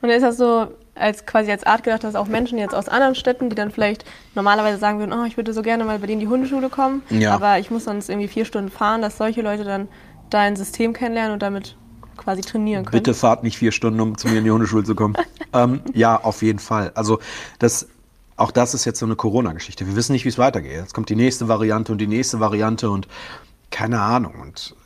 Und 0.00 0.10
ist 0.10 0.22
das 0.22 0.36
so, 0.36 0.68
als 0.94 1.24
quasi 1.26 1.50
als 1.50 1.64
Art 1.64 1.84
gedacht, 1.84 2.04
dass 2.04 2.14
auch 2.14 2.26
Menschen 2.26 2.58
jetzt 2.58 2.74
aus 2.74 2.88
anderen 2.88 3.14
Städten, 3.14 3.48
die 3.48 3.56
dann 3.56 3.70
vielleicht 3.70 4.04
normalerweise 4.34 4.78
sagen 4.78 4.98
würden, 4.98 5.12
oh, 5.12 5.24
ich 5.24 5.36
würde 5.36 5.52
so 5.52 5.62
gerne 5.62 5.84
mal 5.84 5.98
bei 5.98 6.06
denen 6.06 6.20
in 6.20 6.26
die 6.28 6.32
Hundeschule 6.32 6.68
kommen, 6.68 7.02
Ja. 7.08 7.34
aber 7.34 7.58
ich 7.58 7.70
muss 7.70 7.84
sonst 7.84 8.08
irgendwie 8.10 8.28
vier 8.28 8.44
Stunden 8.44 8.70
fahren, 8.70 9.00
dass 9.00 9.16
solche 9.16 9.42
Leute 9.42 9.64
dann 9.64 9.88
da 10.30 10.40
ein 10.40 10.56
System 10.56 10.92
kennenlernen 10.92 11.32
und 11.32 11.42
damit 11.42 11.76
quasi 12.16 12.42
trainieren 12.42 12.84
können. 12.84 13.02
Bitte 13.02 13.14
fahrt 13.14 13.42
nicht 13.42 13.56
vier 13.58 13.72
Stunden, 13.72 14.00
um 14.00 14.18
zu 14.18 14.28
mir 14.28 14.38
in 14.38 14.44
die 14.44 14.50
Hundeschule 14.50 14.84
zu 14.84 14.94
kommen. 14.94 15.14
ähm, 15.54 15.80
ja, 15.94 16.20
auf 16.22 16.42
jeden 16.42 16.58
Fall. 16.58 16.92
Also 16.94 17.18
das, 17.58 17.88
auch 18.36 18.50
das 18.50 18.74
ist 18.74 18.84
jetzt 18.84 18.98
so 18.98 19.06
eine 19.06 19.16
Corona-Geschichte. 19.16 19.86
Wir 19.86 19.96
wissen 19.96 20.12
nicht, 20.12 20.24
wie 20.24 20.28
es 20.28 20.38
weitergeht. 20.38 20.72
Jetzt 20.72 20.94
kommt 20.94 21.08
die 21.08 21.16
nächste 21.16 21.48
Variante 21.48 21.90
und 21.92 21.98
die 21.98 22.06
nächste 22.06 22.38
Variante 22.38 22.90
und 22.90 23.08
keine 23.70 24.00
Ahnung. 24.00 24.34
Und 24.40 24.76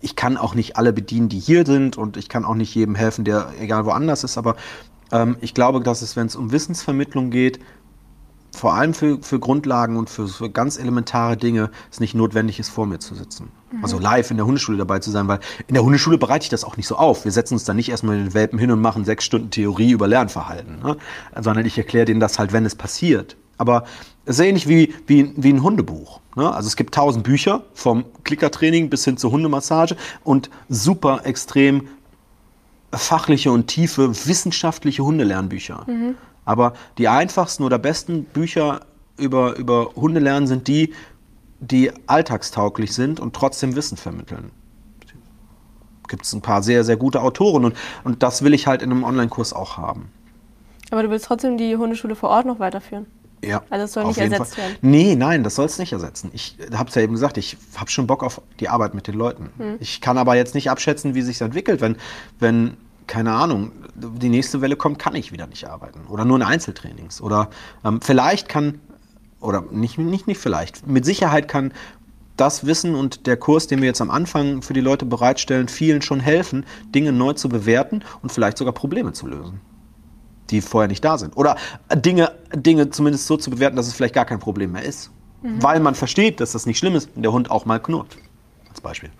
ich 0.00 0.16
kann 0.16 0.36
auch 0.36 0.54
nicht 0.54 0.76
alle 0.76 0.92
bedienen, 0.92 1.28
die 1.28 1.38
hier 1.38 1.66
sind 1.66 1.98
und 1.98 2.16
ich 2.16 2.28
kann 2.28 2.44
auch 2.44 2.54
nicht 2.54 2.74
jedem 2.74 2.94
helfen, 2.94 3.24
der 3.24 3.52
egal 3.60 3.84
woanders 3.84 4.24
ist. 4.24 4.38
Aber 4.38 4.56
ähm, 5.12 5.36
ich 5.40 5.54
glaube, 5.54 5.80
dass 5.80 6.02
es, 6.02 6.16
wenn 6.16 6.26
es 6.26 6.36
um 6.36 6.52
Wissensvermittlung 6.52 7.30
geht, 7.30 7.60
vor 8.56 8.74
allem 8.74 8.94
für, 8.94 9.18
für 9.20 9.38
Grundlagen 9.38 9.96
und 9.96 10.08
für, 10.08 10.26
für 10.28 10.50
ganz 10.50 10.78
elementare 10.78 11.36
Dinge 11.36 11.70
es 11.90 12.00
nicht 12.00 12.14
notwendig 12.14 12.58
ist, 12.58 12.70
vor 12.70 12.86
mir 12.86 12.98
zu 12.98 13.14
sitzen. 13.14 13.50
Also 13.82 13.98
live 13.98 14.30
in 14.30 14.38
der 14.38 14.46
Hundeschule 14.46 14.78
dabei 14.78 14.98
zu 14.98 15.10
sein, 15.10 15.28
weil 15.28 15.40
in 15.66 15.74
der 15.74 15.84
Hundeschule 15.84 16.16
bereite 16.16 16.44
ich 16.44 16.48
das 16.48 16.64
auch 16.64 16.76
nicht 16.78 16.86
so 16.86 16.96
auf. 16.96 17.24
Wir 17.24 17.32
setzen 17.32 17.54
uns 17.54 17.64
dann 17.64 17.76
nicht 17.76 17.90
erstmal 17.90 18.16
den 18.16 18.32
Welpen 18.32 18.58
hin 18.58 18.70
und 18.70 18.80
machen 18.80 19.04
sechs 19.04 19.24
Stunden 19.24 19.50
Theorie 19.50 19.90
über 19.90 20.08
Lernverhalten, 20.08 20.78
ne? 20.82 20.96
sondern 21.38 21.66
ich 21.66 21.76
erkläre 21.76 22.06
denen 22.06 22.20
das 22.20 22.38
halt, 22.38 22.52
wenn 22.52 22.64
es 22.64 22.74
passiert. 22.74 23.36
Aber 23.58 23.84
es 24.24 24.38
ist 24.38 24.44
ähnlich 24.44 24.68
wie, 24.68 24.94
wie, 25.06 25.32
wie 25.36 25.52
ein 25.52 25.62
Hundebuch. 25.62 26.20
Ne? 26.34 26.50
Also 26.52 26.66
es 26.66 26.76
gibt 26.76 26.94
tausend 26.94 27.24
Bücher, 27.24 27.64
vom 27.74 28.04
Klickertraining 28.24 28.88
bis 28.88 29.04
hin 29.04 29.16
zur 29.18 29.32
Hundemassage 29.32 29.96
und 30.24 30.50
super 30.68 31.20
extrem 31.24 31.88
fachliche 32.98 33.50
und 33.50 33.66
tiefe 33.66 34.26
wissenschaftliche 34.26 35.04
Hundelernbücher. 35.04 35.86
Aber 36.44 36.74
die 36.98 37.08
einfachsten 37.08 37.64
oder 37.64 37.78
besten 37.78 38.24
Bücher 38.24 38.80
über, 39.18 39.56
über 39.56 39.90
Hundelernen 39.96 40.46
sind 40.46 40.68
die, 40.68 40.94
die 41.60 41.90
alltagstauglich 42.06 42.92
sind 42.92 43.18
und 43.20 43.34
trotzdem 43.34 43.76
Wissen 43.76 43.96
vermitteln. 43.96 44.50
Gibt 46.08 46.24
es 46.24 46.32
ein 46.32 46.42
paar 46.42 46.62
sehr, 46.62 46.84
sehr 46.84 46.96
gute 46.96 47.20
Autoren 47.20 47.64
und, 47.64 47.76
und 48.04 48.22
das 48.22 48.42
will 48.42 48.54
ich 48.54 48.66
halt 48.66 48.82
in 48.82 48.92
einem 48.92 49.02
Online-Kurs 49.02 49.52
auch 49.52 49.76
haben. 49.76 50.10
Aber 50.90 51.02
du 51.02 51.10
willst 51.10 51.26
trotzdem 51.26 51.58
die 51.58 51.76
Hundeschule 51.76 52.14
vor 52.14 52.28
Ort 52.28 52.46
noch 52.46 52.60
weiterführen. 52.60 53.06
Ja, 53.44 53.62
Also 53.70 53.84
es 53.84 53.92
soll 53.92 54.04
nicht 54.06 54.18
ersetzt 54.18 54.54
Fall. 54.54 54.64
werden. 54.64 54.78
Nee, 54.82 55.14
nein, 55.14 55.44
das 55.44 55.56
soll 55.56 55.66
es 55.66 55.78
nicht 55.78 55.92
ersetzen. 55.92 56.30
Ich 56.32 56.56
habe 56.72 56.88
es 56.88 56.94
ja 56.94 57.02
eben 57.02 57.12
gesagt, 57.12 57.36
ich 57.38 57.56
habe 57.76 57.90
schon 57.90 58.06
Bock 58.06 58.22
auf 58.22 58.40
die 58.60 58.68
Arbeit 58.68 58.94
mit 58.94 59.06
den 59.06 59.14
Leuten. 59.14 59.50
Hm. 59.58 59.76
Ich 59.80 60.00
kann 60.00 60.16
aber 60.16 60.36
jetzt 60.36 60.54
nicht 60.54 60.70
abschätzen, 60.70 61.14
wie 61.14 61.22
sich 61.22 61.40
entwickelt. 61.40 61.80
Wenn, 61.80 61.96
wenn, 62.38 62.76
keine 63.06 63.32
Ahnung, 63.32 63.72
die 63.94 64.28
nächste 64.28 64.60
Welle 64.60 64.76
kommt, 64.76 64.98
kann 64.98 65.14
ich 65.14 65.32
wieder 65.32 65.46
nicht 65.46 65.68
arbeiten. 65.68 66.00
Oder 66.08 66.24
nur 66.24 66.36
in 66.36 66.42
Einzeltrainings. 66.42 67.20
Oder 67.20 67.50
ähm, 67.84 68.00
vielleicht 68.00 68.48
kann, 68.48 68.80
oder 69.40 69.62
nicht, 69.70 69.98
nicht, 69.98 70.26
nicht 70.26 70.38
vielleicht, 70.38 70.86
mit 70.86 71.04
Sicherheit 71.04 71.48
kann 71.48 71.72
das 72.36 72.66
Wissen 72.66 72.94
und 72.94 73.26
der 73.26 73.36
Kurs, 73.38 73.66
den 73.66 73.80
wir 73.80 73.86
jetzt 73.86 74.02
am 74.02 74.10
Anfang 74.10 74.60
für 74.60 74.74
die 74.74 74.80
Leute 74.80 75.06
bereitstellen, 75.06 75.68
vielen 75.68 76.02
schon 76.02 76.20
helfen, 76.20 76.66
Dinge 76.94 77.12
neu 77.12 77.32
zu 77.32 77.48
bewerten 77.48 78.02
und 78.22 78.30
vielleicht 78.30 78.58
sogar 78.58 78.74
Probleme 78.74 79.12
zu 79.12 79.26
lösen 79.26 79.60
die 80.50 80.60
vorher 80.60 80.88
nicht 80.88 81.04
da 81.04 81.18
sind. 81.18 81.36
Oder 81.36 81.56
Dinge, 81.92 82.32
Dinge 82.54 82.90
zumindest 82.90 83.26
so 83.26 83.36
zu 83.36 83.50
bewerten, 83.50 83.76
dass 83.76 83.86
es 83.86 83.94
vielleicht 83.94 84.14
gar 84.14 84.24
kein 84.24 84.38
Problem 84.38 84.72
mehr 84.72 84.84
ist. 84.84 85.10
Weil 85.42 85.80
man 85.80 85.94
versteht, 85.94 86.40
dass 86.40 86.52
das 86.52 86.66
nicht 86.66 86.78
schlimm 86.78 86.96
ist, 86.96 87.10
wenn 87.14 87.22
der 87.22 87.32
Hund 87.32 87.50
auch 87.50 87.66
mal 87.66 87.78
knurrt. 87.80 88.16
Als 88.68 88.80
Beispiel. 88.80 89.10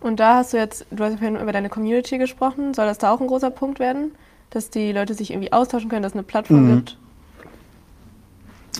Und 0.00 0.20
da 0.20 0.36
hast 0.36 0.52
du 0.52 0.56
jetzt, 0.58 0.86
du 0.90 1.02
hast 1.02 1.12
ja 1.12 1.18
vorhin 1.18 1.36
über 1.36 1.52
deine 1.52 1.68
Community 1.68 2.18
gesprochen, 2.18 2.74
soll 2.74 2.86
das 2.86 2.98
da 2.98 3.12
auch 3.12 3.20
ein 3.20 3.26
großer 3.26 3.50
Punkt 3.50 3.78
werden? 3.80 4.12
Dass 4.50 4.70
die 4.70 4.92
Leute 4.92 5.14
sich 5.14 5.30
irgendwie 5.30 5.52
austauschen 5.52 5.88
können, 5.90 6.02
dass 6.02 6.12
es 6.12 6.16
eine 6.16 6.22
Plattform 6.22 6.64
Mhm. 6.66 6.76
gibt? 6.76 6.96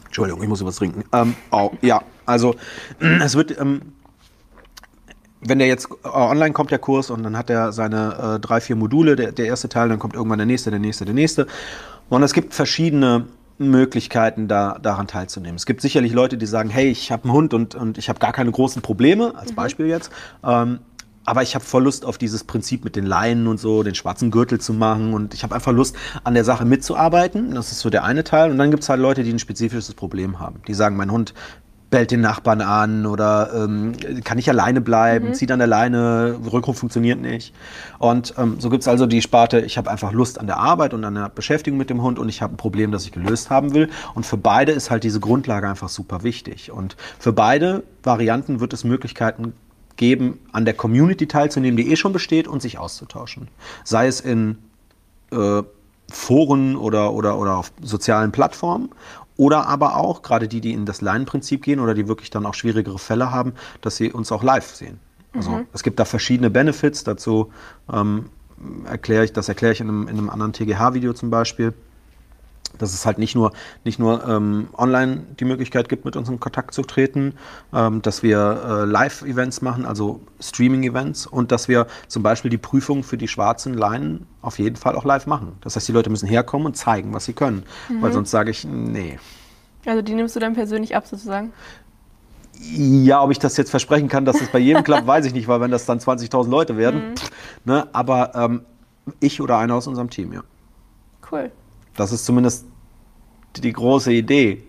Entschuldigung, 0.06 0.42
ich 0.42 0.48
muss 0.48 0.64
was 0.64 0.76
trinken. 0.76 1.04
Ähm, 1.12 1.34
oh, 1.50 1.70
ja, 1.82 2.02
also 2.24 2.54
es 3.20 3.34
wird, 3.34 3.58
ähm, 3.58 3.82
wenn 5.40 5.58
der 5.58 5.68
jetzt 5.68 5.88
äh, 6.04 6.08
online 6.08 6.52
kommt, 6.52 6.70
der 6.70 6.78
Kurs, 6.78 7.10
und 7.10 7.22
dann 7.22 7.36
hat 7.36 7.50
er 7.50 7.72
seine 7.72 8.36
äh, 8.36 8.40
drei, 8.40 8.60
vier 8.60 8.76
Module, 8.76 9.16
der, 9.16 9.32
der 9.32 9.46
erste 9.46 9.68
Teil, 9.68 9.88
dann 9.88 9.98
kommt 9.98 10.14
irgendwann 10.14 10.38
der 10.38 10.46
nächste, 10.46 10.70
der 10.70 10.78
nächste, 10.80 11.04
der 11.04 11.14
nächste. 11.14 11.46
Und 12.08 12.22
es 12.22 12.32
gibt 12.32 12.54
verschiedene 12.54 13.26
Möglichkeiten, 13.58 14.48
da, 14.48 14.78
daran 14.80 15.08
teilzunehmen. 15.08 15.56
Es 15.56 15.66
gibt 15.66 15.80
sicherlich 15.80 16.12
Leute, 16.12 16.38
die 16.38 16.46
sagen, 16.46 16.70
hey, 16.70 16.88
ich 16.88 17.10
habe 17.10 17.24
einen 17.24 17.32
Hund 17.32 17.54
und, 17.54 17.74
und 17.74 17.98
ich 17.98 18.08
habe 18.08 18.18
gar 18.20 18.32
keine 18.32 18.50
großen 18.52 18.82
Probleme, 18.82 19.34
als 19.36 19.52
Beispiel 19.52 19.86
jetzt. 19.86 20.10
Ähm, 20.44 20.78
aber 21.28 21.42
ich 21.42 21.54
habe 21.54 21.64
voll 21.64 21.84
Lust 21.84 22.06
auf 22.06 22.16
dieses 22.16 22.42
Prinzip 22.44 22.84
mit 22.84 22.96
den 22.96 23.04
Leinen 23.04 23.46
und 23.46 23.58
so, 23.58 23.82
den 23.82 23.94
schwarzen 23.94 24.30
Gürtel 24.30 24.60
zu 24.60 24.72
machen. 24.72 25.12
Und 25.12 25.34
ich 25.34 25.42
habe 25.42 25.54
einfach 25.54 25.72
Lust, 25.72 25.94
an 26.24 26.32
der 26.34 26.44
Sache 26.44 26.64
mitzuarbeiten. 26.64 27.54
Das 27.54 27.70
ist 27.70 27.80
so 27.80 27.90
der 27.90 28.04
eine 28.04 28.24
Teil. 28.24 28.50
Und 28.50 28.56
dann 28.56 28.70
gibt 28.70 28.82
es 28.82 28.88
halt 28.88 29.00
Leute, 29.00 29.22
die 29.22 29.32
ein 29.32 29.38
spezifisches 29.38 29.92
Problem 29.92 30.40
haben. 30.40 30.62
Die 30.66 30.74
sagen, 30.74 30.96
mein 30.96 31.12
Hund 31.12 31.34
bellt 31.90 32.10
den 32.10 32.20
Nachbarn 32.20 32.60
an 32.60 33.06
oder 33.06 33.50
ähm, 33.54 33.92
kann 34.24 34.36
nicht 34.36 34.48
alleine 34.48 34.80
bleiben, 34.80 35.32
zieht 35.32 35.50
an 35.50 35.58
der 35.58 35.68
Leine, 35.68 36.38
Rückruf 36.52 36.78
funktioniert 36.78 37.18
nicht. 37.18 37.54
Und 37.98 38.34
ähm, 38.36 38.56
so 38.58 38.68
gibt 38.68 38.82
es 38.82 38.88
also 38.88 39.06
die 39.06 39.22
Sparte, 39.22 39.60
ich 39.60 39.78
habe 39.78 39.90
einfach 39.90 40.12
Lust 40.12 40.38
an 40.38 40.46
der 40.46 40.58
Arbeit 40.58 40.92
und 40.92 41.04
an 41.04 41.14
der 41.14 41.30
Beschäftigung 41.30 41.78
mit 41.78 41.88
dem 41.88 42.02
Hund 42.02 42.18
und 42.18 42.28
ich 42.28 42.42
habe 42.42 42.54
ein 42.54 42.56
Problem, 42.58 42.92
das 42.92 43.04
ich 43.04 43.12
gelöst 43.12 43.48
haben 43.48 43.72
will. 43.72 43.88
Und 44.14 44.26
für 44.26 44.36
beide 44.36 44.72
ist 44.72 44.90
halt 44.90 45.02
diese 45.02 45.20
Grundlage 45.20 45.66
einfach 45.66 45.88
super 45.88 46.22
wichtig. 46.22 46.70
Und 46.70 46.96
für 47.18 47.32
beide 47.32 47.84
Varianten 48.02 48.60
wird 48.60 48.74
es 48.74 48.84
Möglichkeiten 48.84 49.54
geben, 49.98 50.40
an 50.52 50.64
der 50.64 50.72
Community 50.72 51.28
teilzunehmen, 51.28 51.76
die 51.76 51.92
eh 51.92 51.96
schon 51.96 52.14
besteht 52.14 52.48
und 52.48 52.62
sich 52.62 52.78
auszutauschen. 52.78 53.48
Sei 53.84 54.06
es 54.06 54.20
in 54.20 54.56
äh, 55.30 55.62
Foren 56.10 56.76
oder, 56.76 57.12
oder, 57.12 57.38
oder 57.38 57.58
auf 57.58 57.72
sozialen 57.82 58.32
Plattformen 58.32 58.88
oder 59.36 59.66
aber 59.66 59.96
auch, 59.96 60.22
gerade 60.22 60.48
die, 60.48 60.62
die 60.62 60.72
in 60.72 60.86
das 60.86 61.02
Leinenprinzip 61.02 61.62
gehen 61.62 61.80
oder 61.80 61.92
die 61.92 62.08
wirklich 62.08 62.30
dann 62.30 62.46
auch 62.46 62.54
schwierigere 62.54 62.98
Fälle 62.98 63.30
haben, 63.30 63.52
dass 63.82 63.96
sie 63.96 64.10
uns 64.10 64.32
auch 64.32 64.42
live 64.42 64.74
sehen. 64.74 64.98
Also 65.34 65.60
es 65.72 65.82
gibt 65.82 66.00
da 66.00 66.04
verschiedene 66.04 66.50
Benefits, 66.50 67.04
dazu 67.04 67.52
ähm, 67.92 68.30
erkläre 68.86 69.24
ich, 69.24 69.32
das 69.32 69.48
erkläre 69.48 69.72
ich 69.74 69.80
in 69.80 69.88
einem, 69.88 70.08
in 70.08 70.18
einem 70.18 70.30
anderen 70.30 70.52
TGH-Video 70.52 71.12
zum 71.12 71.30
Beispiel, 71.30 71.74
dass 72.78 72.94
es 72.94 73.04
halt 73.04 73.18
nicht 73.18 73.34
nur, 73.34 73.52
nicht 73.84 73.98
nur 73.98 74.26
ähm, 74.26 74.68
online 74.76 75.24
die 75.38 75.44
Möglichkeit 75.44 75.88
gibt, 75.88 76.04
mit 76.04 76.16
uns 76.16 76.28
in 76.28 76.40
Kontakt 76.40 76.74
zu 76.74 76.82
treten, 76.82 77.34
ähm, 77.72 78.02
dass 78.02 78.22
wir 78.22 78.62
äh, 78.64 78.84
Live-Events 78.84 79.62
machen, 79.62 79.84
also 79.84 80.20
Streaming-Events 80.40 81.26
und 81.26 81.52
dass 81.52 81.68
wir 81.68 81.86
zum 82.06 82.22
Beispiel 82.22 82.50
die 82.50 82.58
Prüfung 82.58 83.02
für 83.02 83.16
die 83.16 83.28
schwarzen 83.28 83.74
Leinen 83.74 84.26
auf 84.42 84.58
jeden 84.58 84.76
Fall 84.76 84.96
auch 84.96 85.04
live 85.04 85.26
machen. 85.26 85.52
Das 85.60 85.76
heißt, 85.76 85.88
die 85.88 85.92
Leute 85.92 86.10
müssen 86.10 86.28
herkommen 86.28 86.66
und 86.66 86.76
zeigen, 86.76 87.12
was 87.12 87.24
sie 87.24 87.32
können, 87.32 87.64
weil 88.00 88.12
sonst 88.12 88.30
sage 88.30 88.50
ich, 88.50 88.64
nee. 88.64 89.18
Also 89.86 90.02
die 90.02 90.14
nimmst 90.14 90.36
du 90.36 90.40
dann 90.40 90.54
persönlich 90.54 90.94
ab 90.96 91.06
sozusagen? 91.06 91.52
Ja, 92.60 93.22
ob 93.22 93.30
ich 93.30 93.38
das 93.38 93.56
jetzt 93.56 93.70
versprechen 93.70 94.08
kann, 94.08 94.24
dass 94.24 94.40
es 94.40 94.48
bei 94.48 94.58
jedem 94.58 94.82
klappt, 94.82 95.06
weiß 95.06 95.26
ich 95.26 95.32
nicht, 95.32 95.48
weil 95.48 95.60
wenn 95.60 95.70
das 95.70 95.86
dann 95.86 95.98
20.000 95.98 96.48
Leute 96.48 96.76
werden, 96.76 97.16
pff, 97.16 97.30
ne, 97.64 97.86
aber 97.92 98.34
ähm, 98.34 98.62
ich 99.20 99.40
oder 99.40 99.58
einer 99.58 99.74
aus 99.74 99.86
unserem 99.86 100.10
Team, 100.10 100.32
ja. 100.32 100.42
Cool. 101.30 101.50
Das 101.98 102.12
ist 102.12 102.24
zumindest 102.24 102.64
die 103.56 103.72
große 103.72 104.12
Idee. 104.12 104.62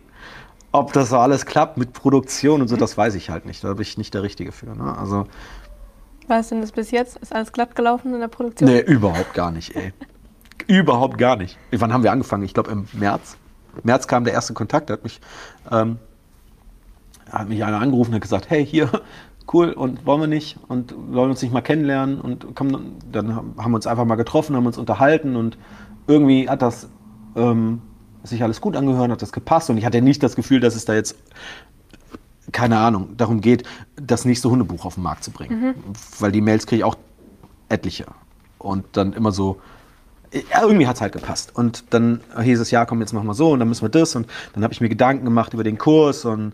Ob 0.71 0.93
das 0.93 1.09
so 1.09 1.17
alles 1.17 1.45
klappt 1.45 1.77
mit 1.77 1.93
Produktion 1.93 2.61
und 2.61 2.67
so, 2.67 2.75
das 2.75 2.97
weiß 2.97 3.13
ich 3.15 3.29
halt 3.29 3.45
nicht. 3.45 3.63
Da 3.63 3.73
bin 3.73 3.83
ich 3.83 3.97
nicht 3.99 4.15
der 4.15 4.23
Richtige 4.23 4.51
für. 4.51 4.75
Ne? 4.75 4.97
Also, 4.97 5.27
Was 6.27 6.41
ist 6.41 6.51
denn 6.51 6.61
das 6.61 6.71
bis 6.71 6.89
jetzt? 6.89 7.17
Ist 7.17 7.33
alles 7.33 7.51
glatt 7.51 7.75
gelaufen 7.75 8.13
in 8.15 8.19
der 8.19 8.29
Produktion? 8.29 8.69
nee, 8.69 8.81
überhaupt 8.81 9.35
gar 9.35 9.51
nicht, 9.51 9.75
ey. 9.75 9.93
überhaupt 10.67 11.19
gar 11.19 11.35
nicht. 11.35 11.57
Wann 11.71 11.93
haben 11.93 12.03
wir 12.03 12.11
angefangen? 12.11 12.43
Ich 12.43 12.55
glaube 12.55 12.71
im 12.71 12.87
März. 12.93 13.37
Im 13.75 13.81
März 13.83 14.07
kam 14.07 14.23
der 14.23 14.33
erste 14.33 14.55
Kontakt. 14.55 14.89
Da 14.89 14.93
hat 14.95 15.03
mich, 15.03 15.21
ähm, 15.71 15.99
hat 17.31 17.47
mich 17.47 17.63
einer 17.63 17.79
angerufen 17.79 18.09
und 18.09 18.15
hat 18.15 18.21
gesagt, 18.21 18.49
hey, 18.49 18.65
hier, 18.65 18.89
cool, 19.53 19.71
und 19.71 20.07
wollen 20.07 20.21
wir 20.21 20.27
nicht? 20.27 20.57
Und 20.67 20.95
wollen 21.13 21.29
uns 21.29 21.43
nicht 21.43 21.53
mal 21.53 21.61
kennenlernen? 21.61 22.19
Und 22.19 22.55
komm, 22.55 22.97
dann 23.11 23.35
haben 23.35 23.71
wir 23.71 23.75
uns 23.75 23.85
einfach 23.85 24.05
mal 24.05 24.15
getroffen, 24.15 24.55
haben 24.55 24.65
uns 24.65 24.79
unterhalten 24.79 25.35
und 25.35 25.59
irgendwie 26.07 26.49
hat 26.49 26.63
das 26.63 26.89
ähm, 27.39 27.81
sich 28.23 28.43
alles 28.43 28.61
gut 28.61 28.75
angehört, 28.75 29.11
hat 29.11 29.21
das 29.21 29.31
gepasst 29.31 29.69
und 29.69 29.77
ich 29.77 29.85
hatte 29.85 30.01
nicht 30.01 30.21
das 30.21 30.35
Gefühl, 30.35 30.59
dass 30.59 30.75
es 30.75 30.85
da 30.85 30.93
jetzt 30.93 31.15
keine 32.51 32.79
Ahnung, 32.79 33.15
darum 33.17 33.41
geht, 33.41 33.63
das 33.95 34.25
nächste 34.25 34.49
Hundebuch 34.49 34.85
auf 34.85 34.95
den 34.95 35.03
Markt 35.03 35.23
zu 35.23 35.31
bringen. 35.31 35.75
Weil 36.19 36.31
die 36.31 36.41
Mails 36.41 36.65
kriege 36.65 36.79
ich 36.79 36.83
auch 36.83 36.97
etliche. 37.69 38.05
Und 38.57 38.85
dann 38.93 39.13
immer 39.13 39.31
so, 39.31 39.61
ja, 40.33 40.61
irgendwie 40.61 40.87
hat 40.87 40.95
es 40.95 41.01
halt 41.01 41.13
gepasst. 41.13 41.55
Und 41.55 41.93
dann 41.93 42.21
hieß 42.41 42.59
es, 42.59 42.71
ja, 42.71 42.85
komm, 42.85 43.01
jetzt 43.01 43.13
machen 43.13 43.27
wir 43.27 43.33
so 43.33 43.51
und 43.51 43.59
dann 43.59 43.67
müssen 43.67 43.83
wir 43.83 43.89
das. 43.89 44.15
Und 44.15 44.27
dann 44.53 44.63
habe 44.63 44.73
ich 44.73 44.81
mir 44.81 44.89
Gedanken 44.89 45.25
gemacht 45.25 45.53
über 45.53 45.63
den 45.63 45.77
Kurs 45.77 46.25
und 46.25 46.53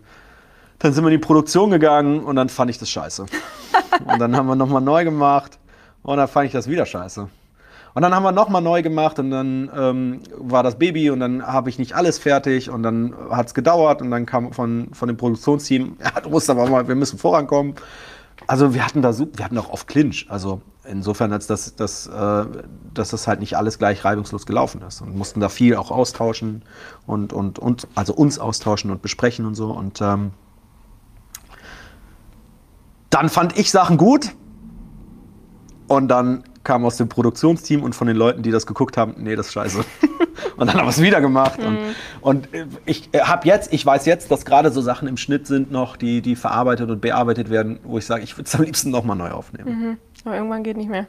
Dann 0.78 0.92
sind 0.92 1.04
wir 1.04 1.08
in 1.08 1.18
die 1.18 1.26
Produktion 1.26 1.70
gegangen 1.70 2.20
und 2.20 2.36
dann 2.36 2.50
fand 2.50 2.70
ich 2.70 2.78
das 2.78 2.90
scheiße. 2.90 3.24
und 4.04 4.18
dann 4.18 4.36
haben 4.36 4.46
wir 4.46 4.56
nochmal 4.56 4.82
neu 4.82 5.04
gemacht 5.04 5.58
und 6.02 6.18
dann 6.18 6.28
fand 6.28 6.46
ich 6.46 6.52
das 6.52 6.68
wieder 6.68 6.84
scheiße. 6.84 7.28
Und 7.96 8.02
dann 8.02 8.14
haben 8.14 8.24
wir 8.24 8.32
nochmal 8.32 8.60
neu 8.60 8.82
gemacht 8.82 9.18
und 9.18 9.30
dann 9.30 9.70
ähm, 9.74 10.20
war 10.36 10.62
das 10.62 10.78
Baby 10.78 11.08
und 11.08 11.18
dann 11.18 11.42
habe 11.42 11.70
ich 11.70 11.78
nicht 11.78 11.94
alles 11.94 12.18
fertig 12.18 12.68
und 12.68 12.82
dann 12.82 13.14
hat 13.30 13.46
es 13.46 13.54
gedauert 13.54 14.02
und 14.02 14.10
dann 14.10 14.26
kam 14.26 14.52
von, 14.52 14.88
von 14.92 15.08
dem 15.08 15.16
Produktionsteam, 15.16 15.96
ja, 16.04 16.20
du 16.20 16.28
musst 16.28 16.50
aber 16.50 16.68
mal, 16.68 16.86
wir 16.88 16.94
müssen 16.94 17.18
vorankommen. 17.18 17.74
Also 18.46 18.74
wir 18.74 18.84
hatten 18.84 19.00
da 19.00 19.18
wir 19.18 19.42
hatten 19.42 19.56
auch 19.56 19.70
auf 19.70 19.86
Clinch. 19.86 20.26
Also 20.28 20.60
insofern, 20.84 21.32
als 21.32 21.46
dass, 21.46 21.74
dass, 21.74 22.06
äh, 22.06 22.44
dass 22.92 23.08
das 23.08 23.26
halt 23.26 23.40
nicht 23.40 23.56
alles 23.56 23.78
gleich 23.78 24.04
reibungslos 24.04 24.44
gelaufen 24.44 24.82
ist 24.86 25.00
und 25.00 25.16
mussten 25.16 25.40
da 25.40 25.48
viel 25.48 25.74
auch 25.76 25.90
austauschen 25.90 26.66
und, 27.06 27.32
und, 27.32 27.58
und 27.58 27.88
also 27.94 28.12
uns 28.12 28.38
austauschen 28.38 28.90
und 28.90 29.00
besprechen 29.00 29.46
und 29.46 29.54
so. 29.54 29.70
Und 29.70 30.02
ähm, 30.02 30.32
dann 33.08 33.30
fand 33.30 33.58
ich 33.58 33.70
Sachen 33.70 33.96
gut 33.96 34.32
und 35.88 36.08
dann 36.08 36.44
kam 36.66 36.84
aus 36.84 36.96
dem 36.96 37.08
Produktionsteam 37.08 37.82
und 37.82 37.94
von 37.94 38.08
den 38.08 38.16
Leuten, 38.16 38.42
die 38.42 38.50
das 38.50 38.66
geguckt 38.66 38.96
haben, 38.96 39.14
nee, 39.18 39.36
das 39.36 39.46
ist 39.46 39.52
scheiße. 39.52 39.78
und 40.56 40.66
dann 40.66 40.76
haben 40.76 40.84
wir 40.84 40.90
es 40.90 41.00
wieder 41.00 41.20
gemacht. 41.20 41.60
Und, 41.60 41.74
mhm. 41.74 41.94
und 42.20 42.48
ich 42.84 43.08
äh, 43.12 43.20
habe 43.20 43.46
jetzt, 43.46 43.72
ich 43.72 43.86
weiß 43.86 44.04
jetzt, 44.04 44.30
dass 44.30 44.44
gerade 44.44 44.70
so 44.72 44.82
Sachen 44.82 45.06
im 45.06 45.16
Schnitt 45.16 45.46
sind 45.46 45.70
noch, 45.70 45.96
die, 45.96 46.20
die 46.20 46.34
verarbeitet 46.34 46.90
und 46.90 47.00
bearbeitet 47.00 47.50
werden, 47.50 47.78
wo 47.84 47.98
ich 47.98 48.04
sage, 48.04 48.24
ich 48.24 48.36
würde 48.36 48.48
es 48.48 48.54
am 48.56 48.62
liebsten 48.62 48.90
nochmal 48.90 49.16
neu 49.16 49.30
aufnehmen. 49.30 49.80
Mhm. 49.80 49.98
Aber 50.24 50.34
irgendwann 50.34 50.64
geht 50.64 50.76
nicht 50.76 50.90
mehr. 50.90 51.06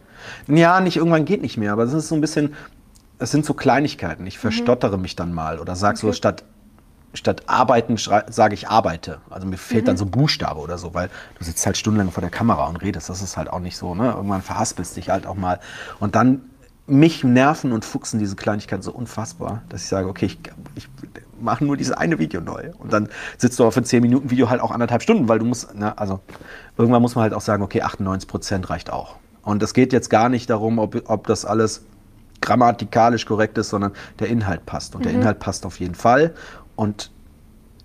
Ja, 0.47 0.79
nicht 0.79 0.97
irgendwann 0.97 1.25
geht 1.25 1.41
nicht 1.41 1.57
mehr, 1.57 1.73
aber 1.73 1.83
es 1.83 1.93
ist 1.93 2.07
so 2.07 2.13
ein 2.13 2.21
bisschen, 2.21 2.53
es 3.17 3.31
sind 3.31 3.43
so 3.43 3.55
Kleinigkeiten. 3.55 4.27
Ich 4.27 4.37
mhm. 4.37 4.41
verstottere 4.41 4.95
mhm. 4.95 5.01
mich 5.01 5.15
dann 5.15 5.33
mal 5.33 5.59
oder 5.59 5.75
sage 5.75 5.97
okay. 5.97 6.07
so 6.07 6.13
statt 6.13 6.43
statt 7.17 7.43
arbeiten 7.47 7.97
sage 7.97 8.53
ich 8.53 8.69
arbeite. 8.69 9.19
Also 9.29 9.47
mir 9.47 9.57
fehlt 9.57 9.83
mhm. 9.83 9.87
dann 9.87 9.97
so 9.97 10.05
ein 10.05 10.11
Buchstabe 10.11 10.59
oder 10.59 10.77
so, 10.77 10.93
weil 10.93 11.09
du 11.37 11.43
sitzt 11.43 11.65
halt 11.65 11.77
stundenlang 11.77 12.11
vor 12.11 12.21
der 12.21 12.29
Kamera 12.29 12.67
und 12.67 12.77
redest. 12.77 13.09
Das 13.09 13.21
ist 13.21 13.37
halt 13.37 13.49
auch 13.49 13.59
nicht 13.59 13.77
so. 13.77 13.95
Ne? 13.95 14.13
Irgendwann 14.15 14.41
verhaspelst 14.41 14.95
dich 14.95 15.09
halt 15.09 15.25
auch 15.25 15.35
mal. 15.35 15.59
Und 15.99 16.15
dann 16.15 16.43
mich 16.87 17.23
nerven 17.23 17.73
und 17.73 17.83
fuchsen 17.83 18.17
diese 18.17 18.37
Kleinigkeiten 18.37 18.81
so 18.81 18.93
unfassbar, 18.93 19.61
dass 19.67 19.83
ich 19.83 19.89
sage, 19.89 20.07
okay, 20.07 20.27
ich, 20.27 20.39
ich 20.75 20.87
mache 21.39 21.65
nur 21.65 21.75
dieses 21.75 21.93
eine 21.93 22.17
Video 22.17 22.39
neu. 22.39 22.71
Und 22.79 22.93
dann 22.93 23.09
sitzt 23.37 23.59
du 23.59 23.65
auf 23.65 23.75
ein 23.75 23.83
10-Minuten-Video 23.83 24.49
halt 24.49 24.61
auch 24.61 24.71
anderthalb 24.71 25.03
Stunden, 25.03 25.27
weil 25.27 25.39
du 25.39 25.45
musst, 25.45 25.75
ne, 25.75 25.97
also 25.97 26.21
irgendwann 26.77 27.01
muss 27.01 27.15
man 27.15 27.23
halt 27.23 27.33
auch 27.33 27.41
sagen, 27.41 27.61
okay, 27.61 27.81
98 27.81 28.27
Prozent 28.29 28.69
reicht 28.69 28.89
auch. 28.89 29.17
Und 29.43 29.61
es 29.63 29.73
geht 29.73 29.91
jetzt 29.91 30.09
gar 30.09 30.29
nicht 30.29 30.49
darum, 30.49 30.79
ob, 30.79 31.09
ob 31.09 31.27
das 31.27 31.45
alles 31.45 31.83
grammatikalisch 32.41 33.25
korrekt 33.25 33.57
ist, 33.57 33.69
sondern 33.69 33.91
der 34.19 34.27
Inhalt 34.27 34.65
passt. 34.65 34.95
Und 34.95 35.01
mhm. 35.01 35.03
der 35.03 35.13
Inhalt 35.13 35.39
passt 35.39 35.65
auf 35.65 35.79
jeden 35.79 35.95
Fall. 35.95 36.33
Und 36.77 37.11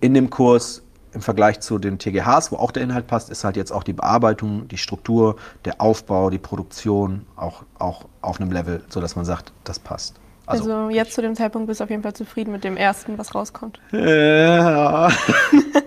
in 0.00 0.14
dem 0.14 0.30
Kurs 0.30 0.82
im 1.12 1.20
Vergleich 1.20 1.60
zu 1.60 1.78
den 1.78 1.98
TGHs, 1.98 2.52
wo 2.52 2.56
auch 2.56 2.70
der 2.70 2.82
Inhalt 2.82 3.06
passt, 3.06 3.30
ist 3.30 3.44
halt 3.44 3.56
jetzt 3.56 3.72
auch 3.72 3.82
die 3.82 3.92
Bearbeitung, 3.92 4.68
die 4.68 4.78
Struktur, 4.78 5.36
der 5.64 5.80
Aufbau, 5.80 6.30
die 6.30 6.38
Produktion 6.38 7.26
auch, 7.36 7.64
auch 7.78 8.06
auf 8.20 8.40
einem 8.40 8.52
Level, 8.52 8.82
sodass 8.88 9.16
man 9.16 9.24
sagt, 9.24 9.52
das 9.64 9.78
passt. 9.78 10.14
Also, 10.46 10.72
also 10.72 10.90
jetzt 10.90 11.12
zu 11.14 11.22
dem 11.22 11.36
Zeitpunkt 11.36 11.68
bist 11.68 11.80
du 11.80 11.84
auf 11.84 11.90
jeden 11.90 12.02
Fall 12.02 12.14
zufrieden 12.14 12.50
mit 12.50 12.64
dem 12.64 12.76
ersten, 12.76 13.16
was 13.16 13.34
rauskommt. 13.34 13.78
Ja, 13.92 15.10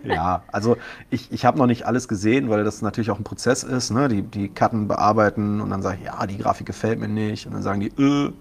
ja 0.04 0.44
also 0.52 0.78
ich, 1.10 1.32
ich 1.32 1.46
habe 1.46 1.58
noch 1.58 1.66
nicht 1.66 1.86
alles 1.86 2.08
gesehen, 2.08 2.50
weil 2.50 2.64
das 2.64 2.82
natürlich 2.82 3.12
auch 3.12 3.18
ein 3.18 3.24
Prozess 3.24 3.64
ist. 3.64 3.92
Ne? 3.92 4.08
Die, 4.08 4.22
die 4.22 4.50
Karten 4.50 4.88
bearbeiten 4.88 5.60
und 5.60 5.72
dann 5.72 5.82
sage 5.82 5.98
ich, 6.00 6.06
ja, 6.06 6.26
die 6.26 6.38
Grafik 6.38 6.68
gefällt 6.68 7.00
mir 7.00 7.10
nicht. 7.10 7.48
Und 7.48 7.54
dann 7.54 7.64
sagen 7.64 7.82
die, 7.82 7.88
äh. 8.02 8.32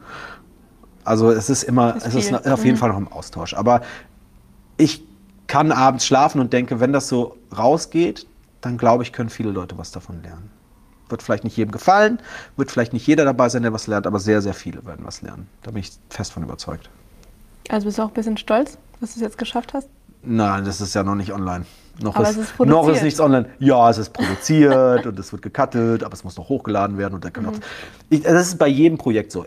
Also 1.07 1.31
es 1.31 1.51
ist 1.51 1.65
immer, 1.65 1.97
ist 1.97 2.07
es 2.07 2.15
ist 2.15 2.33
auf 2.33 2.65
jeden 2.65 2.77
mhm. 2.77 2.81
Fall 2.81 2.89
noch 2.89 2.97
im 2.97 3.09
Austausch. 3.09 3.53
Aber 3.53 3.83
ich 4.77 5.03
kann 5.47 5.73
abends 5.73 6.07
schlafen 6.07 6.41
und 6.41 6.53
denke, 6.53 6.81
wenn 6.81 6.93
das 6.93 7.09
so 7.09 7.37
rausgeht, 7.57 8.27
dann 8.61 8.79
glaube 8.79 9.03
ich, 9.03 9.13
können 9.13 9.29
viele 9.29 9.51
Leute 9.51 9.77
was 9.77 9.93
davon 9.93 10.23
lernen. 10.23 10.51
Wird 11.09 11.23
vielleicht 11.23 11.45
nicht 11.45 11.57
jedem 11.57 11.71
gefallen, 11.71 12.19
wird 12.57 12.71
vielleicht 12.71 12.93
nicht 12.93 13.07
jeder 13.07 13.25
dabei 13.25 13.49
sein, 13.49 13.63
der 13.63 13.73
was 13.73 13.87
lernt, 13.87 14.07
aber 14.07 14.19
sehr, 14.19 14.41
sehr 14.41 14.55
viele 14.55 14.85
werden 14.87 15.05
was 15.05 15.21
lernen. 15.23 15.49
Da 15.63 15.71
bin 15.71 15.81
ich 15.81 15.93
fest 16.09 16.33
von 16.33 16.43
überzeugt. 16.43 16.89
Also 17.69 17.87
bist 17.87 17.99
du 17.99 18.03
auch 18.03 18.09
ein 18.09 18.15
bisschen 18.15 18.37
stolz, 18.37 18.79
dass 19.01 19.15
du 19.15 19.21
es 19.21 19.23
jetzt 19.23 19.39
geschafft 19.39 19.75
hast? 19.75 19.89
Nein, 20.23 20.65
das 20.65 20.81
ist 20.81 20.95
ja 20.95 21.03
noch 21.03 21.15
nicht 21.15 21.33
online. 21.33 21.67
Noch, 22.01 22.19
ist, 22.19 22.37
ist 22.37 22.59
noch 22.59 22.89
ist 22.89 23.03
nichts 23.03 23.21
online. 23.21 23.47
Ja, 23.59 23.89
es 23.89 23.99
ist 23.99 24.13
produziert 24.13 25.07
und 25.07 25.19
es 25.19 25.33
wird 25.33 25.43
gecuttet, 25.43 26.03
aber 26.03 26.13
es 26.15 26.25
muss 26.25 26.37
noch 26.37 26.49
hochgeladen 26.49 26.99
werden. 26.99 27.15
Und 27.15 27.25
da 27.25 27.31
kann 27.31 27.45
mhm. 27.45 27.53
ich, 28.11 28.23
das 28.23 28.49
ist 28.49 28.59
bei 28.59 28.67
jedem 28.67 28.99
Projekt 28.99 29.31
so. 29.31 29.45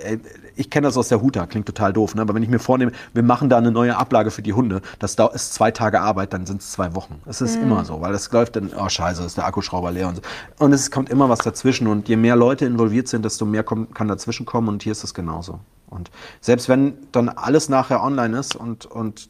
Ich 0.56 0.70
kenne 0.70 0.88
das 0.88 0.98
aus 0.98 1.10
der 1.10 1.22
Huta, 1.22 1.45
klingt 1.45 1.66
total 1.66 1.93
doof, 1.93 2.16
ne? 2.16 2.22
aber 2.22 2.34
wenn 2.34 2.43
ich 2.43 2.50
mir 2.50 2.60
vornehme, 2.60 2.91
wir 3.14 3.24
machen 3.24 3.50
da 3.50 3.58
eine 3.58 3.72
neue 3.72 3.98
Ablage 3.98 4.32
für 4.32 4.41
die 4.41 4.54
Hunde, 4.54 4.82
das 5.00 5.16
ist 5.34 5.54
zwei 5.54 5.72
Tage 5.72 6.00
Arbeit, 6.02 6.34
dann 6.34 6.45
sind 6.45 6.62
es 6.62 6.72
zwei 6.72 6.95
Wochen. 6.95 7.22
Es 7.26 7.41
ist 7.41 7.58
mhm. 7.58 7.64
immer 7.64 7.86
so, 7.86 8.02
weil 8.02 8.14
das 8.14 8.32
läuft 8.32 8.56
dann, 8.56 8.72
oh 8.78 8.88
scheiße, 8.88 9.24
ist 9.24 9.38
der 9.38 9.45
Akkuschrauber 9.45 9.91
leer 9.91 10.08
und 10.08 10.16
so. 10.16 10.22
Und 10.60 10.74
es 10.74 10.89
kommt 10.89 11.10
immer 11.10 11.30
was 11.30 11.39
dazwischen 11.39 11.88
und 11.88 12.08
je 12.08 12.16
mehr 12.16 12.36
Leute 12.36 12.66
involviert 12.66 13.08
sind, 13.08 13.26
desto 13.26 13.45
mehr 13.45 13.64
kommt, 13.64 13.93
kann 13.93 14.08
dazwischen 14.08 14.45
kommen 14.45 14.70
und 14.70 14.84
hier 14.84 14.93
ist 14.93 15.04
es 15.04 15.14
genauso. 15.14 15.60
Und 15.89 16.12
selbst 16.41 16.70
wenn 16.70 16.93
dann 17.12 17.30
alles 17.30 17.70
nachher 17.70 18.04
online 18.04 18.38
ist 18.38 18.56
und, 18.56 18.86
und 18.86 19.30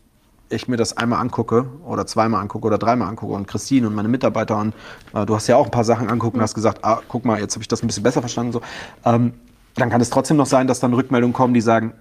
ich 0.50 0.68
mir 0.68 0.78
das 0.78 0.96
einmal 0.96 1.20
angucke 1.20 1.66
oder 1.86 2.06
zweimal 2.06 2.42
angucke 2.42 2.68
oder 2.68 2.78
dreimal 2.78 3.10
angucke 3.10 3.34
und 3.34 3.48
Christine 3.48 3.88
und 3.88 3.96
meine 3.96 4.08
Mitarbeiter 4.08 4.58
und 4.58 4.74
äh, 5.14 5.26
du 5.26 5.36
hast 5.36 5.48
ja 5.48 5.56
auch 5.56 5.66
ein 5.66 5.72
paar 5.72 5.84
Sachen 5.84 6.10
anguckt 6.10 6.36
und 6.36 6.42
hast 6.42 6.56
gesagt, 6.56 6.84
ah, 6.84 7.02
guck 7.08 7.26
mal, 7.26 7.40
jetzt 7.40 7.56
habe 7.56 7.62
ich 7.62 7.68
das 7.68 7.84
ein 7.84 7.88
bisschen 7.88 8.04
besser 8.04 8.22
verstanden. 8.22 8.54
So, 8.54 8.62
ähm, 9.06 9.34
dann 9.76 9.90
kann 9.90 10.02
es 10.02 10.10
trotzdem 10.10 10.38
noch 10.38 10.46
sein, 10.46 10.68
dass 10.68 10.80
dann 10.80 10.94
Rückmeldungen 10.94 11.34
kommen, 11.34 11.54
die 11.54 11.62
sagen, 11.62 11.94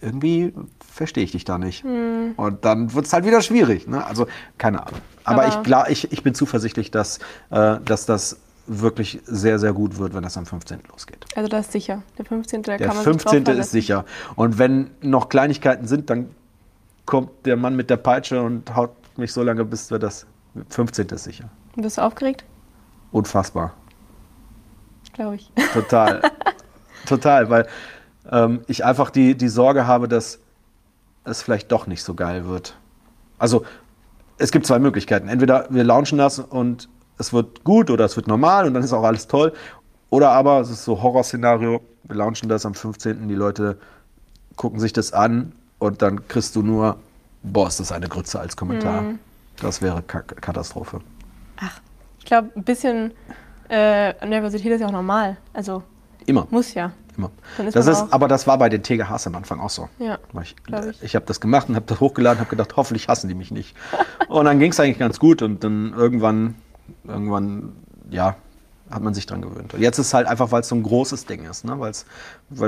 irgendwie 0.00 0.54
verstehe 0.80 1.24
ich 1.24 1.32
dich 1.32 1.44
da 1.44 1.58
nicht. 1.58 1.84
Hm. 1.84 2.32
Und 2.36 2.64
dann 2.64 2.94
wird 2.94 3.06
es 3.06 3.12
halt 3.12 3.24
wieder 3.24 3.42
schwierig. 3.42 3.86
Ne? 3.86 4.04
Also 4.04 4.26
keine 4.58 4.86
Ahnung. 4.86 5.00
Aber, 5.24 5.44
Aber 5.44 5.90
ich, 5.90 6.04
ich, 6.04 6.12
ich 6.12 6.22
bin 6.22 6.34
zuversichtlich, 6.34 6.90
dass, 6.90 7.18
äh, 7.50 7.78
dass 7.84 8.06
das 8.06 8.38
wirklich 8.66 9.20
sehr, 9.24 9.58
sehr 9.58 9.72
gut 9.72 9.98
wird, 9.98 10.14
wenn 10.14 10.22
das 10.22 10.36
am 10.36 10.46
15. 10.46 10.80
losgeht. 10.90 11.26
Also 11.34 11.48
das 11.48 11.66
ist 11.66 11.72
sicher. 11.72 12.02
Der 12.18 12.24
15. 12.24 12.62
Der 12.62 12.78
kann 12.78 12.94
man 12.94 13.04
15. 13.04 13.46
ist 13.46 13.70
sicher. 13.72 14.04
Und 14.36 14.58
wenn 14.58 14.90
noch 15.02 15.28
Kleinigkeiten 15.28 15.86
sind, 15.86 16.08
dann 16.08 16.30
kommt 17.10 17.44
der 17.44 17.56
Mann 17.56 17.74
mit 17.74 17.90
der 17.90 17.96
Peitsche 17.96 18.40
und 18.40 18.74
haut 18.74 18.92
mich 19.18 19.32
so 19.32 19.42
lange, 19.42 19.64
bis 19.64 19.90
wir 19.90 19.98
das 19.98 20.26
15. 20.70 21.08
ist 21.08 21.24
sicher. 21.24 21.50
Und 21.76 21.82
bist 21.82 21.98
du 21.98 22.02
aufgeregt? 22.02 22.44
Unfassbar. 23.10 23.74
Glaube 25.12 25.34
ich. 25.34 25.52
Total. 25.74 26.22
Total, 27.06 27.50
weil 27.50 27.66
ähm, 28.30 28.62
ich 28.68 28.84
einfach 28.84 29.10
die, 29.10 29.36
die 29.36 29.48
Sorge 29.48 29.88
habe, 29.88 30.06
dass 30.06 30.38
es 31.24 31.42
vielleicht 31.42 31.72
doch 31.72 31.88
nicht 31.88 32.04
so 32.04 32.14
geil 32.14 32.46
wird. 32.46 32.76
Also 33.38 33.64
es 34.38 34.52
gibt 34.52 34.66
zwei 34.66 34.78
Möglichkeiten. 34.78 35.28
Entweder 35.28 35.66
wir 35.68 35.82
launchen 35.82 36.16
das 36.16 36.38
und 36.38 36.88
es 37.18 37.32
wird 37.32 37.64
gut 37.64 37.90
oder 37.90 38.04
es 38.04 38.14
wird 38.14 38.28
normal 38.28 38.66
und 38.66 38.74
dann 38.74 38.84
ist 38.84 38.92
auch 38.92 39.02
alles 39.02 39.26
toll. 39.26 39.52
Oder 40.10 40.30
aber 40.30 40.60
es 40.60 40.70
ist 40.70 40.84
so 40.84 41.02
Horrorszenario, 41.02 41.80
wir 42.04 42.16
launchen 42.16 42.48
das 42.48 42.64
am 42.64 42.74
15. 42.74 43.26
Die 43.26 43.34
Leute 43.34 43.78
gucken 44.54 44.78
sich 44.78 44.92
das 44.92 45.12
an 45.12 45.52
und 45.80 46.02
dann 46.02 46.28
kriegst 46.28 46.54
du 46.54 46.62
nur, 46.62 46.98
boah, 47.42 47.66
ist 47.66 47.80
das 47.80 47.90
eine 47.90 48.08
Grütze 48.08 48.38
als 48.38 48.56
Kommentar. 48.56 49.02
Mhm. 49.02 49.18
Das 49.60 49.82
wäre 49.82 50.02
K 50.02 50.20
Katastrophe. 50.20 51.00
Ach, 51.56 51.80
ich 52.18 52.24
glaube, 52.24 52.50
ein 52.54 52.62
bisschen 52.62 53.12
äh, 53.68 54.26
Nervosität 54.26 54.70
ist 54.72 54.80
ja 54.80 54.86
auch 54.86 54.92
normal. 54.92 55.36
Also 55.52 55.82
immer. 56.26 56.46
Muss 56.50 56.74
ja. 56.74 56.92
Immer. 57.16 57.30
Das 57.72 57.86
ist, 57.86 58.12
aber 58.12 58.28
das 58.28 58.46
war 58.46 58.56
bei 58.56 58.68
den 58.68 58.82
TGHs 58.82 59.26
am 59.26 59.34
Anfang 59.34 59.58
auch 59.60 59.70
so. 59.70 59.88
Ja, 59.98 60.18
ich 60.42 60.54
ich, 60.68 61.02
ich 61.02 61.14
habe 61.16 61.26
das 61.26 61.40
gemacht 61.40 61.68
und 61.68 61.74
habe 61.76 61.86
das 61.86 61.98
hochgeladen, 61.98 62.38
habe 62.38 62.48
gedacht, 62.48 62.76
hoffentlich 62.76 63.08
hassen 63.08 63.28
die 63.28 63.34
mich 63.34 63.50
nicht. 63.50 63.76
und 64.28 64.44
dann 64.44 64.58
ging 64.58 64.70
es 64.70 64.80
eigentlich 64.80 64.98
ganz 64.98 65.18
gut 65.18 65.42
und 65.42 65.64
dann 65.64 65.92
irgendwann, 65.92 66.54
irgendwann, 67.04 67.72
ja, 68.10 68.36
hat 68.90 69.02
man 69.02 69.14
sich 69.14 69.26
dran 69.26 69.42
gewöhnt. 69.42 69.74
Und 69.74 69.80
jetzt 69.80 69.98
ist 69.98 70.08
es 70.08 70.14
halt 70.14 70.26
einfach, 70.26 70.52
weil 70.52 70.60
es 70.60 70.68
so 70.68 70.76
ein 70.76 70.82
großes 70.82 71.26
Ding 71.26 71.44
ist, 71.44 71.64
ne? 71.64 71.78
weil 71.78 71.90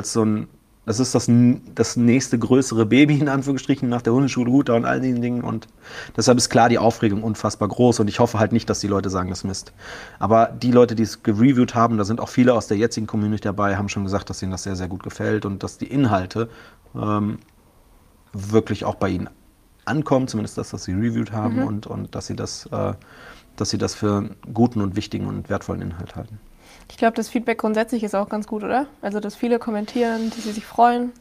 es 0.03 0.13
so 0.13 0.25
ein 0.25 0.49
das 0.85 0.99
ist 0.99 1.15
das, 1.15 1.31
das 1.75 1.97
nächste 1.97 2.39
größere 2.39 2.87
Baby, 2.87 3.19
in 3.19 3.29
Anführungsstrichen, 3.29 3.89
nach 3.89 4.03
der 4.03 4.13
Hundeschule 4.13 4.51
Huta 4.51 4.75
und 4.75 4.85
all 4.85 5.01
diesen 5.01 5.23
Dingen. 5.23 5.43
Und 5.43 5.69
deshalb 6.17 6.39
ist 6.39 6.49
klar 6.51 6.69
die 6.69 6.79
Aufregung 6.79 7.23
unfassbar 7.23 7.69
groß. 7.69 8.01
Und 8.01 8.09
ich 8.09 8.19
hoffe 8.19 8.41
halt 8.41 8.51
nicht, 8.53 8.69
dass 8.69 8.81
die 8.81 8.89
Leute 8.89 9.09
sagen, 9.09 9.31
das 9.31 9.45
Mist. 9.45 9.73
Aber 10.19 10.47
die 10.47 10.73
Leute, 10.73 10.97
die 10.97 11.05
es 11.05 11.23
gereviewt 11.23 11.77
haben, 11.77 11.99
da 11.99 12.05
sind 12.05 12.21
auch 12.21 12.29
viele 12.29 12.55
aus 12.55 12.67
der 12.67 12.79
jetzigen 12.79 13.07
Community 13.07 13.45
dabei, 13.45 13.77
haben 13.77 13.89
schon 13.89 14.03
gesagt, 14.03 14.29
dass 14.29 14.43
ihnen 14.43 14.51
das 14.51 14.65
sehr, 14.65 14.75
sehr 14.75 14.89
gut 14.89 15.05
gefällt 15.05 15.47
und 15.47 15.63
dass 15.63 15.79
die 15.79 15.87
Inhalte 15.87 16.49
ähm, 16.97 17.39
wirklich 18.33 18.85
auch 18.85 18.97
bei 18.97 19.11
ihnen 19.11 19.31
ankommen, 19.85 20.27
zumindest 20.27 20.59
das, 20.59 20.73
was 20.73 20.85
sie 20.85 20.93
reviewt 20.93 21.31
haben 21.31 21.57
mhm. 21.57 21.67
und, 21.67 21.87
und 21.87 22.15
dass, 22.17 22.27
sie 22.27 22.35
das, 22.35 22.67
äh, 22.67 22.95
dass 23.55 23.71
sie 23.71 23.79
das 23.79 23.95
für 23.95 24.19
einen 24.19 24.37
guten 24.53 24.81
und 24.81 24.97
wichtigen 24.97 25.27
und 25.27 25.49
wertvollen 25.49 25.83
Inhalt 25.83 26.17
halten. 26.17 26.41
Ich 26.91 26.97
glaube, 26.97 27.17
das 27.17 27.29
Feedback 27.29 27.59
grundsätzlich 27.59 28.03
ist 28.03 28.15
auch 28.15 28.29
ganz 28.29 28.47
gut, 28.47 28.63
oder? 28.63 28.87
Also, 29.01 29.21
dass 29.21 29.35
viele 29.35 29.59
kommentieren, 29.59 30.31
dass 30.31 30.45
sie 30.45 30.53
sich 30.53 30.67
freuen. 30.67 31.13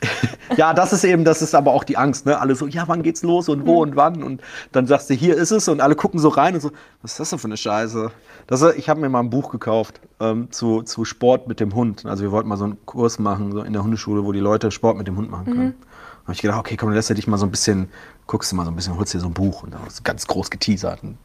ja, 0.56 0.74
das 0.74 0.92
ist 0.92 1.04
eben, 1.04 1.24
das 1.24 1.42
ist 1.42 1.54
aber 1.54 1.72
auch 1.72 1.84
die 1.84 1.96
Angst, 1.96 2.26
ne? 2.26 2.38
Alle 2.38 2.54
so, 2.54 2.66
ja, 2.66 2.84
wann 2.88 3.02
geht's 3.02 3.22
los 3.22 3.48
und 3.48 3.66
wo 3.66 3.74
mhm. 3.74 3.90
und 3.90 3.96
wann? 3.96 4.22
Und 4.22 4.42
dann 4.72 4.86
sagst 4.86 5.10
du, 5.10 5.14
hier 5.14 5.36
ist 5.36 5.50
es 5.50 5.68
und 5.68 5.80
alle 5.80 5.94
gucken 5.94 6.20
so 6.20 6.28
rein 6.28 6.54
und 6.54 6.60
so, 6.60 6.70
was 7.02 7.12
ist 7.12 7.20
das 7.20 7.30
denn 7.30 7.38
für 7.38 7.48
eine 7.48 7.56
Scheiße? 7.56 8.10
Das, 8.46 8.62
ich 8.62 8.88
habe 8.88 9.00
mir 9.00 9.08
mal 9.08 9.20
ein 9.20 9.30
Buch 9.30 9.50
gekauft 9.50 10.00
ähm, 10.20 10.50
zu, 10.50 10.82
zu 10.82 11.04
Sport 11.04 11.48
mit 11.48 11.60
dem 11.60 11.74
Hund. 11.74 12.06
Also 12.06 12.22
wir 12.22 12.32
wollten 12.32 12.48
mal 12.48 12.56
so 12.56 12.64
einen 12.64 12.84
Kurs 12.86 13.18
machen, 13.18 13.52
so 13.52 13.62
in 13.62 13.72
der 13.72 13.82
Hundeschule, 13.82 14.24
wo 14.24 14.32
die 14.32 14.40
Leute 14.40 14.70
Sport 14.70 14.96
mit 14.96 15.06
dem 15.06 15.16
Hund 15.16 15.30
machen 15.30 15.46
können. 15.46 15.66
Mhm. 15.66 15.74
Da 15.80 16.26
habe 16.26 16.32
ich 16.34 16.42
gedacht, 16.42 16.58
okay, 16.58 16.76
komm, 16.76 16.88
dann 16.90 16.96
lässt 16.96 17.10
du 17.10 17.14
dich 17.14 17.26
mal 17.26 17.36
so 17.36 17.46
ein 17.46 17.50
bisschen, 17.50 17.88
guckst 18.26 18.52
du 18.52 18.56
mal 18.56 18.64
so 18.64 18.70
ein 18.70 18.76
bisschen, 18.76 18.96
holst 18.96 19.12
dir 19.12 19.20
so 19.20 19.26
ein 19.26 19.32
Buch 19.32 19.62
und 19.64 19.74
dann 19.74 19.80
du 19.82 20.02
ganz 20.04 20.26
groß 20.26 20.50
geteasert. 20.50 21.02
Und 21.02 21.18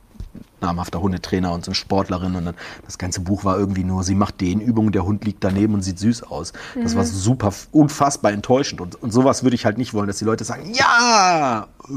namhafter 0.61 1.01
Hundetrainer 1.01 1.53
und 1.53 1.65
so 1.65 1.71
eine 1.71 1.75
Sportlerin 1.75 2.35
und 2.35 2.45
dann, 2.45 2.55
das 2.85 2.97
ganze 2.97 3.21
Buch 3.21 3.43
war 3.43 3.57
irgendwie 3.57 3.83
nur, 3.83 4.03
sie 4.03 4.15
macht 4.15 4.41
den 4.41 4.59
Übungen, 4.59 4.91
der 4.91 5.05
Hund 5.05 5.25
liegt 5.25 5.43
daneben 5.43 5.73
und 5.73 5.81
sieht 5.81 5.99
süß 5.99 6.23
aus. 6.23 6.53
Das 6.81 6.95
war 6.95 7.05
super, 7.05 7.53
unfassbar 7.71 8.31
enttäuschend 8.31 8.81
und, 8.81 9.01
und 9.01 9.11
sowas 9.11 9.43
würde 9.43 9.55
ich 9.55 9.65
halt 9.65 9.77
nicht 9.77 9.93
wollen, 9.93 10.07
dass 10.07 10.17
die 10.17 10.25
Leute 10.25 10.43
sagen, 10.43 10.73
ja, 10.73 11.67
äh? 11.85 11.91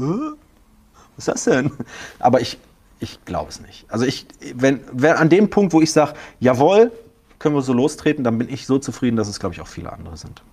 was 1.15 1.27
ist 1.27 1.27
das 1.27 1.43
denn? 1.43 1.71
Aber 2.19 2.41
ich, 2.41 2.57
ich 2.99 3.23
glaube 3.25 3.49
es 3.49 3.61
nicht. 3.61 3.85
Also 3.89 4.05
ich, 4.05 4.27
wenn, 4.55 4.81
wenn 4.91 5.13
an 5.13 5.29
dem 5.29 5.49
Punkt, 5.49 5.73
wo 5.73 5.81
ich 5.81 5.91
sage, 5.91 6.13
jawohl, 6.39 6.91
können 7.39 7.55
wir 7.55 7.61
so 7.61 7.73
lostreten, 7.73 8.23
dann 8.23 8.37
bin 8.37 8.49
ich 8.49 8.67
so 8.67 8.77
zufrieden, 8.77 9.17
dass 9.17 9.27
es, 9.27 9.39
glaube 9.39 9.55
ich, 9.55 9.61
auch 9.61 9.67
viele 9.67 9.91
andere 9.91 10.15
sind. 10.15 10.43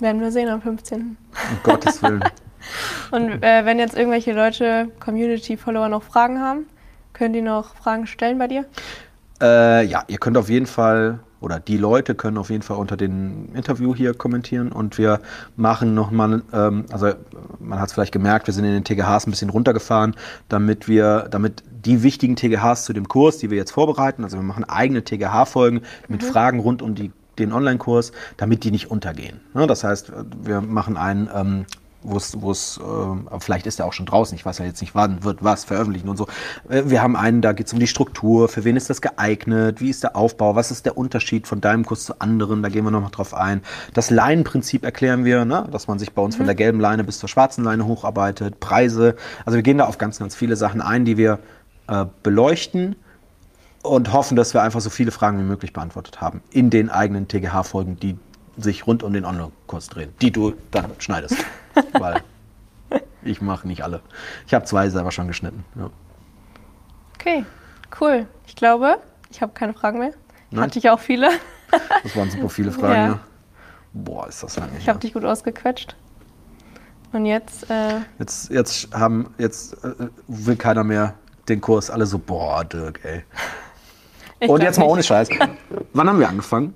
Werden 0.00 0.20
wir 0.20 0.32
sehen 0.32 0.48
am 0.48 0.62
15. 0.62 1.00
Um 1.00 1.16
Gottes 1.62 2.02
Willen. 2.02 2.24
Und 3.10 3.42
äh, 3.42 3.64
wenn 3.64 3.78
jetzt 3.78 3.96
irgendwelche 3.96 4.32
Leute, 4.32 4.90
Community-Follower 4.98 5.88
noch 5.88 6.02
Fragen 6.02 6.40
haben, 6.40 6.66
können 7.16 7.32
die 7.32 7.42
noch 7.42 7.74
Fragen 7.74 8.06
stellen 8.06 8.38
bei 8.38 8.46
dir? 8.46 8.66
Äh, 9.40 9.86
ja, 9.86 10.04
ihr 10.06 10.18
könnt 10.18 10.36
auf 10.36 10.48
jeden 10.48 10.66
Fall, 10.66 11.18
oder 11.40 11.58
die 11.58 11.76
Leute 11.76 12.14
können 12.14 12.38
auf 12.38 12.50
jeden 12.50 12.62
Fall 12.62 12.76
unter 12.76 12.96
dem 12.96 13.54
Interview 13.54 13.94
hier 13.94 14.14
kommentieren 14.14 14.70
und 14.70 14.98
wir 14.98 15.20
machen 15.56 15.94
nochmal, 15.94 16.42
ähm, 16.52 16.84
also 16.90 17.12
man 17.58 17.80
hat 17.80 17.88
es 17.88 17.94
vielleicht 17.94 18.12
gemerkt, 18.12 18.46
wir 18.46 18.54
sind 18.54 18.64
in 18.64 18.72
den 18.72 18.84
TGHs 18.84 19.26
ein 19.26 19.30
bisschen 19.30 19.50
runtergefahren, 19.50 20.14
damit 20.48 20.88
wir, 20.88 21.26
damit 21.30 21.62
die 21.84 22.02
wichtigen 22.02 22.36
TGHs 22.36 22.84
zu 22.84 22.92
dem 22.92 23.08
Kurs, 23.08 23.38
die 23.38 23.50
wir 23.50 23.56
jetzt 23.56 23.72
vorbereiten, 23.72 24.22
also 24.22 24.36
wir 24.36 24.44
machen 24.44 24.64
eigene 24.64 25.02
TGH-Folgen 25.02 25.82
mit 26.08 26.22
Fragen 26.22 26.60
rund 26.60 26.82
um 26.82 26.94
die, 26.94 27.12
den 27.38 27.52
Online-Kurs, 27.52 28.12
damit 28.36 28.64
die 28.64 28.70
nicht 28.70 28.90
untergehen. 28.90 29.40
Ne, 29.54 29.66
das 29.66 29.84
heißt, 29.84 30.12
wir 30.42 30.60
machen 30.60 30.96
einen 30.96 31.28
ähm, 31.34 31.66
wo 32.06 32.16
es, 32.16 32.40
wo 32.40 32.50
es, 32.50 32.78
äh, 32.78 33.40
vielleicht 33.40 33.66
ist 33.66 33.80
er 33.80 33.86
auch 33.86 33.92
schon 33.92 34.06
draußen, 34.06 34.36
ich 34.36 34.46
weiß 34.46 34.58
ja 34.58 34.64
jetzt 34.64 34.80
nicht, 34.80 34.94
wann 34.94 35.24
wird 35.24 35.42
was 35.42 35.64
veröffentlichen 35.64 36.08
und 36.08 36.16
so. 36.16 36.26
Äh, 36.68 36.84
wir 36.86 37.02
haben 37.02 37.16
einen, 37.16 37.42
da 37.42 37.52
geht 37.52 37.66
es 37.66 37.72
um 37.72 37.78
die 37.78 37.86
Struktur, 37.86 38.48
für 38.48 38.64
wen 38.64 38.76
ist 38.76 38.88
das 38.88 39.00
geeignet, 39.00 39.80
wie 39.80 39.90
ist 39.90 40.02
der 40.02 40.16
Aufbau, 40.16 40.54
was 40.54 40.70
ist 40.70 40.86
der 40.86 40.96
Unterschied 40.96 41.46
von 41.46 41.60
deinem 41.60 41.84
Kurs 41.84 42.04
zu 42.04 42.18
anderen, 42.20 42.62
da 42.62 42.68
gehen 42.68 42.84
wir 42.84 42.90
nochmal 42.90 43.10
drauf 43.10 43.34
ein. 43.34 43.62
Das 43.94 44.10
Leinenprinzip 44.10 44.84
erklären 44.84 45.24
wir, 45.24 45.44
ne? 45.44 45.66
dass 45.70 45.88
man 45.88 45.98
sich 45.98 46.12
bei 46.12 46.22
uns 46.22 46.36
von 46.36 46.46
der 46.46 46.54
gelben 46.54 46.80
Leine 46.80 47.04
bis 47.04 47.18
zur 47.18 47.28
schwarzen 47.28 47.64
Leine 47.64 47.86
hocharbeitet, 47.86 48.60
Preise, 48.60 49.16
also 49.44 49.56
wir 49.56 49.62
gehen 49.62 49.78
da 49.78 49.86
auf 49.86 49.98
ganz, 49.98 50.18
ganz 50.18 50.34
viele 50.34 50.56
Sachen 50.56 50.80
ein, 50.80 51.04
die 51.04 51.16
wir 51.16 51.38
äh, 51.88 52.06
beleuchten 52.22 52.96
und 53.82 54.12
hoffen, 54.12 54.36
dass 54.36 54.54
wir 54.54 54.62
einfach 54.62 54.80
so 54.80 54.90
viele 54.90 55.10
Fragen 55.10 55.38
wie 55.38 55.44
möglich 55.44 55.72
beantwortet 55.72 56.20
haben 56.20 56.42
in 56.50 56.70
den 56.70 56.90
eigenen 56.90 57.28
TGH-Folgen, 57.28 57.98
die 57.98 58.16
sich 58.56 58.86
rund 58.86 59.02
um 59.02 59.12
den 59.12 59.24
Online-Kurs 59.24 59.88
drehen, 59.88 60.10
die 60.20 60.30
du 60.30 60.54
dann 60.70 60.90
schneidest. 60.98 61.36
Weil 61.92 62.22
ich 63.22 63.40
mache 63.40 63.66
nicht 63.66 63.82
alle. 63.82 64.00
Ich 64.46 64.54
habe 64.54 64.64
zwei 64.64 64.88
selber 64.88 65.10
schon 65.10 65.26
geschnitten. 65.28 65.64
Ja. 65.74 65.90
Okay, 67.14 67.44
cool. 68.00 68.26
Ich 68.46 68.56
glaube, 68.56 68.98
ich 69.30 69.42
habe 69.42 69.52
keine 69.52 69.74
Fragen 69.74 69.98
mehr. 69.98 70.12
Nein? 70.50 70.64
Hatte 70.64 70.78
ich 70.78 70.88
auch 70.90 71.00
viele. 71.00 71.30
Das 72.02 72.14
waren 72.16 72.30
super 72.30 72.48
viele 72.48 72.70
Fragen. 72.70 72.94
Ja. 72.94 73.06
Ja. 73.08 73.20
Boah, 73.92 74.28
ist 74.28 74.42
das 74.42 74.56
lange 74.56 74.72
Ich 74.78 74.88
habe 74.88 74.98
dich 74.98 75.12
gut 75.14 75.24
ausgequetscht. 75.24 75.96
Und 77.12 77.24
jetzt, 77.26 77.68
äh, 77.70 78.00
Jetzt, 78.18 78.50
jetzt, 78.50 78.94
haben, 78.94 79.34
jetzt 79.38 79.72
äh, 79.84 79.94
will 80.28 80.56
keiner 80.56 80.84
mehr 80.84 81.14
den 81.48 81.60
Kurs. 81.60 81.90
Alle 81.90 82.06
so, 82.06 82.18
boah, 82.18 82.62
Dirk, 82.64 83.00
ey. 83.04 83.24
ich 84.40 84.48
Und 84.48 84.62
jetzt 84.62 84.78
mal 84.78 84.84
nicht. 84.84 84.92
ohne 84.92 85.02
Scheiß. 85.02 85.28
Wann 85.94 86.08
haben 86.08 86.18
wir 86.18 86.28
angefangen? 86.28 86.74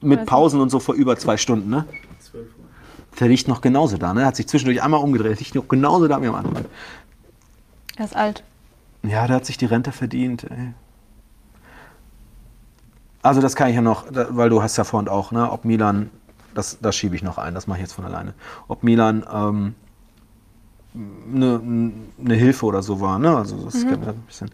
Mit 0.00 0.26
Pausen 0.26 0.60
und 0.60 0.70
so 0.70 0.80
vor 0.80 0.94
über 0.94 1.16
zwei 1.16 1.36
Stunden, 1.36 1.68
ne? 1.70 1.84
Der 3.18 3.28
liegt 3.28 3.48
noch 3.48 3.60
genauso 3.60 3.96
da, 3.96 4.14
ne? 4.14 4.24
Hat 4.24 4.36
sich 4.36 4.46
zwischendurch 4.46 4.82
einmal 4.82 5.00
umgedreht. 5.00 5.32
Der 5.32 5.38
liegt 5.38 5.54
noch 5.54 5.68
genauso 5.68 6.06
da 6.08 6.22
wie 6.22 6.28
am 6.28 6.34
Anfang. 6.34 6.64
Er 7.96 8.04
ist 8.04 8.16
alt. 8.16 8.44
Ja, 9.02 9.26
der 9.26 9.36
hat 9.36 9.46
sich 9.46 9.56
die 9.56 9.66
Rente 9.66 9.92
verdient, 9.92 10.44
ey. 10.44 10.74
Also 13.22 13.40
das 13.40 13.56
kann 13.56 13.68
ich 13.68 13.74
ja 13.74 13.82
noch, 13.82 14.06
weil 14.10 14.48
du 14.48 14.62
hast 14.62 14.76
ja 14.76 14.84
vorhin 14.84 15.08
auch, 15.08 15.32
ne, 15.32 15.50
ob 15.50 15.64
Milan, 15.64 16.10
das, 16.54 16.78
das 16.80 16.94
schiebe 16.94 17.16
ich 17.16 17.22
noch 17.22 17.36
ein, 17.36 17.54
das 17.54 17.66
mache 17.66 17.78
ich 17.78 17.82
jetzt 17.82 17.92
von 17.92 18.04
alleine. 18.04 18.34
Ob 18.68 18.84
Milan 18.84 19.26
ähm, 19.32 19.74
eine 20.94 21.60
ne 22.16 22.34
Hilfe 22.34 22.66
oder 22.66 22.82
so 22.82 23.00
war, 23.00 23.18
ne? 23.18 23.36
Also 23.36 23.64
das 23.64 23.84
man 23.84 24.08
ein 24.08 24.22
bisschen. 24.26 24.50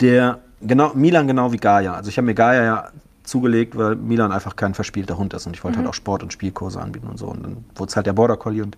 Der, 0.00 0.40
genau, 0.60 0.92
Milan 0.94 1.26
genau 1.28 1.52
wie 1.52 1.56
Gaia. 1.56 1.94
Also 1.94 2.10
ich 2.10 2.18
habe 2.18 2.26
mir 2.26 2.34
Gaia 2.34 2.64
ja 2.64 2.88
zugelegt, 3.24 3.76
weil 3.76 3.96
Milan 3.96 4.32
einfach 4.32 4.56
kein 4.56 4.74
verspielter 4.74 5.16
Hund 5.18 5.34
ist 5.34 5.46
und 5.46 5.56
ich 5.56 5.64
wollte 5.64 5.78
halt 5.78 5.86
auch 5.86 5.94
Sport- 5.94 6.22
und 6.22 6.32
Spielkurse 6.32 6.80
anbieten 6.80 7.06
und 7.06 7.18
so. 7.18 7.26
Und 7.26 7.44
dann 7.44 7.64
wurde 7.76 7.90
es 7.90 7.96
halt 7.96 8.06
der 8.06 8.12
Border 8.12 8.36
Collie. 8.36 8.62
Und, 8.62 8.76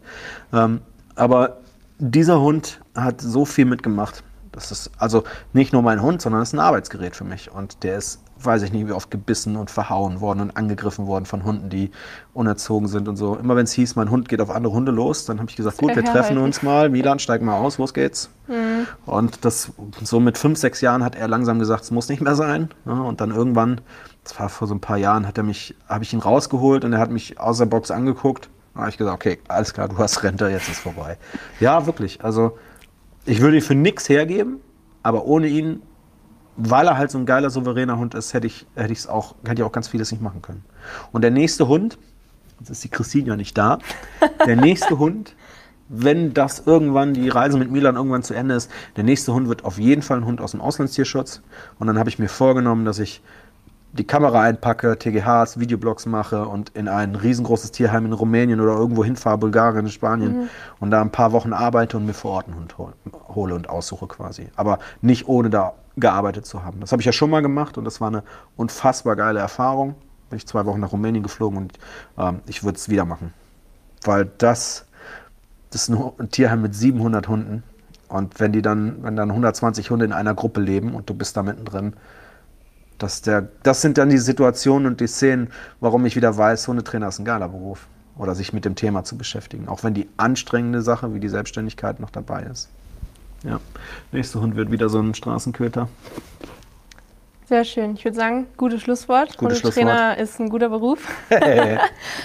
ähm, 0.53 0.80
aber 1.16 1.59
dieser 1.99 2.40
Hund 2.40 2.80
hat 2.95 3.20
so 3.20 3.45
viel 3.45 3.64
mitgemacht. 3.64 4.22
Das 4.53 4.70
ist 4.70 4.90
also 4.99 5.24
nicht 5.53 5.72
nur 5.72 5.82
mein 5.82 6.01
Hund, 6.01 6.22
sondern 6.22 6.42
es 6.42 6.51
ist 6.51 6.55
ein 6.55 6.61
Arbeitsgerät 6.61 7.16
für 7.16 7.24
mich. 7.24 7.51
Und 7.51 7.82
der 7.82 7.97
ist, 7.99 8.20
weiß 8.38 8.62
ich 8.62 8.72
nicht, 8.72 8.86
wie 8.86 8.92
oft 8.92 9.11
gebissen 9.11 9.57
und 9.57 9.68
verhauen 9.68 10.20
worden 10.20 10.40
und 10.40 10.57
angegriffen 10.57 11.09
worden 11.09 11.24
von 11.24 11.42
Hunden, 11.42 11.70
die 11.70 11.90
unerzogen 12.34 12.86
sind 12.86 13.09
und 13.09 13.16
so. 13.16 13.34
Immer 13.34 13.57
wenn 13.57 13.64
es 13.64 13.72
hieß, 13.72 13.97
mein 13.97 14.11
Hund 14.11 14.28
geht 14.28 14.40
auf 14.40 14.51
andere 14.51 14.72
Hunde 14.72 14.92
los, 14.92 15.24
dann 15.24 15.40
habe 15.40 15.51
ich 15.51 15.57
gesagt, 15.57 15.78
gut, 15.78 15.97
wir 15.97 16.05
treffen 16.05 16.38
uns 16.38 16.62
mal. 16.62 16.88
Milan, 16.88 17.18
steig 17.18 17.42
mal 17.42 17.57
aus, 17.57 17.78
los 17.78 17.95
geht's. 17.95 18.30
Und 19.07 19.45
das 19.45 19.72
so 20.03 20.20
mit 20.20 20.38
fünf, 20.38 20.59
sechs 20.59 20.80
Jahren 20.80 21.03
hat 21.03 21.16
er 21.16 21.26
langsam 21.26 21.59
gesagt, 21.59 21.82
es 21.82 21.90
muss 21.90 22.09
nicht 22.09 22.22
mehr 22.22 22.36
sein. 22.36 22.68
Ja, 22.86 22.92
und 22.92 23.20
dann 23.20 23.32
irgendwann, 23.32 23.80
das 24.25 24.39
war 24.41 24.49
vor 24.49 24.66
so 24.66 24.75
ein 24.75 24.81
paar 24.81 24.97
Jahren, 24.97 25.27
hat 25.27 25.37
er 25.37 25.45
mich, 25.45 25.75
habe 25.87 26.03
ich 26.03 26.12
ihn 26.12 26.18
rausgeholt 26.18 26.85
und 26.85 26.95
er 26.95 26.99
hat 26.99 27.11
mich 27.11 27.39
aus 27.39 27.59
der 27.59 27.66
Box 27.66 27.91
angeguckt. 27.91 28.49
Da 28.72 28.81
habe 28.81 28.91
ich 28.91 28.97
gesagt, 28.97 29.14
okay, 29.14 29.39
alles 29.49 29.72
klar, 29.72 29.89
du 29.89 29.99
hast 29.99 30.22
Rente, 30.22 30.49
jetzt 30.49 30.68
ist 30.68 30.81
vorbei. 30.81 31.18
Ja, 31.61 31.87
wirklich. 31.87 32.25
Also 32.25 32.59
ich 33.27 33.41
würde 33.41 33.57
ihn 33.57 33.62
für 33.62 33.75
nix 33.75 34.09
hergeben, 34.09 34.61
aber 35.03 35.27
ohne 35.27 35.47
ihn, 35.47 35.83
weil 36.57 36.87
er 36.87 36.97
halt 36.97 37.11
so 37.11 37.18
ein 37.18 37.27
geiler, 37.27 37.51
souveräner 37.51 37.99
Hund 37.99 38.14
ist, 38.14 38.33
hätte 38.33 38.47
ich 38.47 38.66
hätte 38.75 39.12
auch, 39.12 39.35
hätte 39.45 39.61
ich 39.61 39.62
auch 39.62 39.72
ganz 39.72 39.89
vieles 39.89 40.11
nicht 40.11 40.22
machen 40.22 40.43
können. 40.43 40.64
Und 41.12 41.22
der 41.22 41.31
nächste 41.31 41.68
Hund, 41.68 41.99
jetzt 42.61 42.70
ist 42.70 42.85
die 42.85 42.89
Christine 42.89 43.29
ja 43.29 43.37
nicht 43.37 43.57
da, 43.59 43.79
der 44.47 44.57
nächste 44.57 44.99
Hund, 44.99 45.37
wenn 45.89 46.33
das 46.33 46.62
irgendwann, 46.64 47.12
die 47.12 47.29
Reise 47.29 47.59
mit 47.59 47.70
Milan 47.70 47.97
irgendwann 47.97 48.22
zu 48.22 48.35
Ende 48.35 48.55
ist, 48.55 48.70
der 48.97 49.05
nächste 49.05 49.35
Hund 49.35 49.49
wird 49.49 49.64
auf 49.64 49.79
jeden 49.79 50.03
Fall 50.03 50.16
ein 50.16 50.25
Hund 50.25 50.41
aus 50.41 50.53
dem 50.53 50.62
Auslandstierschutz. 50.62 51.43
Und 51.79 51.87
dann 51.87 51.99
habe 51.99 52.09
ich 52.09 52.18
mir 52.18 52.29
vorgenommen, 52.29 52.85
dass 52.87 52.99
ich 52.99 53.22
die 53.97 54.05
Kamera 54.05 54.42
einpacke, 54.42 54.99
TGHs, 54.99 55.61
Videoblogs 55.61 56.07
mache 56.07 56.47
und 56.47 56.70
in 56.70 56.88
ein 56.88 57.14
riesengroßes 57.14 57.70
Tierheim 57.70 58.07
in 58.07 58.12
Rumänien 58.12 58.61
oder 58.61 58.72
irgendwo 58.72 59.05
hinfahre, 59.05 59.38
Bulgarien, 59.38 59.88
Spanien 59.88 60.49
und 60.80 60.90
da 60.90 61.01
ein 61.01 61.11
paar 61.11 61.30
Wochen 61.30 61.53
arbeite 61.53 61.97
und 61.97 62.07
mir 62.07 62.12
vor 62.12 62.32
Ort 62.32 62.47
einen 62.49 62.57
Hund 62.57 62.76
hol, 62.76 62.92
hole 63.28 63.55
und 63.55 63.68
aussuche 63.68 64.09
quasi. 64.09 64.49
Aber 64.57 64.80
nicht 65.01 65.28
ohne 65.28 65.49
da 65.49 65.74
gearbeitet 65.97 66.45
zu 66.45 66.64
haben. 66.64 66.80
Das 66.80 66.90
habe 66.90 67.03
ich 67.03 67.07
ja 67.07 67.12
schon 67.12 67.30
mal 67.30 67.40
gemacht 67.40 67.78
und 67.78 67.84
das 67.84 68.01
war 68.01 68.09
eine 68.09 68.24
unfassbar 68.57 69.14
geile 69.14 69.38
Erfahrung. 69.38 69.95
Bin 70.28 70.38
ich 70.38 70.47
zwei 70.47 70.66
Wochen 70.66 70.80
nach 70.80 70.90
Rumänien 70.90 71.22
geflogen 71.22 71.57
und 71.57 71.78
ähm, 72.18 72.40
ich 72.47 72.64
würde 72.64 72.76
es 72.76 72.88
wieder 72.88 73.05
machen. 73.05 73.32
Weil 74.03 74.28
das, 74.38 74.86
das 75.70 75.88
ist 75.88 75.97
ein 76.18 76.30
Tierheim 76.30 76.62
mit 76.62 76.74
700 76.74 77.28
Hunden. 77.28 77.62
Und 78.09 78.40
wenn 78.40 78.51
die 78.51 78.61
dann, 78.61 79.05
wenn 79.05 79.14
dann 79.14 79.30
120 79.30 79.90
Hunde 79.90 80.05
in 80.05 80.12
einer 80.12 80.34
Gruppe 80.34 80.61
leben 80.61 80.95
und 80.95 81.09
du 81.09 81.14
bist 81.14 81.36
da 81.36 81.45
mittendrin, 81.45 81.95
das, 82.99 83.22
der, 83.22 83.49
das 83.62 83.82
sind 83.82 83.99
dann 83.99 84.09
die 84.09 84.18
Situationen 84.18 84.86
und 84.86 85.01
die 85.01 85.07
Szenen, 85.07 85.51
warum 85.80 86.07
ich 86.07 86.16
wieder 86.16 86.36
weiß, 86.36 86.68
Hundetrainer 86.68 87.09
ist 87.09 87.18
ein 87.18 87.24
geiler 87.24 87.49
Beruf. 87.49 87.86
Oder 88.16 88.36
sich 88.36 88.53
mit 88.53 88.64
dem 88.64 88.76
Thema 88.76 89.03
zu 89.03 89.18
beschäftigen. 89.18 89.66
Auch 89.66 89.82
wenn 89.82 89.92
die 89.92 90.09
anstrengende 90.16 90.82
Sache 90.82 91.14
wie 91.14 91.20
die 91.20 91.28
Selbstständigkeit 91.28 91.99
noch 91.99 92.11
dabei 92.11 92.45
ist. 92.45 92.68
Ja. 93.42 93.59
Nächster 94.12 94.40
Hund 94.40 94.55
wird 94.55 94.70
wieder 94.70 94.88
so 94.88 95.01
ein 95.01 95.14
Straßenköter. 95.14 95.88
Sehr 97.47 97.64
schön. 97.64 97.95
Ich 97.95 98.05
würde 98.05 98.16
sagen, 98.16 98.47
gutes 98.57 98.82
Schlusswort. 98.82 99.36
Gutes 99.36 99.62
Hundetrainer 99.62 100.16
ist 100.16 100.40
ein 100.40 100.49
guter 100.49 100.70
Beruf. 100.70 101.07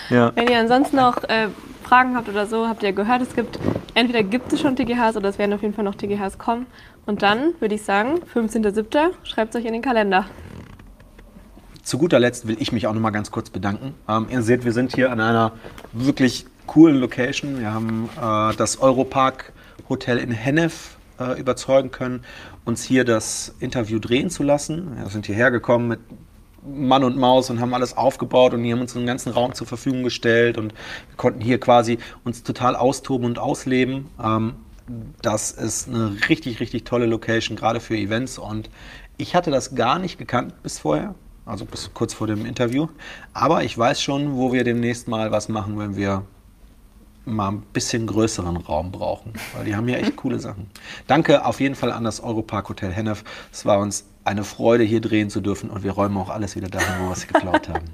ja. 0.09 0.31
Wenn 0.35 0.47
ihr 0.47 0.59
ansonsten 0.59 0.95
noch 0.95 1.23
äh, 1.25 1.49
Fragen 1.83 2.15
habt 2.15 2.29
oder 2.29 2.45
so, 2.45 2.67
habt 2.67 2.83
ihr 2.83 2.93
gehört, 2.93 3.21
es 3.21 3.35
gibt, 3.35 3.59
entweder 3.95 4.23
gibt 4.23 4.53
es 4.53 4.61
schon 4.61 4.75
TGHs 4.75 5.17
oder 5.17 5.27
es 5.27 5.37
werden 5.37 5.53
auf 5.53 5.61
jeden 5.61 5.73
Fall 5.73 5.83
noch 5.83 5.95
TGHs 5.95 6.37
kommen. 6.37 6.67
Und 7.05 7.21
dann 7.21 7.53
würde 7.59 7.75
ich 7.75 7.83
sagen, 7.83 8.19
15.07. 8.33 9.11
schreibt 9.23 9.55
es 9.55 9.61
euch 9.61 9.65
in 9.65 9.73
den 9.73 9.81
Kalender. 9.81 10.25
Zu 11.83 11.97
guter 11.97 12.19
Letzt 12.19 12.47
will 12.47 12.57
ich 12.59 12.71
mich 12.71 12.85
auch 12.85 12.93
noch 12.93 13.01
mal 13.01 13.09
ganz 13.09 13.31
kurz 13.31 13.49
bedanken. 13.49 13.95
Ähm, 14.07 14.27
ihr 14.29 14.43
seht, 14.43 14.63
wir 14.63 14.73
sind 14.73 14.93
hier 14.93 15.11
an 15.11 15.19
einer 15.19 15.53
wirklich 15.91 16.45
coolen 16.67 16.97
Location. 16.97 17.59
Wir 17.59 17.73
haben 17.73 18.09
äh, 18.15 18.55
das 18.55 18.79
Europark 18.79 19.53
Hotel 19.89 20.19
in 20.19 20.29
Hennef 20.29 20.97
äh, 21.19 21.39
überzeugen 21.39 21.89
können, 21.89 22.23
uns 22.63 22.83
hier 22.83 23.05
das 23.05 23.55
Interview 23.59 23.97
drehen 23.97 24.29
zu 24.29 24.43
lassen. 24.43 24.97
Wir 24.97 25.09
sind 25.09 25.25
hierher 25.25 25.49
gekommen 25.49 25.87
mit 25.87 25.99
Mann 26.63 27.03
und 27.03 27.17
Maus 27.17 27.49
und 27.49 27.59
haben 27.59 27.73
alles 27.73 27.97
aufgebaut 27.97 28.53
und 28.53 28.63
die 28.63 28.71
haben 28.71 28.81
uns 28.81 28.95
einen 28.95 29.05
ganzen 29.05 29.31
Raum 29.31 29.53
zur 29.53 29.65
Verfügung 29.65 30.03
gestellt 30.03 30.57
und 30.57 30.73
wir 30.73 31.17
konnten 31.17 31.41
hier 31.41 31.59
quasi 31.59 31.97
uns 32.23 32.43
total 32.43 32.75
austoben 32.75 33.25
und 33.25 33.39
ausleben. 33.39 34.07
Ähm, 34.23 34.53
das 35.21 35.51
ist 35.51 35.87
eine 35.87 36.15
richtig, 36.29 36.59
richtig 36.59 36.83
tolle 36.83 37.05
Location, 37.05 37.57
gerade 37.57 37.79
für 37.79 37.95
Events 37.95 38.37
und 38.37 38.69
ich 39.17 39.35
hatte 39.35 39.51
das 39.51 39.75
gar 39.75 39.99
nicht 39.99 40.17
gekannt 40.17 40.61
bis 40.63 40.79
vorher, 40.79 41.15
also 41.45 41.65
bis 41.65 41.91
kurz 41.93 42.13
vor 42.13 42.27
dem 42.27 42.45
Interview, 42.45 42.87
aber 43.33 43.63
ich 43.63 43.77
weiß 43.77 44.01
schon, 44.01 44.35
wo 44.35 44.53
wir 44.53 44.63
demnächst 44.63 45.07
mal 45.07 45.31
was 45.31 45.49
machen, 45.49 45.77
wenn 45.77 45.95
wir 45.95 46.25
mal 47.25 47.49
ein 47.49 47.61
bisschen 47.73 48.07
größeren 48.07 48.57
Raum 48.57 48.91
brauchen, 48.91 49.33
weil 49.53 49.65
die 49.65 49.75
haben 49.75 49.87
hier 49.87 49.99
echt 49.99 50.15
coole 50.15 50.39
Sachen. 50.39 50.67
Danke 51.07 51.45
auf 51.45 51.59
jeden 51.59 51.75
Fall 51.75 51.91
an 51.91 52.03
das 52.03 52.21
Europark 52.21 52.69
Hotel 52.69 52.91
Hennef. 52.91 53.23
Es 53.51 53.65
war 53.65 53.79
uns 53.79 54.05
eine 54.23 54.43
Freude, 54.43 54.83
hier 54.83 55.01
drehen 55.01 55.29
zu 55.29 55.41
dürfen 55.41 55.69
und 55.69 55.83
wir 55.83 55.91
räumen 55.91 56.17
auch 56.17 56.29
alles 56.29 56.55
wieder 56.55 56.69
dahin, 56.69 56.95
wo 56.99 57.09
wir 57.09 57.13
es 57.13 57.27
geklaut 57.27 57.69
haben. 57.69 57.85